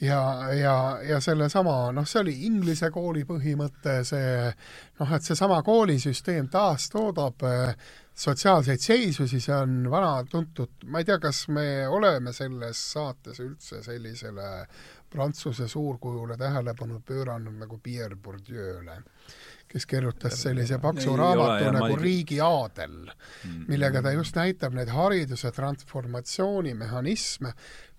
[0.00, 0.20] ja,
[0.54, 0.76] ja,
[1.08, 4.52] ja sellesama, noh, see oli Inglise kooli põhimõte, see
[5.00, 7.74] noh, et seesama koolisüsteem taastoodab äh,
[8.20, 13.82] sotsiaalseid seisusi, see on vana tuntud, ma ei tea, kas me oleme selles saates üldse
[13.84, 14.50] sellisele
[15.10, 19.00] Prantsuse suurkujule tähelepanu pööranud nagu Pierre Bourdieu'le,
[19.70, 22.00] kes kirjutas sellise paksu raamatu ole, nagu ei...
[22.02, 23.68] Riigi aadel, mm.
[23.70, 27.52] millega ta just näitab neid hariduse transformatsiooni mehhanisme,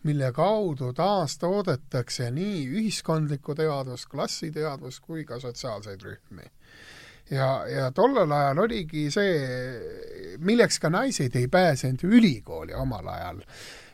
[0.03, 6.49] mille kaudu taastoodetakse nii ühiskondlikku teadvust, klassiteadvust kui ka sotsiaalseid rühmi
[7.31, 13.45] ja, ja tollel ajal oligi see, milleks ka naised ei pääsenud ülikooli omal ajal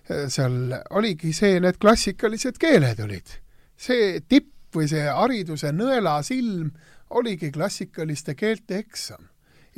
[0.08, 3.40] seal oligi see, need klassikalised keeled olid.
[3.78, 6.72] see tipp või see hariduse nõelasilm
[7.10, 9.30] oligi klassikaliste keelte eksam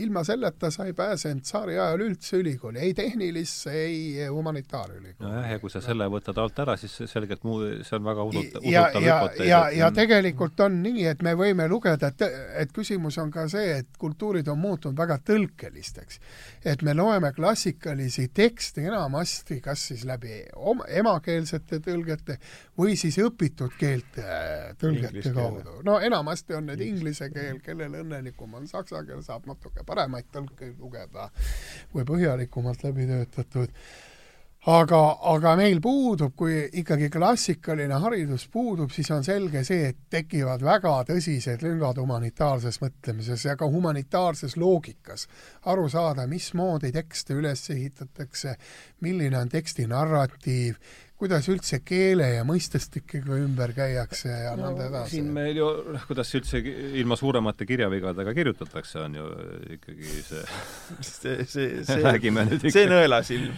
[0.03, 5.31] ilma selleta sa ei pääsenud tsaariajal üldse ülikooli, ei tehnilisse, ei humanitaarülikooli.
[5.31, 8.63] nojah, ja kui sa selle võtad alt ära, siis selgelt muu, see on väga usuta,
[8.63, 9.47] usutav hüpotees.
[9.47, 12.25] ja, ja, ja tegelikult on nii, et me võime lugeda, et,
[12.63, 16.19] et küsimus on ka see, et kultuurid on muutunud väga tõlkelisteks.
[16.65, 22.37] et me loeme klassikalisi tekste enamasti kas siis läbi oma, emakeelsete tõlgete
[22.79, 24.23] või siis õpitud keelte
[24.81, 25.79] tõlgete kaudu.
[25.85, 30.77] no enamasti on need inglise keel, kellel õnnelikum on saksa keel, saab natuke paremaid tõlkeid
[30.79, 31.29] lugeda
[31.95, 33.73] või põhjalikumalt läbi töötatud.
[34.69, 34.99] aga,
[35.31, 40.91] aga meil puudub, kui ikkagi klassikaline haridus puudub, siis on selge see, et tekivad väga
[41.07, 45.27] tõsised lüngad humanitaarses mõtlemises ja ka humanitaarses loogikas.
[45.65, 48.57] aru saada, mismoodi tekste üles ehitatakse,
[49.01, 50.75] milline on teksti narratiiv,
[51.19, 55.17] kuidas üldse keele ja mõistestikega ümber käiakse ja no, nõnda edasi?
[55.17, 56.61] siin meil ju, noh, kuidas üldse
[57.01, 59.25] ilma suuremate kirjavigadega kirjutatakse, on ju
[59.75, 60.43] ikkagi see
[61.09, 62.75] see, see, see räägime nüüd ikka.
[62.77, 63.57] see nõelasilm.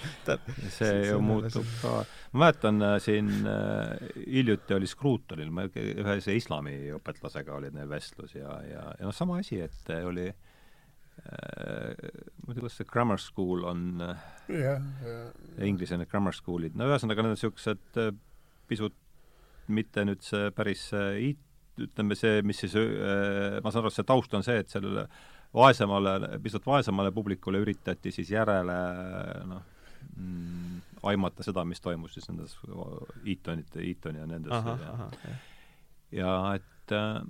[0.77, 1.99] see ju muutub ka,
[2.33, 8.33] ma mäletan äh, siin äh, hiljuti oli Scrutonil, ma ühe see islamiõpetlasega oli neil vestlus
[8.39, 10.50] ja, ja, ja noh, sama asi, et oli Äh,
[11.22, 15.30] ma ei tea, kas see grammar school on yeah, yeah.
[15.68, 18.11] inglisena grammar school'id, no ühesõnaga need on niisugused äh,
[18.72, 18.98] pisut
[19.72, 20.88] mitte nüüd see päris
[21.22, 21.48] it-,
[21.81, 25.06] ütleme see, mis siis, ma saan aru, et see taust on see, et sellele
[25.56, 28.76] vaesemale, pisut vaesemale publikule üritati siis järele
[29.48, 29.64] noh
[30.15, 30.81] mm,,
[31.11, 32.57] aimata seda, mis toimus siis nendes
[33.26, 35.35] Eatonite, Eatoni ja nendes aha, ja, aha,
[36.11, 37.22] ja et äh,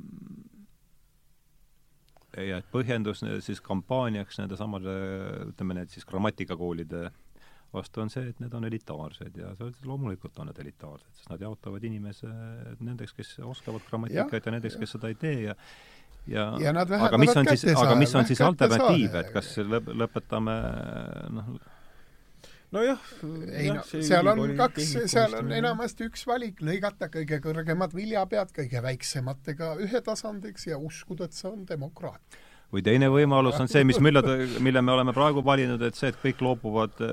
[2.37, 4.93] ja et põhjendus siis kampaaniaks nende samade,
[5.51, 7.09] ütleme need siis grammatikakoolide
[7.71, 11.43] vastu on see, et need on elitaarsed ja see, loomulikult on need elitaarsed, sest nad
[11.43, 12.29] jaotavad inimese
[12.83, 15.55] nendeks, kes oskavad grammatikat ja, ja nendeks, kes seda ei tee ja
[16.29, 20.57] ja, ja aga mis on siis, aga mis on siis alternatiiv, et kas lõp-, lõpetame
[21.37, 21.53] noh,
[22.71, 23.09] nojah,
[23.51, 28.83] ei no seal on kaks, seal on enamasti üks valik, lõigata kõige kõrgemad viljapead kõige
[28.85, 33.99] väiksematega ühe tasandiks ja uskuda, et see on demokraatia või teine võimalus on see, mis,
[34.05, 34.21] mille,
[34.63, 37.11] mille me oleme praegu valinud, et see, et kõik loobuvad äh,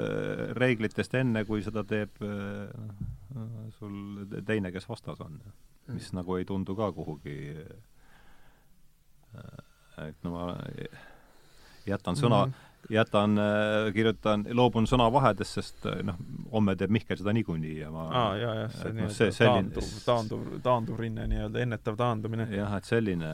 [0.58, 2.68] reeglitest enne, kui seda teeb äh,
[3.78, 5.40] sul teine, kes vastas on.
[5.88, 6.20] mis mm.
[6.20, 7.38] nagu ei tundu ka kuhugi
[9.34, 9.58] äh,
[10.06, 10.46] et no ma
[11.88, 16.18] jätan sõna mm, -hmm jätan, äh, kirjutan, loobun sõnavahedest, sest äh, noh,
[16.52, 19.90] homme teeb Mihkel seda niikuinii ja ma aa, jaa, jah, see no, see, selline taanduv,
[20.06, 22.48] taanduv, taanduv rinne nii-öelda, ennetav taandumine.
[22.54, 23.32] jah, et selline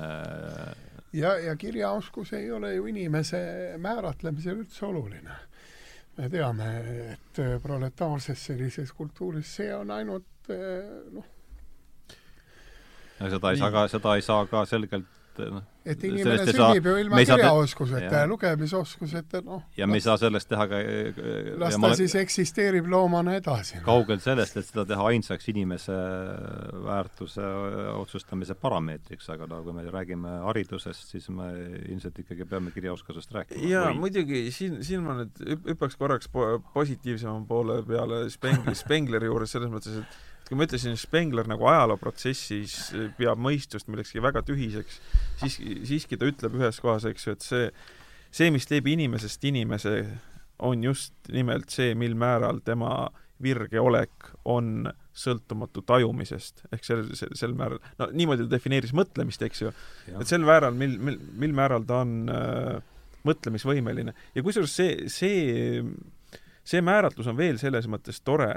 [1.15, 3.43] ja, ja kirjaoskus ei ole ju inimese
[3.79, 5.39] määratlemisel üldse oluline.
[6.16, 6.71] me teame,
[7.15, 10.51] et äh, proletaarses sellises kultuuris see on ainult
[11.15, 11.31] noh,
[13.21, 16.86] ja seda ei saa ka, seda ei saa ka selgelt et noh, et inimene sünnib
[16.89, 20.81] ju ilma kirjaoskuseta ja lugemisoskuseta, noh, ja me ei saa sellest teha ka
[21.61, 23.81] las ja ta ma siis eksisteerib loomana edasi.
[23.85, 25.97] kaugel sellest, et seda teha ainsaks inimese
[26.85, 27.44] väärtuse
[27.94, 31.51] otsustamise parameetriks, aga no kui me räägime haridusest, siis me
[31.89, 33.66] ilmselt ikkagi peame kirjaoskusest rääkima.
[33.70, 39.31] jaa, muidugi siin, siin ma nüüd hüp- hüppaks korraks po- positiivsema poole peale Spengleri, Spengleri
[39.31, 42.77] juures selles mõttes, et et kui ma ütlesin, Spengler nagu ajalooprotsessis
[43.16, 45.01] peab mõistust millekski väga tühiseks,
[45.41, 45.57] siis,
[45.89, 47.71] siiski ta ütleb ühes kohas, eks ju, et see,
[48.29, 49.95] see, mis teeb inimesest inimese,
[50.65, 53.09] on just nimelt see, mil määral tema
[53.43, 56.66] virge olek on sõltumatu tajumisest.
[56.73, 59.73] ehk sel, sel, sel määral, no niimoodi ta defineeris mõtlemist, eks ju,
[60.12, 62.79] et sel määral, mil, mil, mil määral ta on äh,
[63.25, 64.12] mõtlemisvõimeline.
[64.37, 65.81] Ja kusjuures see, see,
[66.69, 68.53] see määratlus on veel selles mõttes tore,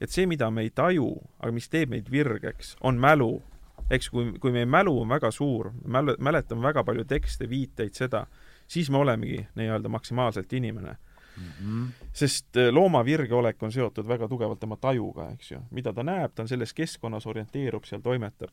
[0.00, 1.08] et see, mida me ei taju,
[1.38, 3.42] aga mis teeb meid virgeks, on mälu.
[3.90, 8.22] eks kui, kui meie mälu on väga suur, mälu, mäletame väga palju tekste, viiteid, seda,
[8.66, 10.96] siis me olemegi nii-öelda maksimaalselt inimene.
[11.36, 11.42] mm.
[11.42, 11.88] -hmm.
[12.12, 16.32] sest äh, looma virgeolek on seotud väga tugevalt tema tajuga, eks ju, mida ta näeb,
[16.34, 18.50] ta on selles keskkonnas, orienteerub, seal toimetab.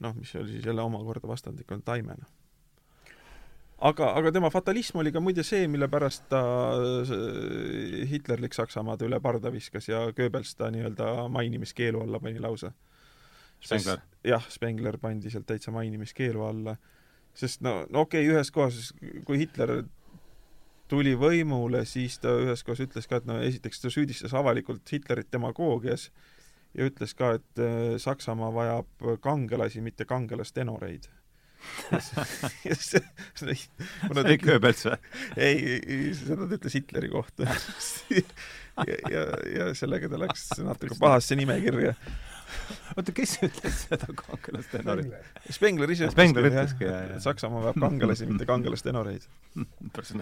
[0.00, 2.24] noh, mis oli siis jälle omakorda vastandlik on taimena
[3.84, 6.40] aga, aga tema fatalism oli ka muide see, mille pärast ta
[8.10, 12.72] hitlerlik Saksamaad üle parda viskas ja Goebbels ta nii-öelda mainimiskeelu alla pani lausa.
[13.64, 14.00] Spengler.
[14.24, 16.74] jah, Spengler pandi sealt täitsa mainimiskeelu alla,
[17.34, 18.90] sest no, no okei okay,, ühes kohas,
[19.24, 19.78] kui Hitler
[20.90, 25.30] tuli võimule, siis ta ühes kohas ütles ka, et no esiteks ta süüdistas avalikult Hitlerit
[25.32, 26.10] demagoogias
[26.74, 31.08] ja ütles ka, et äh, Saksamaa vajab kangelasi, mitte kangelastenoreid.
[32.78, 33.02] see,
[34.10, 34.98] oli Goebbels või?
[35.36, 37.48] ei, seda ta ütles Hitleri kohta
[38.90, 39.24] ja, ja,
[39.54, 41.94] ja sellega ta läks natuke pahasse nimekirja.
[42.96, 45.12] oota, kes ütles seda kangelastenorit?
[45.54, 49.28] Spengler ise Spengler ütleski, jah, Saksamaa vajab kangelasi, mitte kangelastenoreid.
[49.94, 50.16] päris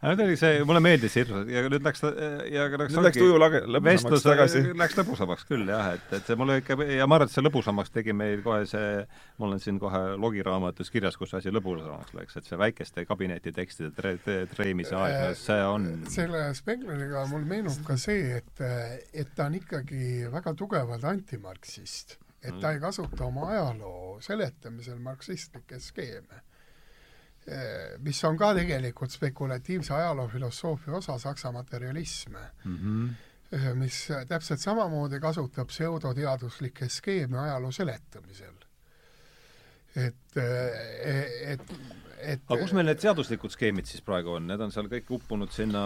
[0.00, 2.10] ta oli see, mulle meeldis hirmsalt ja nüüd läks ta
[2.52, 4.62] ja läks nüüd läks tuju lage-, lõbusamaks tagasi.
[4.76, 7.94] läks lõbusamaks küll jah, et, et see mulle ikka ja ma arvan, et see lõbusamaks
[7.94, 9.06] tegi meil kohe see,
[9.40, 14.16] mul on siin kohe logiraamatus kirjas, kus asi lõbusamaks läks, et see väikeste kabinetitekstide tre-,
[14.24, 18.64] tre-, treemise aeg, see on selle Spengleriga mul meenub ka see, et,
[19.12, 22.18] et ta on ikkagi väga tugevalt antimarksist.
[22.46, 26.42] et ta ei kasuta oma ajaloo seletamisel marksistlikke skeeme.
[28.02, 33.74] Mis on ka tegelikult spekulatiivse ajaloofilosoofia osa, saksa materialism, mm -hmm.
[33.74, 38.54] mis täpselt samamoodi kasutab pseudoteaduslikke skeeme ajaloo seletamisel.
[39.96, 40.36] et,
[41.46, 41.72] et,
[42.22, 45.52] et aga kus meil need seaduslikud skeemid siis praegu on, need on seal kõik uppunud
[45.54, 45.82] sinna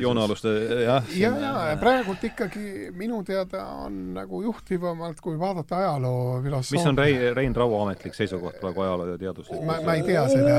[0.00, 0.52] joonealuste
[0.84, 1.32] jah, ja,
[1.70, 7.32] ja praegult ikkagi minu teada on nagu juhtivamalt, kui vaadata ajaloo filosoofia mis on Rei-,
[7.36, 10.58] Rein Raua ametlik seisukoht praegu ajaloo ja teaduse ma, ma ei tea seda.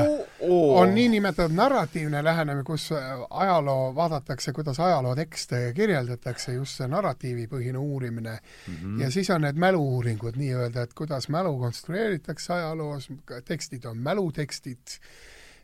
[0.80, 2.88] on niinimetatud narratiivne lähenemine, kus
[3.30, 8.74] ajaloo vaadatakse, kuidas ajalootekste kirjeldatakse, just see narratiivipõhine uurimine mm.
[8.74, 9.00] mm.
[9.00, 13.08] ja siis on need mälu-uuringud nii-öelda, et kuidas mälu konstrueeritakse ajaloos,
[13.44, 14.98] tekstid on mälutekstid,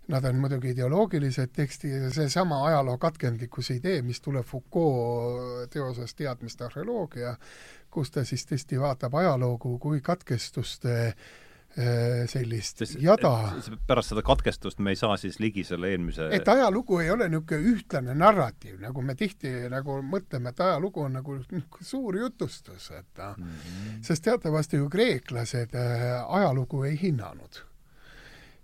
[0.09, 6.65] nad on muidugi ideoloogilised tekstid ja seesama ajaloo katkendlikkuse idee, mis tuleb Foucault teosest Teadmiste
[6.65, 7.37] arheoloogia,
[7.91, 13.33] kus ta siis tõesti vaatab ajaloogu kui katkestuste eh, sellist Sest- jada
[13.87, 17.73] pärast seda katkestust me ei saa siis ligi selle eelmise et ajalugu ei ole niisugune
[17.73, 21.39] ühtlane narratiiv, nagu me tihti nagu mõtleme, et ajalugu on nagu
[21.93, 24.01] suur jutustus, et mm -hmm.
[24.03, 27.63] sest teatavasti ju kreeklased äh, ajalugu ei hinnanud.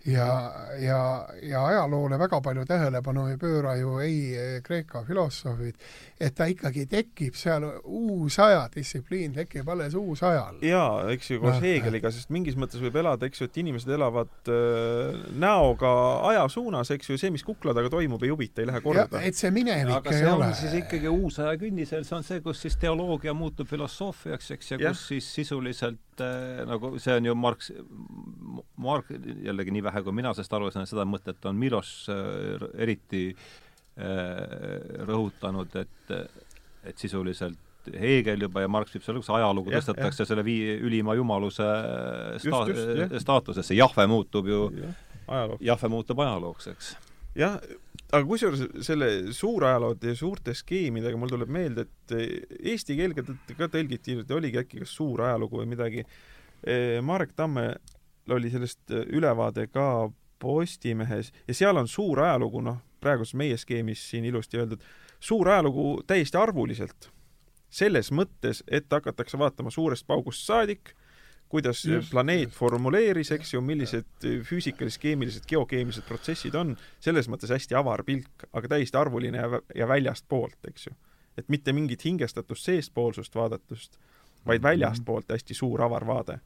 [0.07, 5.75] ja, ja, ja ajaloole väga palju tähelepanu ei pööra ju ei eh, Kreeka filosoofid,
[6.21, 10.61] et ta ikkagi tekib seal uus ajadistsipliin tekib alles uusajal.
[10.63, 11.67] jaa, eks ju, koos Noh.
[11.67, 15.93] Heegeliga, sest mingis mõttes võib elada, eks ju, et inimesed elavad äh, näoga
[16.31, 19.23] aja suunas, eks ju, see, mis kukla taga toimub, ei huvita, ei lähe korda.
[19.23, 20.53] et see minevik aga ei see on ole.
[20.59, 24.83] siis ikkagi uus aja künnisel, see on see, kus siis teoloogia muutub filosoofiaks, eks, ja
[24.87, 27.71] kus siis sisuliselt äh, nagu see on ju Marx,
[28.79, 29.11] Mark,
[29.45, 35.05] jällegi nii vähe, kui mina sellest aru saan, seda mõtet on Milos äh, eriti äh,
[35.09, 36.15] rõhutanud, et
[36.89, 37.59] et sisuliselt
[37.99, 42.39] Hegel juba ja Marx viib selle, kus ajalugu Jah, tõstetakse selle vii-, ülima jumaluse sta-
[42.45, 43.15] Just, just, jah.
[43.23, 44.61] staatusesse, Jahve muutub ju,
[45.27, 45.57] ajaloo.
[45.65, 46.91] Jahve muutub ajalooks, eks.
[47.39, 47.57] jah,
[48.13, 52.15] aga kusjuures selle suurajaloode ja suurte skeemidega mul tuleb meelde, et
[52.73, 56.05] eesti keel ka tõtt- ka tõlgiti, oligi äkki kas suur ajalugu või midagi.
[57.03, 57.77] Marek Tammel
[58.35, 64.25] oli sellest ülevaade ka Postimehes ja seal on suur ajalugu, noh, praeguses meie skeemis siin
[64.25, 64.83] ilusti öeldud,
[65.21, 67.11] suur ajalugu täiesti arvuliselt.
[67.71, 70.95] selles mõttes, et hakatakse vaatama suurest paugust saadik,
[71.49, 72.59] kuidas just, planeet just.
[72.59, 78.75] formuleeris, eks ju, millised füüsikalised, keemilised, geokeemilised protsessid on, selles mõttes hästi avar pilk, aga
[78.75, 80.95] täiesti arvuline ja, ja väljastpoolt, eks ju.
[81.39, 83.99] et mitte mingit hingestatust seestpoolsust vaadatust,
[84.47, 84.69] vaid mhm.
[84.69, 86.41] väljastpoolt hästi suur avar vaade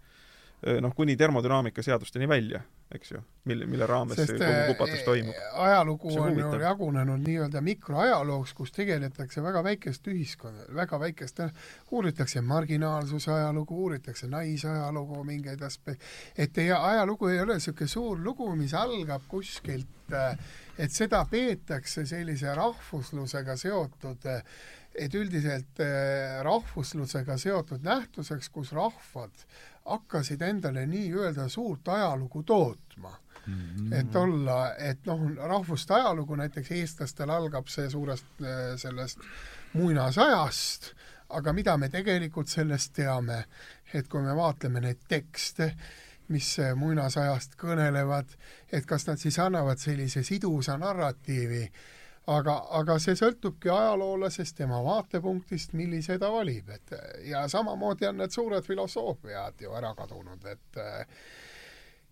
[0.81, 2.61] noh, kuni termodünaamika seadusteni välja,
[2.95, 5.39] eks ju, mille, mille raames Sest, kogu äh, kupatus toimub.
[5.65, 11.49] ajalugu on ju jagunenud nii-öelda mikroajalooks, kus tegeletakse väga väikeste ühiskonna, väga väikeste,
[11.91, 15.99] uuritakse marginaalsuse ajalugu, uuritakse naisajalugu, mingeid aspe-,
[16.37, 20.39] et teie ajalugu ei ole niisugune suur lugu, mis algab kuskilt, äh,
[20.79, 24.31] et seda peetakse sellise rahvuslusega seotud
[24.93, 25.81] et üldiselt
[26.45, 29.45] rahvuslusega seotud nähtuseks, kus rahvad
[29.85, 33.55] hakkasid endale nii-öelda suurt ajalugu tootma mm.
[33.55, 33.95] -hmm.
[34.01, 39.19] et olla, et noh, rahvuste ajalugu näiteks eestlastel algab see suurest äh, sellest
[39.73, 40.93] muinasajast,
[41.29, 43.45] aga mida me tegelikult sellest teame,
[43.95, 45.73] et kui me vaatleme neid tekste,
[46.29, 48.37] mis muinasajast kõnelevad,
[48.73, 51.67] et kas nad siis annavad sellise sidusa narratiivi
[52.31, 56.97] aga, aga see sõltubki ajaloolasest, tema vaatepunktist, millise ta valib, et
[57.29, 60.83] ja samamoodi on need suured filosoofiad ju ära kadunud, et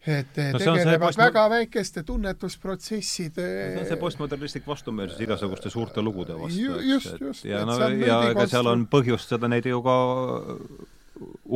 [0.01, 1.19] et no, tegelevad post...
[1.20, 7.66] väga väikeste tunnetusprotsesside see on see postmodernistlik vastumeelsus igasuguste suurte lugude vastu, just, just, ja
[7.69, 9.99] no ja ega seal on põhjust seda neid ju ka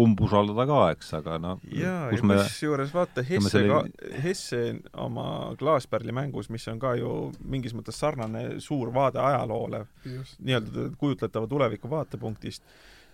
[0.05, 2.39] umbusaldada ka, eks, aga noh jaa, ja me...
[2.43, 3.75] kusjuures vaata, Hesse selle...
[3.75, 4.63] ka, Hesse
[5.01, 5.27] oma
[5.61, 11.91] Klaaspärli mängus, mis on ka ju mingis mõttes sarnane suur vaade ajaloole, nii-öelda kujutletava tuleviku
[11.93, 12.65] vaatepunktist,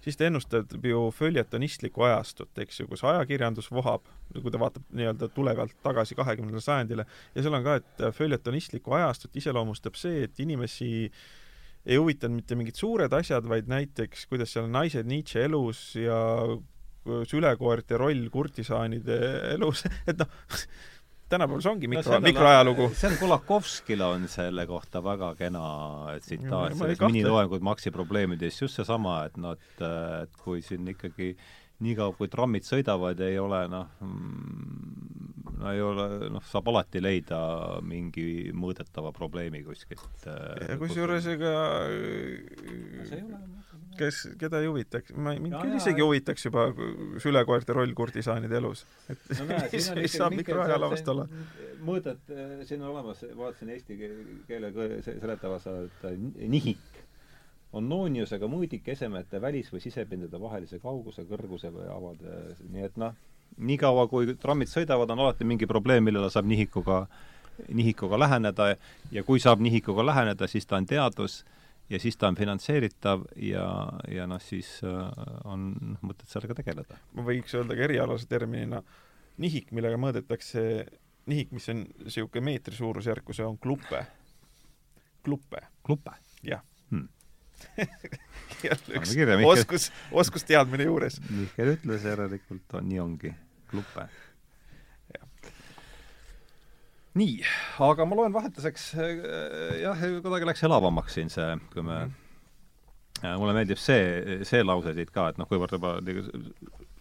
[0.04, 4.06] siis ta ennustab ju följetonistlikku ajastut, eks ju, kus ajakirjandus vohab,
[4.36, 9.36] kui ta vaatab nii-öelda tulevalt tagasi kahekümnendale sajandile, ja seal on ka, et följetonistlikku ajastut
[9.42, 11.28] iseloomustab see, et inimesi äh,
[11.86, 16.20] ei huvitanud mitte mingid suured asjad, vaid näiteks, kuidas seal naised Nietzsche elus ja
[17.26, 19.20] sülekoerte roll kurtisaanide
[19.54, 20.34] elus, et noh,
[21.30, 22.90] tänapäeval see ongi mikro no,, mikroajalugu.
[22.98, 25.64] see on Kolakovskil on selle kohta väga kena
[26.20, 29.84] tsitaat, selles miniloengud Maxi probleemidest, just seesama, et noh, et,
[30.26, 31.32] et kui siin ikkagi
[31.84, 35.00] niikaua, kui trammid sõidavad, ei ole noh, mm,
[35.60, 37.40] no ei ole, noh, saab alati leida
[37.84, 40.26] mingi mõõdetava probleemi kuskilt.
[40.26, 41.54] ja kusjuures ega
[44.00, 46.68] kes, keda ei huvitaks, ma, mind küll isegi huvitaks juba
[47.22, 48.86] sülekoerte roll kurdisaanide elus.
[49.12, 51.26] et no, näe, mis, mis saab mikroajaloost olla?
[51.84, 52.32] mõõdet,
[52.68, 53.96] siin on olemas, vaatasin eesti
[54.48, 54.72] keele
[55.04, 56.10] seletavas, et
[56.48, 56.99] nihik
[57.72, 63.14] on nooniusega mõõdik esemete välis- või sisepindade vahelise kauguse, kõrguse või avade, nii et noh,
[63.58, 67.04] niikaua kui trammid sõidavad, on alati mingi probleem, millele saab nihikuga,
[67.68, 68.74] nihikuga läheneda
[69.12, 71.44] ja kui saab nihikuga läheneda, siis ta on teadus
[71.90, 73.66] ja siis ta on finantseeritav ja,
[74.08, 75.72] ja noh, siis äh, on
[76.02, 76.98] mõtet sellega tegeleda.
[77.14, 78.82] ma võiks öelda ka erialase terminina
[79.40, 80.64] nihik, millega mõõdetakse,
[81.30, 84.04] nihik, mis on niisugune meetri suurusjärku, see on klupe.
[85.22, 85.62] klupe.
[85.86, 86.18] klupe?
[86.42, 86.64] jah
[88.98, 89.90] üks kirja, oskus,
[90.22, 91.20] oskusteadmine juures.
[91.30, 93.32] Mihkel ütles järelikult on, nii ongi,
[93.70, 94.08] klupe.
[97.20, 97.40] nii,
[97.82, 99.14] aga ma loen vahetuseks, äh,
[99.82, 103.38] jah, kuidagi läks elavamaks siin see, kui me mm -hmm.
[103.42, 105.96] mulle meeldib see, see lause siit ka, et noh, kuivõrd juba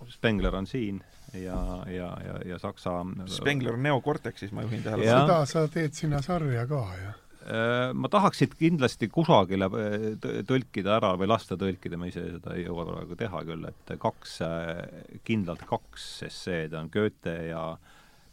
[0.09, 1.03] Spengler on siin
[1.33, 5.27] ja, ja, ja, ja Saksa Spengler on Neocortexis, ma juhin tähelepanu.
[5.27, 7.17] seda sa teed sinna sarja ka, jah?
[7.49, 10.03] Äh, ma tahaksid kindlasti kusagile äh,
[10.45, 14.35] tõlkida ära või lasta tõlkida, ma ise seda ei jõua praegu teha küll, et kaks,
[14.45, 14.81] äh,
[15.25, 17.63] kindlalt kaks esseed on Goethe ja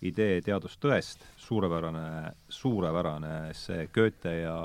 [0.05, 4.59] idee teadustõest, suurepärane, suurepärane essee Goethe ja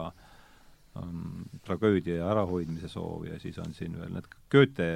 [1.00, 4.90] um, tragöödia ärahoidmise soov ja siis on siin veel need Goethe,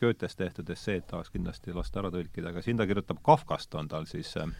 [0.00, 4.10] Goethes tehtud esseed tahaks kindlasti lasta ära tõlkida, aga siin ta kirjutab Kafkast, on tal
[4.10, 4.50] siis äh,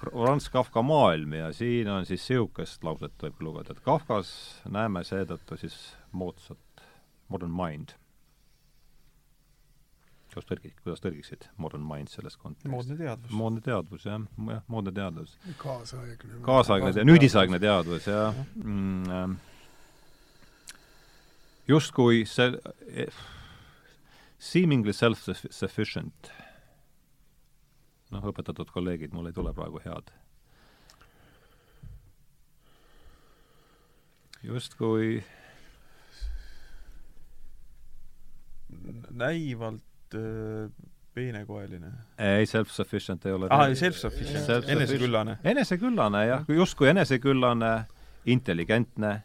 [0.00, 4.30] Franz Kafka maailm ja siin on siis niisugust lauset võib lugeda, et Kafkas
[4.68, 5.76] näeme seetõttu siis
[6.12, 6.84] moodsat
[7.28, 7.92] modern mind.
[10.30, 12.70] kuidas tõlgid, kuidas tõlgiksid modern mind selles kontekstis?
[12.72, 13.36] moodne teadvus.
[13.42, 15.36] moodne teadvus, jah, jah, moodne teadvus.
[15.58, 16.40] kaasaegne.
[16.48, 19.10] kaasaegne ja nüüdisaegne teadvus, jah mm,.
[19.10, 19.38] Ähm,
[21.68, 22.54] justkui see
[22.88, 23.24] eh,
[24.38, 26.32] seemingly self-sufficient
[28.10, 30.12] noh, õpetatud kolleegid, mul ei tule praegu head.
[34.42, 35.22] justkui
[39.10, 40.70] näivalt äh,
[41.14, 41.90] peenekoeline.
[42.18, 43.46] ei, self-sufficient ei ole.
[43.50, 45.38] aa, self-sufficient self, eneseküllane.
[45.44, 47.72] eneseküllane jah, justkui eneseküllane,
[48.24, 49.22] intelligentne,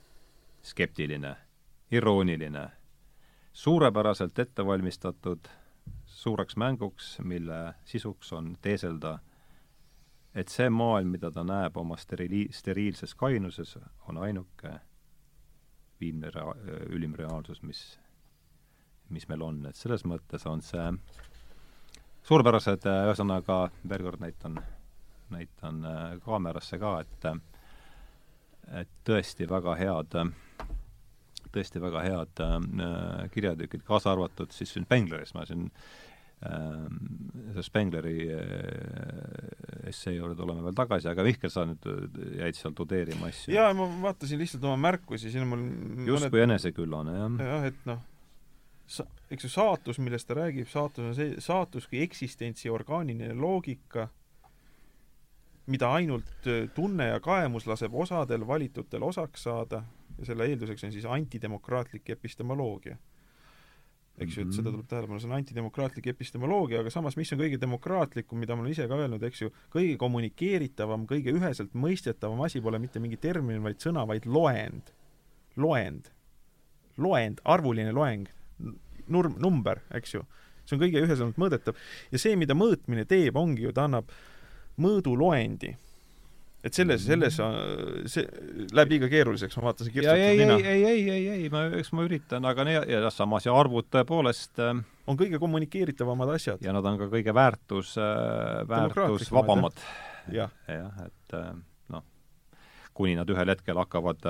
[0.63, 1.35] skeptiline,
[1.91, 2.69] irooniline,
[3.53, 5.47] suurepäraselt ettevalmistatud
[6.25, 9.19] suureks mänguks, mille sisuks on teeselda,
[10.33, 13.75] et see maailm, mida ta näeb oma sterili-, steriilses kainuses,
[14.09, 14.71] on ainuke
[16.01, 16.55] viimne rea-,
[16.97, 17.83] ülim reaalsus, mis,
[19.13, 20.87] mis meil on, et selles mõttes on see
[22.25, 24.57] suurepärased, ühesõnaga, veel kord näitan,
[25.29, 27.29] näitan äh, kaamerasse ka, et
[28.81, 30.15] et tõesti väga head,
[31.53, 32.57] tõesti väga head äh,
[33.29, 35.69] kirjatükid, kaasa arvatud siis siin Spengleris, ma siin
[36.43, 41.85] äh, Spengleri äh, essee juurde tuleme veel tagasi, aga Mihkel, sa nüüd
[42.39, 43.53] jäid seal tudeerima asju.
[43.55, 45.65] jaa, ma vaatasin lihtsalt oma märkusi, siin on mul
[46.09, 46.43] justkui mõned...
[46.49, 47.39] eneseküllane, jah.
[47.49, 48.03] jah, et noh,
[48.87, 54.09] sa-, eks ju saatus, millest ta räägib, saatus on see, saatus kui eksistentsi orgaaniline loogika,
[55.71, 59.83] mida ainult äh, tunne ja kaemus laseb osadel valitutel osaks saada
[60.17, 62.97] ja selle eelduseks on siis antidemokraatlik epistemoloogia.
[64.21, 67.59] Eks ju, et seda tuleb tähelepanu, see on antidemokraatlik epistemoloogia, aga samas, mis on kõige
[67.59, 72.61] demokraatlikum, mida ma olen ise ka öelnud, eks ju, kõige kommunikeeritavam, kõige üheselt mõistetavam asi
[72.63, 74.93] pole mitte mingi termin, vaid sõna, vaid loend.
[75.59, 76.11] loend.
[76.97, 78.29] loend, arvuline loeng,
[79.11, 80.23] nurm, number, eks ju.
[80.65, 81.75] see on kõige üheselt mõõdetav.
[82.11, 84.11] ja see, mida mõõtmine teeb, ongi ju, ta annab
[84.79, 85.75] mõõduloendi
[86.65, 87.37] et selles, selles,
[88.09, 88.25] see
[88.73, 90.57] läheb liiga keeruliseks, ma vaatasin kirjutatud ei, nina.
[90.57, 93.87] ei, ei, ei, ei, ei, ma, eks ma üritan, aga ne, ja samas ja arvud
[93.93, 94.73] tõepoolest äh,
[95.05, 96.65] on kõige kommunikeeritavamad asjad.
[96.65, 99.85] ja nad on ka kõige väärtus äh,, väärtusvabamad.
[100.33, 101.51] jah ja,, et äh,
[101.93, 102.05] noh,
[102.97, 104.25] kuni nad ühel hetkel hakkavad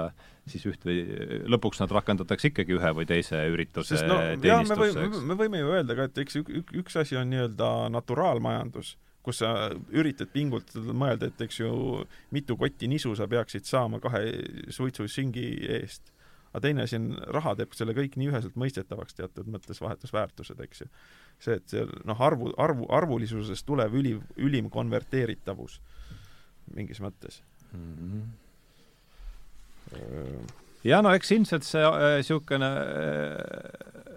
[0.50, 1.00] siis üht või,
[1.56, 5.24] lõpuks nad rakendatakse ikkagi ühe või teise ürituse Sest no, teenistusse, eks.
[5.24, 6.52] me võime ju öelda ka, et eks ük,
[6.84, 9.52] üks asi on nii-öelda naturaalmajandus kus sa
[9.94, 11.70] üritad pingutada, mõelda, et eks ju,
[12.36, 14.22] mitu kotti nisu sa peaksid saama kahe
[14.74, 15.48] suitsusingi
[15.80, 16.12] eest.
[16.56, 20.86] aga teine asi on, raha teeb selle kõik nii üheselt mõistetavaks teatud mõttes, vahetusväärtused, eks
[20.86, 20.88] ju.
[21.40, 25.82] see, et see noh, arvu, arvu, arvulisusest tulev üli, ülim konverteeritavus
[26.74, 27.42] mingis mõttes
[27.74, 28.24] mm.
[29.92, 30.54] -hmm.
[30.84, 34.16] ja no eks ilmselt see niisugune äh,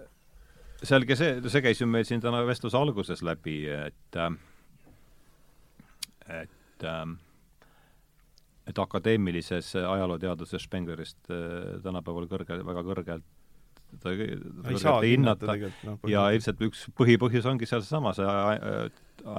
[0.82, 4.30] selge see, see käis ju meil siin täna vestluse alguses läbi, et äh,
[6.28, 7.16] et ähm,
[8.68, 13.34] et akadeemilises ajalooteaduses Spenglerist äh, tänapäeval kõrge, väga kõrgelt
[14.02, 15.55] ta ei hinnata
[15.86, 18.28] no, ja ilmselt üks põhipõhjus ongi seal seesama, see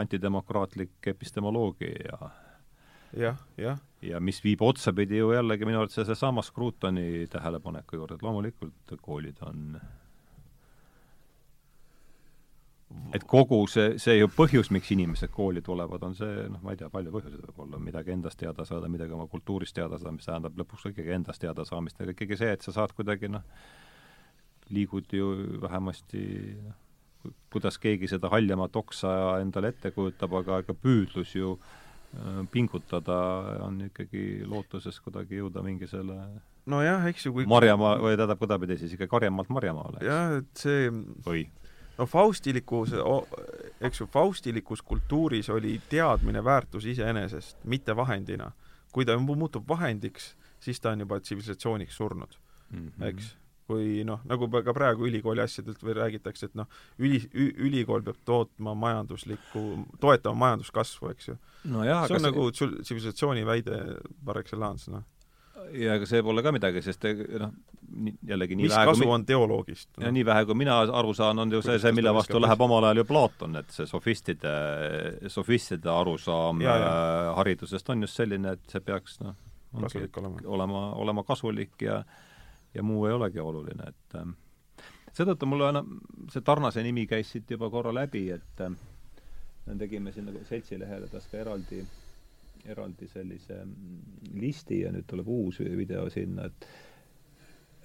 [0.02, 2.32] antidemokraatlik epistemoloogia ja
[3.14, 3.78] jah, jah.
[4.02, 9.40] ja mis viib otsapidi ju jällegi minu arvates seesama Scrutoni tähelepaneku juurde, et loomulikult koolid
[9.46, 9.78] on
[13.14, 16.80] et kogu see, see ju põhjus, miks inimesed kooli tulevad, on see, noh, ma ei
[16.80, 20.30] tea, palju põhjuseid võib olla, midagi endast teada saada, midagi oma kultuurist teada saada, mis
[20.30, 23.46] tähendab lõpuks ikkagi endast teada saamist, aga ikkagi see, et sa saad kuidagi noh,
[24.74, 26.24] liigud ju vähemasti
[26.64, 26.78] noh,
[27.54, 29.12] kuidas keegi seda haljamat oksa
[29.44, 33.18] endale ette kujutab, aga ega püüdlus ju äh, pingutada
[33.66, 36.22] on ikkagi lootuses kuidagi jõuda mingi selle
[36.70, 40.06] nojah, eks ju, kui Marjamaa, või tähendab, kuidapidi siis ikka Karjamaalt Marjamaale.
[40.06, 40.90] jah, et see
[41.26, 41.48] või
[42.00, 42.96] no faustilikus,
[43.82, 48.52] eks ju, faustilikus kultuuris oli teadmine väärtus iseenesest, mitte vahendina.
[48.92, 52.40] kui ta muutub vahendiks, siis ta on juba tsivilisatsiooniks surnud
[52.70, 53.04] mm, -hmm.
[53.06, 53.36] eks
[53.70, 56.66] kui noh, nagu ka praegu ülikooli asjadelt või räägitakse, et noh,
[56.98, 57.20] üli,
[57.68, 59.62] ülikool peab tootma majanduslikku,
[60.00, 61.84] toetama majanduskasvu, eks ju no.
[62.08, 63.78] see on nagu tsivilisatsiooni väide
[64.26, 65.06] par excellence, noh
[65.74, 67.06] ja ega see pole ka midagi, sest
[67.42, 67.52] noh,
[68.28, 70.12] jällegi nii mis vähe kasu on teoloogist no.?
[70.16, 73.02] nii vähe, kui mina aru saan, on ju see, see, mille vastu läheb omal ajal
[73.02, 74.56] ju Platon, et see sofistide,
[75.28, 76.90] sofistide arusaam ja, ja.
[76.90, 79.38] Äh, haridusest on just selline, et see peaks noh,
[79.78, 80.36] olema.
[80.46, 82.04] olema, olema kasulik ja
[82.74, 84.84] ja muu ei olegi oluline, et äh,
[85.14, 85.96] seetõttu mulle noh,
[86.34, 88.78] see Tarnase nimi käis siit juba korra läbi, et äh,
[89.78, 91.98] tegime siin nagu seltsilehele tast ka eraldi äh,
[92.66, 96.68] eraldi sellise mm, listi ja nüüd tuleb uus video sinna, et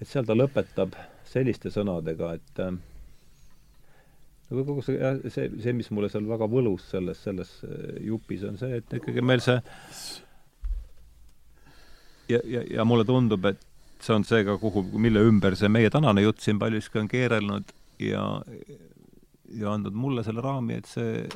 [0.03, 0.97] et seal ta lõpetab
[1.29, 2.73] selliste sõnadega, et äh,
[4.51, 4.99] nagu kogu see,
[5.31, 9.23] see, see, mis mulle seal väga võlus selles, selles äh, jupis, on see, et ikkagi
[9.25, 9.61] meil see
[12.29, 13.63] ja, ja, ja mulle tundub, et
[14.03, 17.73] see on see ka, kuhu, mille ümber see meie tänane jutt siin paljuski on keerelnud
[18.03, 18.27] ja
[19.55, 21.27] ja andnud mulle selle raami, et see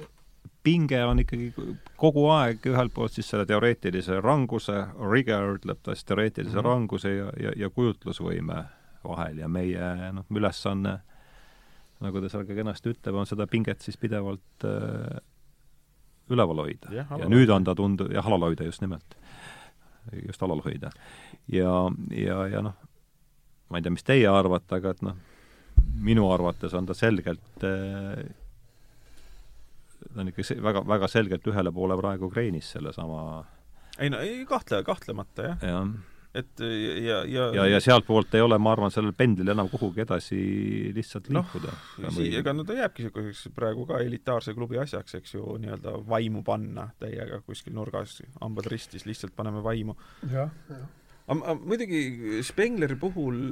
[0.63, 1.53] pinge on ikkagi
[1.97, 4.81] kogu aeg ühelt poolt siis selle teoreetilise ranguse,
[5.13, 6.69] rigor ütleb ta siis teoreetilise mm -hmm.
[6.69, 8.65] ranguse ja, ja, ja kujutlusvõime
[9.05, 10.99] vahel ja meie noh, ülesanne,
[12.01, 15.21] nagu ta seal ka kenasti ütleb, on seda pinget siis pidevalt äh,
[16.31, 16.93] üleval hoida.
[16.93, 19.17] ja, ja nüüd on ta tund-, jah, alal hoida just nimelt.
[20.27, 20.91] just alal hoida.
[21.49, 22.77] ja, ja, ja noh,
[23.69, 25.17] ma ei tea, mis teie arvate, aga et noh,
[26.03, 28.25] minu arvates on ta selgelt äh,
[30.15, 33.23] ta on ikka väga, väga selgelt ühele poole praegu kreenis sellesama
[33.99, 35.63] ei no ei kahtle, kahtlemata jah.
[35.63, 35.89] jah.
[36.39, 40.39] et ja, ja ja, ja sealtpoolt ei ole, ma arvan, sellel pendlil enam kuhugi edasi
[40.97, 41.75] lihtsalt Noh, liikuda
[42.05, 46.45] no, ega no ta jääbki niisuguseks praegu ka elitaarse klubi asjaks, eks ju, nii-öelda vaimu
[46.47, 49.97] panna täiega kuskil nurgas, hambad ristis, lihtsalt paneme vaimu.
[50.31, 50.87] jah, jah.
[51.35, 53.43] aga muidugi Spengleri puhul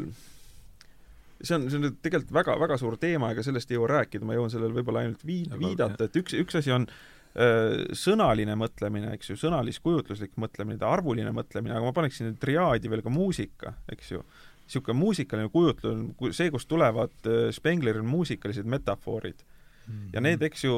[1.40, 4.26] see on, see on nüüd tegelikult väga, väga suur teema, ega sellest ei jõua rääkida,
[4.26, 9.12] ma jõuan sellele võib-olla ainult vii-, viidata, et üks, üks asi on öö, sõnaline mõtlemine,
[9.16, 14.22] eks ju, sõnalis-kujutluslik mõtlemine, arvuline mõtlemine, aga ma paneksin triaadi veel ka muusika, eks ju.
[14.66, 19.92] niisugune muusikaline kujutlus, see, kust tulevad Spengleri muusikalised metafoorid mm.
[19.92, 20.08] -hmm.
[20.14, 20.76] ja need, eks ju,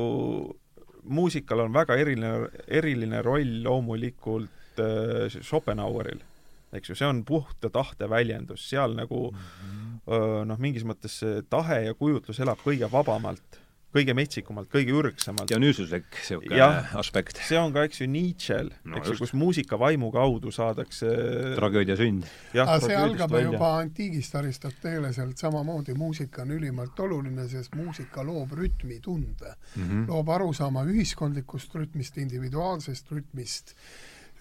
[1.09, 2.33] muusikal on väga eriline,
[2.67, 6.21] eriline roll loomulikult äh, Schopenhaueril,
[6.73, 9.88] eks ju, see on puhta tahte väljendus, seal nagu mm -hmm.
[10.09, 13.59] Noh, mingis mõttes see tahe ja kujutlus elab kõige vabamalt,
[13.95, 15.49] kõige metsikumalt, kõige ürgsemalt.
[15.49, 16.67] Dionysuslik niisugune
[17.01, 17.41] aspekt.
[17.49, 21.13] see on ka, eks ju, Nietzsche'l no,, eks ju, kus muusika vaimu kaudu saadakse
[21.57, 22.29] tragöödia sünd.
[22.55, 23.53] aga see algab välja.
[23.53, 30.07] juba antiigist Aristotelesilt samamoodi, muusika on ülimalt oluline, sest muusika loob rütmitunde mm, -hmm.
[30.13, 33.75] loob arusaama ühiskondlikust rütmist, individuaalsest rütmist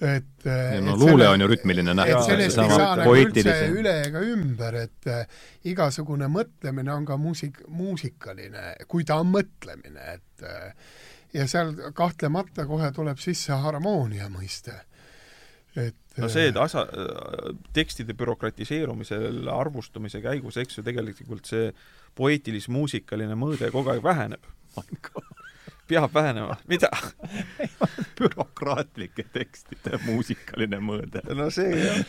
[0.02, 0.48] et
[0.86, 2.28] no luule on ju rütmiline nähtus.
[2.28, 5.24] et sellest ei saa nagu üldse üle ega ümber, et äh,
[5.72, 10.76] igasugune mõtlemine on ka muusik, muusikaline, kui ta on mõtlemine, et äh,
[11.34, 14.76] ja seal kahtlemata kohe tuleb sisse harmoonia mõiste.
[15.78, 16.88] et no see, et asa-,
[17.74, 21.72] tekstide bürokratiseerumisel arvustumise käigus, eks ju, tegelikult see
[22.18, 24.54] poeetilis-muusikaline mõõde kogu aeg väheneb
[25.88, 26.90] peab vähenema, mida
[28.18, 31.24] bürokraatlike tekstide muusikaline mõõde.
[31.38, 32.02] no see jah.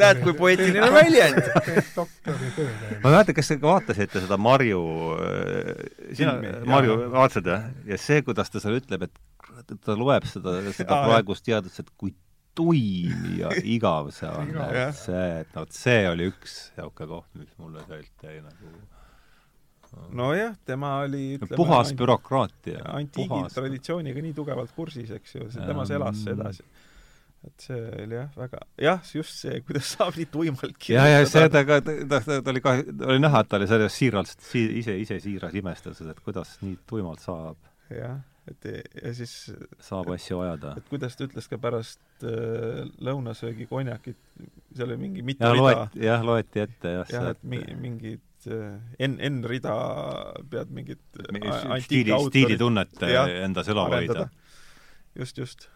[0.00, 1.40] näed, kui poeetiline väljend.
[1.54, 2.04] ma
[2.34, 4.82] ei mäleta, kas te vaatasite seda Marju,
[5.20, 5.86] äh,
[6.16, 6.36] sina,
[6.68, 7.70] Marju, vaatasid jah?
[7.88, 12.14] ja see, kuidas ta seal ütleb, et ta loeb seda, seda praegust teadust, et kui
[12.54, 17.54] tuim ja igav see on, et see, et vot see oli üks niisugune koht, mis
[17.58, 18.74] mulle sealt jäi nagu
[20.14, 22.80] nojah, tema oli ütleme, puhas bürokraatia.
[22.94, 26.66] antiigi traditsiooniga nii tugevalt kursis, eks ju, temas elas see edasi.
[27.44, 31.08] et see oli jah, väga, jah, just see, kuidas saab nii tuimalt kirjutada.
[31.12, 32.76] ja, ja see, ta ka, ta, ta, ta oli ka,
[33.10, 36.78] oli näha, et ta oli sellest siiralt si,, ise, ise siiras imestas, et kuidas nii
[36.88, 37.60] tuimalt saab.
[37.92, 38.68] jah, et
[39.02, 39.34] ja siis
[39.80, 40.74] saab asju ajada.
[40.80, 44.20] et kuidas ta ütles ka pärast äh, lõunasöögi konjakit,
[44.74, 45.88] seal oli mingi mitu rida.
[46.00, 47.12] jah, loeti ette jah.
[47.12, 49.74] jah, et mingi, mingid N, N-rida
[50.50, 51.02] pead mingit
[51.84, 53.06] stiili, stiilitunnet
[53.44, 54.28] endas elava hoida.
[55.14, 55.68] just, just.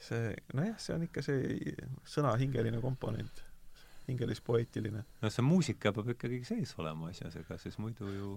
[0.00, 1.74] see, nojah, see on ikka see
[2.08, 3.42] sõna hingeline komponent,
[4.08, 5.04] hingelis-poeetiline.
[5.22, 8.32] no see muusika peab ikkagi sees olema asjas, ega siis muidu ju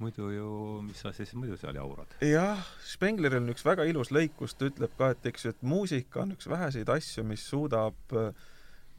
[0.00, 0.50] muidu ju,
[0.84, 2.14] mis sa siis muidu seal jaurad?
[2.24, 5.62] jah, Spengleril on üks väga ilus lõik, kus ta ütleb ka, et eks ju, et
[5.66, 8.16] muusika on üks väheseid asju, mis suudab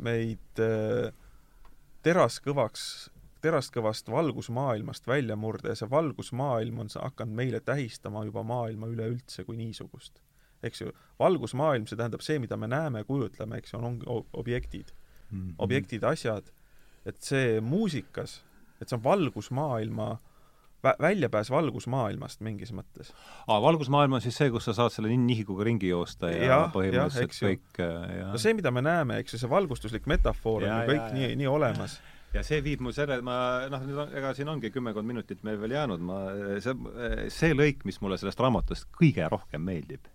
[0.02, 1.10] meid äh,
[2.06, 2.84] teraskõvaks,
[3.42, 9.58] teraskõvast valgusmaailmast välja murda ja see valgusmaailm on hakanud meile tähistama juba maailma üleüldse kui
[9.58, 10.22] niisugust.
[10.64, 14.92] eks ju, valgusmaailm, see tähendab see, mida me näeme, kujutleme, eks ju, on, on objektid
[15.32, 15.40] mm.
[15.40, 15.56] -hmm.
[15.58, 16.52] objektid, asjad,
[17.06, 18.44] et see muusikas,
[18.82, 20.31] et see on valgusmaailma vä-,
[20.82, 23.12] väljapääs valgusmaailmast mingis mõttes.
[23.48, 27.38] aa, valgusmaailm on siis see, kus sa saad selle nihikuga ringi joosta ja, ja põhimõtteliselt
[27.38, 27.84] ja, kõik
[28.18, 31.06] ja no see, mida me näeme, eks ju, see valgustuslik metafoor ja, on ju kõik
[31.06, 32.00] ja, nii, nii olemas
[32.36, 33.36] ja see viib mu selle, ma
[33.72, 36.22] noh, nüüd on, ega siin ongi kümmekond minutit meil veel jäänud, ma,
[36.64, 36.76] see,
[37.34, 40.08] see lõik, mis mulle sellest raamatust kõige rohkem meeldib,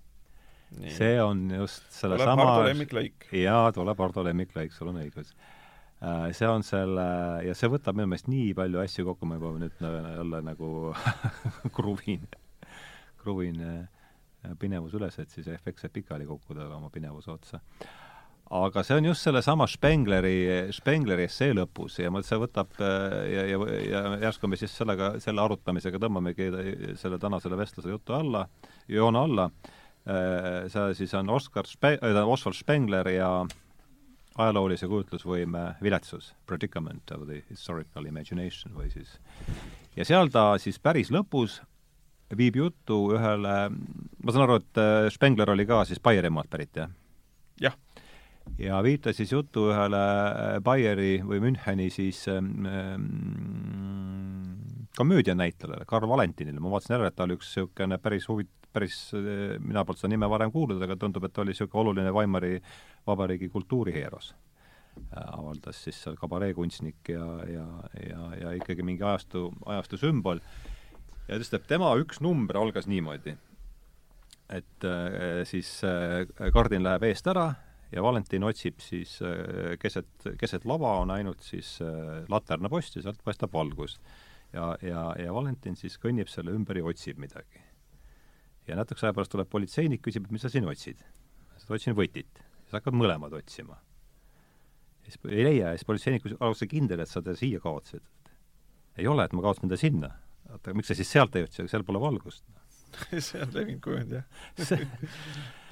[0.96, 3.28] see on just sellesama tuleb Hardo lemmiklõik.
[3.42, 5.34] jaa, tuleb Hardo lemmiklõik, sul on õigus.
[6.02, 7.04] Äh, see on selle,
[7.46, 10.68] ja see võtab minu meelest nii palju asju kokku, ma juba nüüd jälle nagu
[11.76, 12.26] kruvin,
[13.22, 17.62] kruvin äh, pinevus üles, et siis efektselt pikali kukkuda oma pinevuse otsa.
[18.56, 24.02] Aga see on just sellesama Spengleri, Spengleri essee lõpus ja see võtab ja, ja, ja
[24.28, 26.52] järsku me siis sellega, selle arutamisega tõmbamegi
[27.00, 28.44] selle tänasele vestluse jutu alla,
[28.86, 29.48] joone alla,
[30.70, 33.32] see siis on Oskar Spe-, Oswald Spengler ja
[34.36, 39.16] ajaloolise kujutlusvõime viletsus, predicament of the historical imagination või siis
[39.96, 41.60] ja seal ta siis päris lõpus
[42.36, 46.90] viib juttu ühele, ma saan aru, et Spengler oli ka siis Baierimaalt pärit, jah?
[47.62, 47.76] jah
[48.58, 52.66] ja viitas siis jutu ühele äh, Bayeri või Müncheni siis ähm,
[54.96, 59.56] komöödianäitlejale, Karl Valentinile, ma vaatasin jälle, et ta oli üks niisugune päris huvit-, päris, äh,
[59.60, 62.58] mina polnud seda nime varem kuulnud, aga tundub, et ta oli niisugune oluline Weimari
[63.06, 64.34] vabariigi kultuuriheeros.
[64.96, 67.64] Äh, avaldas siis seal kabareekunstnik ja, ja,
[68.00, 70.40] ja, ja ikkagi mingi ajastu, ajastu sümbol
[71.28, 73.34] ja just, et tema üks number algas niimoodi,
[74.56, 76.24] et äh, siis äh,
[76.54, 77.50] kardin läheb eest ära
[77.92, 79.18] ja Valentin otsib siis
[79.78, 80.08] keset,
[80.40, 81.76] keset lava on ainult siis
[82.32, 84.00] laternapost ja sealt paistab valgus.
[84.56, 87.62] Ja, ja, ja Valentin siis kõnnib selle ümber ja otsib midagi.
[88.66, 91.04] ja natukese aja pärast tuleb politseinik, küsib, et mis sa siin otsid.
[91.68, 92.42] otsin võtit.
[92.64, 93.78] siis hakkavad mõlemad otsima
[95.06, 98.04] siis ei leia ja siis politseinik küsib, oled sa kindel, et sa ta siia kaotasid?
[98.96, 100.10] ei ole, et ma kaotasin ta sinna.
[100.50, 102.44] oota, aga miks sa siis sealt ei otsi, aga seal pole valgust
[103.28, 104.24] see on levinud kujund, jah
[104.56, 104.80] see,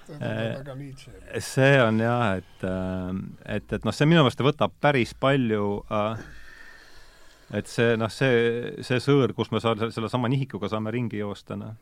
[1.54, 2.64] see on jah, et,
[3.56, 6.26] et, et noh, see minu meelest võtab päris palju äh,
[7.54, 11.74] et see noh, see, see sõõr, kus me saa-, sellesama nihikuga saame ringi joosta, noh.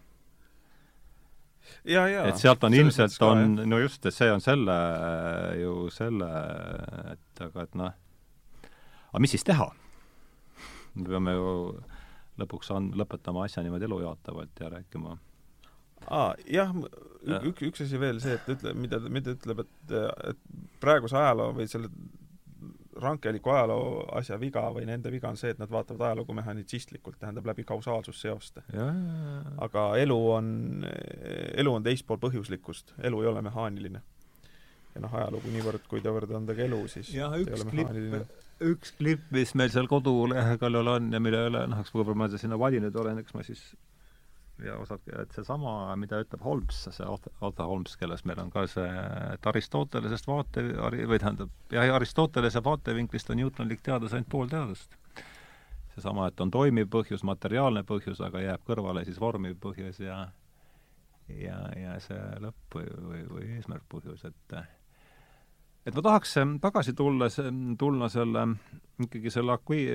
[2.30, 4.76] Et sealt on ilmselt on, no just, et see on selle,
[5.58, 6.28] ju selle,
[7.14, 7.96] et aga et noh,
[9.10, 9.70] aga mis siis teha?
[10.92, 11.52] me peame ju
[12.42, 15.16] lõpuks on, lõpetama asja niimoodi elujaatavalt ja rääkima.
[16.12, 16.72] Aa, jah,
[17.48, 19.94] üks, üks asi veel see, et ütle, mida, mida ütleb, et,
[20.32, 20.40] et
[20.82, 21.88] praeguse ajaloo või selle
[23.02, 27.46] rankeliku ajaloo asja viga või nende viga on see, et nad vaatavad ajalugu mehhanitsistlikult, tähendab
[27.50, 28.64] läbi kausaalsusseoste.
[29.66, 30.48] aga elu on,
[31.56, 34.02] elu on teispool põhjuslikkust, elu ei ole mehaaniline.
[34.94, 37.94] ja noh, ajalugu niivõrd, kuivõrd on ta ka elu, siis jah, üks klipp,
[38.62, 42.58] üks klipp, mis meil seal koduleheküljel on ja mille üle, noh, eks võib-olla ma sinna
[42.60, 43.72] valinud olen, eks ma siis
[44.64, 48.88] ja osake, et seesama, mida ütleb Holmes, see Otto Holmes, kellest meil on ka see,
[49.32, 50.64] et Aristotelesest vaate,
[51.10, 54.98] või tähendab, jah, Aristotelese vaatevinklist on Newtonlik teadus ainult pool teadust.
[55.94, 60.22] seesama, et on toimiv põhjus, materiaalne põhjus, aga jääb kõrvale siis vormiv põhjus ja
[61.28, 64.56] ja, ja see lõpp või, või, või eesmärk-põhjus, et
[65.86, 67.28] et ma tahaks tagasi tulla,
[67.78, 68.46] tulla selle,
[69.02, 69.88] ikkagi selle Acqui-,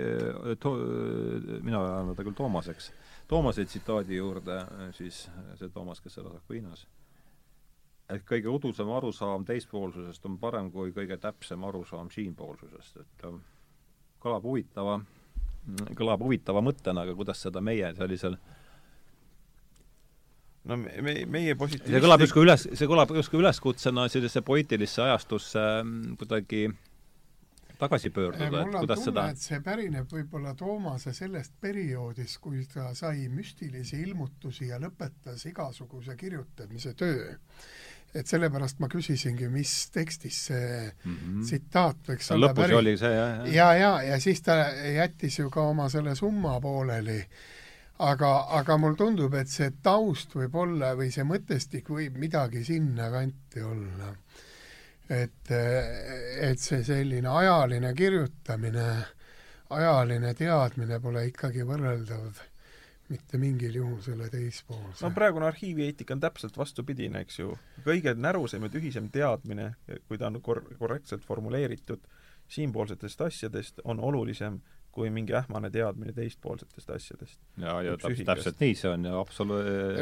[1.63, 2.91] mina ajan ta küll Toomaseks
[3.28, 4.62] Toomase tsitaadi juurde,
[4.95, 5.26] siis
[5.60, 6.86] see Toomas, kes elas Aquinas,
[8.10, 13.26] et kõige udusam arusaam teispoolsusest on parem kui kõige täpsem arusaam siinpoolsusest, et
[14.24, 15.02] kõlab huvitava,
[15.98, 18.38] kõlab huvitava mõttena, aga kuidas seda meie sellisel
[20.68, 25.04] no me, me, meie positiivsed see kõlab justkui üles, see kõlab justkui üleskutsena sellisesse poeetilisse
[25.04, 25.64] ajastusse
[26.20, 26.68] kuidagi
[27.80, 32.91] tagasi pöörduda, et kuidas tunne, seda et see pärineb võib-olla Toomase sellest perioodist, kui ta
[32.98, 37.36] sai müstilisi ilmutusi ja lõpetas igasuguse kirjutamise töö.
[38.18, 41.44] et sellepärast ma küsisingi, mis tekstis see mm -hmm.
[41.44, 42.74] tsitaat võiks olla lõpus päri...
[42.74, 43.54] oli see, jah, jah.
[43.54, 44.56] ja, ja, ja siis ta
[44.95, 47.26] jättis ju ka oma selle summa pooleli
[47.99, 53.10] aga, aga mulle tundub, et see taust võib olla või see mõtestik võib midagi sinna
[53.12, 54.14] kanti olla
[55.09, 58.88] et, et see selline ajaline kirjutamine,
[59.69, 62.43] ajaline teadmine pole ikkagi võrreldav
[63.07, 64.99] mitte mingil juhul selle teispoolse.
[65.05, 67.53] no praegune arhiivieetika on täpselt vastupidine, eks ju.
[67.85, 69.73] kõige närusem ja tühisem teadmine,
[70.07, 72.03] kui ta on kor-, korrektselt formuleeritud
[72.47, 74.59] siinpoolsetest asjadest, on olulisem
[74.98, 77.40] kui mingi ähmane teadmine teistpoolsetest asjadest.
[77.61, 79.60] ja, ja täpselt, täpselt nii see on ja absolu-.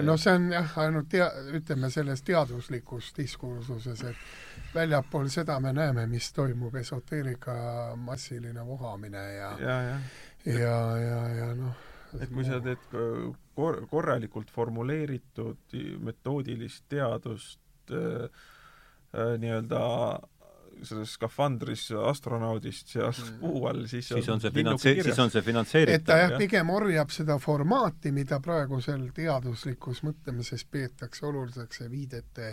[0.08, 6.08] no see on jah, ainult tea-, ütleme selles teaduslikus diskursuses, et väljapool seda me näeme,
[6.12, 7.58] mis toimub, esoteerika
[8.00, 10.00] massiline vohamine ja ja, ja,
[10.54, 11.84] ja, ja, ja noh,
[12.22, 12.88] et kui sa teed
[13.56, 15.76] kor-, korralikult formuleeritud
[16.08, 18.30] metoodilist teadust äh,
[19.12, 19.82] äh, nii-öelda
[20.84, 23.38] selles skafandris astronaudist seal mm.
[23.42, 26.02] puu all, siis siis on see finantse-, siis on see finantseeritav.
[26.02, 32.52] et ta jah, pigem orjab seda formaati, mida praegusel teaduslikus mõtlemises peetakse oluliseks ja viidete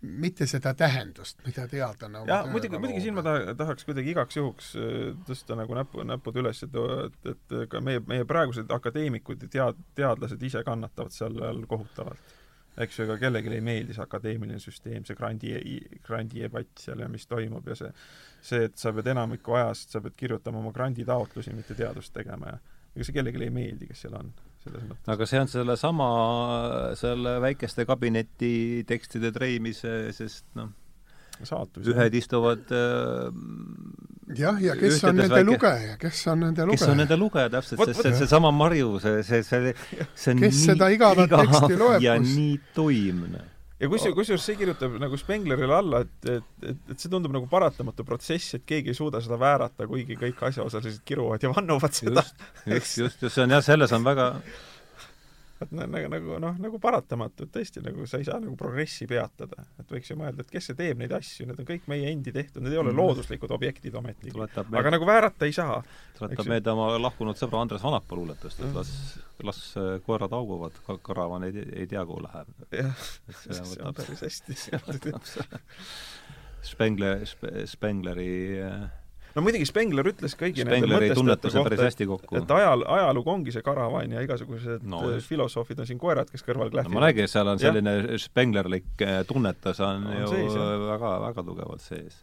[0.00, 4.72] mitte seda tähendust, mida teadlane jaa, muidugi, muidugi siin ma taha, tahaks kuidagi igaks juhuks
[4.80, 4.98] äh,
[5.28, 9.88] tõsta nagu näpu, näpud üles, et et, et ka meie, meie praegused akadeemikud ja tead-,
[10.00, 12.38] teadlased ise kannatavad seal kohutavalt
[12.80, 15.54] eks ju, ega kellelegi ei meeldi see akadeemiline süsteem, see grandi,
[16.06, 17.90] grandidebatt seal ja mis toimub ja see,
[18.40, 22.60] see, et sa pead enamiku ajast, sa pead kirjutama oma granditaotlusi, mitte teadust tegema ja
[22.94, 24.30] ega see kellelegi ei meeldi, kes seal on,
[24.64, 25.10] selles mõttes.
[25.14, 26.10] aga see on sellesama,
[26.98, 28.54] selle väikeste kabineti
[28.88, 30.72] tekstide treimise, sest noh,
[31.48, 31.86] saatus.
[31.90, 33.30] ühed istuvad äh,
[34.38, 35.46] jah, ja kes on nende väike...
[35.48, 36.80] lugeja, kes on nende lugeja?
[36.80, 39.72] kes on nende lugeja, täpselt, sest see, seesama Marju, see, see, see,
[40.14, 42.36] see on kes nii seda igavat igav teksti loeb, ja kus...
[42.36, 43.42] nii tuimne
[43.80, 47.48] ja kusjuures, kusjuures see kirjutab nagu Spenglerile alla, et, et, et, et see tundub nagu
[47.50, 52.24] paratamatu protsess, et keegi ei suuda seda väärata, kuigi kõik asjaosalised kiruvad ja vannuvad seda.
[52.66, 54.34] just, just, just, see on jah, selles on väga
[55.60, 59.64] et nagu, nagu noh, nagu paratamatu, et tõesti nagu sa ei saa nagu progressi peatada.
[59.80, 62.32] et võiks ju mõelda, et kes see teeb neid asju, need on kõik meie endi
[62.34, 63.00] tehtud, need ei ole mm.
[63.00, 64.34] looduslikud objektid ometigi.
[64.36, 65.82] aga nagu väärata ei saa.
[66.18, 68.94] tuletab meelde oma lahkunud sõbra Andres Vanapa luuletust, et las,
[69.44, 72.54] las äh, koerad hauguvad, karavan ei, ei tea, kuhu läheb.
[72.76, 73.06] jah,
[73.42, 74.56] see on päris hästi
[76.70, 77.22] Spengler,
[77.64, 78.90] Spengleri äh,
[79.34, 82.38] no muidugi Spengler ütles kõigi Spengleri tunnetuse päris hästi kokku.
[82.40, 86.44] et ajal, ajalugu ongi see karavan ja igasugused no, äh, filosoofid on siin koerad, kes
[86.46, 87.00] kõrval klähvivad no,.
[87.00, 91.84] ma et seal on selline Spenglerlik äh, tunnetus on no, ju sees, väga, väga tugevalt
[91.84, 92.14] sees.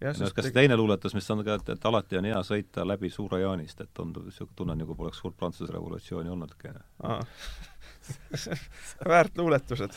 [0.00, 0.52] Ja, no, kas te...
[0.56, 3.90] teine luuletus, mis on ka, et, et alati on hea sõita läbi Suure Jaanist, et
[3.96, 6.70] tundub, niisugune tunne, nagu poleks suurt Prantsuse revolutsiooni olnudki
[9.12, 9.92] väärt luuletused.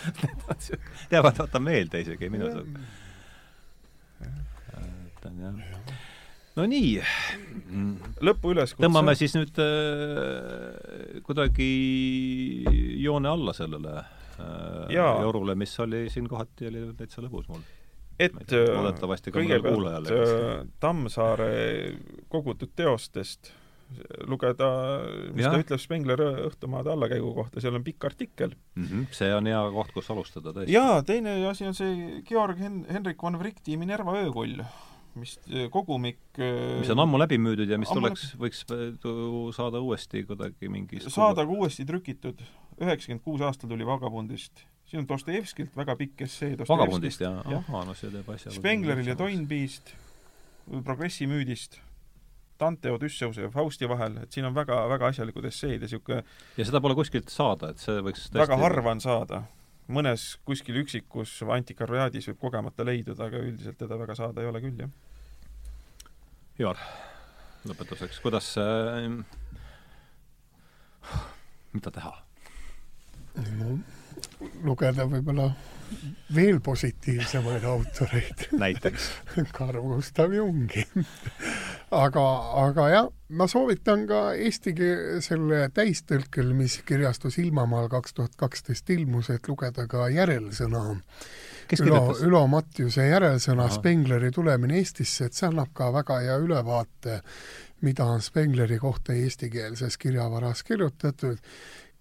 [1.13, 2.75] Jäävad vaata meelde isegi minu arust.
[4.27, 5.55] et on jah.
[5.87, 6.02] Ja
[6.57, 6.97] no nii.
[8.23, 8.85] lõpu üleskutse.
[8.85, 11.69] tõmbame siis nüüd äh, kuidagi
[13.03, 17.65] joone alla sellele äh, jorule, mis oli siin kohati, oli täitsa lõbus mul.
[18.21, 20.13] et loodetavasti ka mõnel kuulajal.
[20.13, 21.51] Äh, Tammsaare
[22.31, 23.53] kogutud teostest
[24.25, 24.67] lugeda,
[25.35, 25.51] mis ja.
[25.53, 28.87] ta ütleb Spengler õhtumaade allakäigu kohta, seal on pikk artikkel mm.
[28.87, 29.03] -hmm.
[29.13, 30.73] see on hea koht, kus alustada tõesti.
[30.73, 34.63] jaa, teine asi on see Georg Hen-, Henrik von Wrighti Minerva öökull
[35.19, 38.63] mis äh, kogumik äh, mis on ammu läbi müüdud ja mis tuleks, võiks
[39.55, 42.41] saada uuesti kuidagi mingi saada ka uuesti trükitud,
[42.79, 44.65] üheksakümmend kuus aastal tuli Vagabondist.
[44.89, 47.61] siin on Dostojevskilt väga pikk essee Vagabondist, jah ja.?
[47.61, 49.95] ahah, no see teeb asja Spengleril ja Toynbee'st,
[50.83, 51.79] Progressi müüdist,
[52.59, 56.23] Dante Odysseuse ja Fausti vahel, et siin on väga, väga asjalikud esseed ja niisugune
[56.57, 59.43] ja seda pole kuskilt saada, et see võiks tõesti väga harva on saada
[59.91, 64.79] mõnes kuskil üksikus antikvariaadis võib kogemata leiduda, aga üldiselt teda väga saada ei ole küll,
[64.85, 64.91] jah.
[66.59, 66.79] Joar,
[67.67, 69.09] lõpetuseks, kuidas äh,,
[71.73, 72.13] mida teha?
[73.57, 73.79] no
[74.61, 75.47] lugeda võib-olla
[76.35, 78.47] veel positiivsemaid autoreid.
[78.51, 79.11] Näiteks.
[79.57, 80.87] Carl Gustav Jungi
[81.93, 82.23] aga,
[82.63, 84.73] aga jah, ma soovitan ka eesti
[85.23, 90.83] selle täistõlkel, mis kirjastus Ilmamaal kaks tuhat kaksteist ilmus, et lugeda ka järelsõna.
[91.79, 93.75] Ülo, Ülo Mattiuse järelsõna Aha.
[93.77, 97.21] Spengleri tulemine Eestisse, et see annab ka väga hea ülevaate,
[97.83, 101.39] mida on Spengleri kohta eestikeelses kirjavaras kirjutatud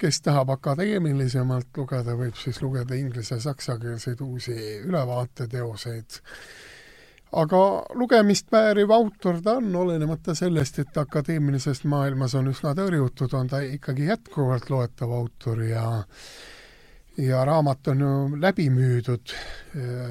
[0.02, 6.18] kes tahab akadeemilisemalt lugeda, võib siis lugeda inglise-saksakeelseid uusi ülevaateteoseid.
[7.42, 7.60] aga
[7.94, 13.62] lugemist vääriv autor ta on, olenemata sellest, et akadeemilises maailmas on üsna tõrjutud, on ta
[13.62, 15.86] ikkagi jätkuvalt loetav autor ja
[17.16, 19.34] ja raamat on ju läbi müüdud,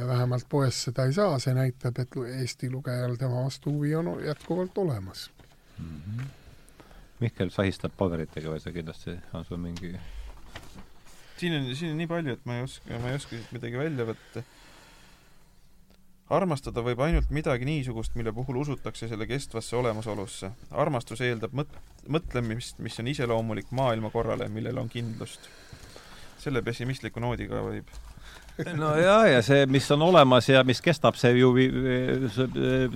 [0.07, 4.77] vähemalt poes seda ei saa, see näitab, et Eesti lugejal tema vastu huvi on jätkuvalt
[4.77, 5.31] olemas
[5.80, 5.97] mm.
[5.97, 6.40] -hmm
[7.22, 9.93] Mihkel sahistab paberitega või see kindlasti on sul mingi
[11.41, 13.80] siin on, siin on nii palju, et ma ei oska, ma ei oska siit midagi
[13.80, 14.43] välja võtta.
[16.31, 20.52] armastada võib ainult midagi niisugust, mille puhul usutakse selle kestvasse olemasolusse.
[20.84, 25.49] armastus eeldab mõt-, mõtlemist, mis on iseloomulik maailmakorrale, millel on kindlust.
[26.41, 27.89] selle pessimistliku noodiga võib
[28.77, 31.52] no jaa, ja see, mis on olemas ja mis kestab, see ju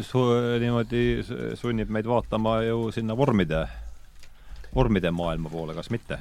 [0.05, 0.21] su,
[0.61, 1.03] niimoodi
[1.57, 3.65] sunnib meid vaatama ju sinna vormide
[4.75, 6.19] vormide maailma poole, kas mitte?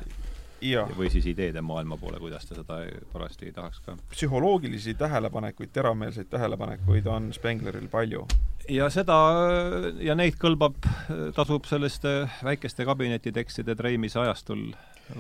[0.97, 2.79] või siis ideede maailma poole, kuidas ta seda
[3.13, 3.97] parajasti tahaks ka.
[4.11, 8.27] psühholoogilisi tähelepanekuid, teravmeelseid tähelepanekuid on Spengleril palju.
[8.69, 9.19] ja seda,
[10.01, 10.79] ja neid kõlbab,
[11.37, 14.71] tasub selliste väikeste kabinetitekstide treimise ajastul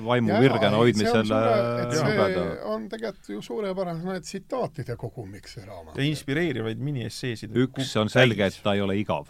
[0.05, 2.45] vaimu virgena hoidmisele lugeda.
[2.65, 5.97] on tegelikult ju suurepärane tsitaatide kogumik, see raamat.
[5.97, 7.57] ja inspireerivaid miniesseesid.
[7.67, 9.29] üks on selge, et ta ei ole igav.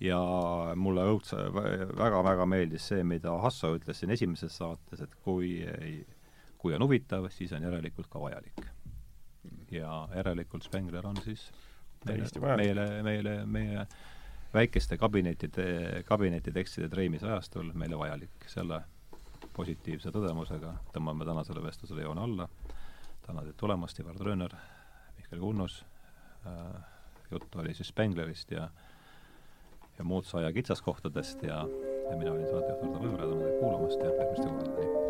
[0.00, 0.20] ja
[0.76, 1.36] mulle õudse,
[1.98, 5.98] väga-väga meeldis see, mida Hasso ütles siin esimeses saates, et kui ei,
[6.58, 8.62] kui on huvitav, siis on järelikult ka vajalik.
[9.70, 11.50] ja järelikult Spengler on siis
[12.06, 13.84] meile, meile, meile, meie
[14.54, 18.46] väikeste kabinetide, kabinetitekstide treimise ajastul meile vajalik.
[18.46, 18.82] selle
[19.56, 22.48] positiivse tõdemusega tõmbame tänasele vestlusele joone alla.
[23.26, 24.54] tänan teid tulemast, Ivar Trööner,
[25.16, 25.84] Mihkel Kunnus
[26.46, 26.82] äh,,
[27.30, 28.70] juttu oli siis Spenglerist ja
[29.98, 31.60] ja muud saia kitsaskohtadest ja,
[32.10, 35.09] ja mina olin saatejuht Ardo Võõra, tänan teid kuulamast ja järgmiste kordadeni!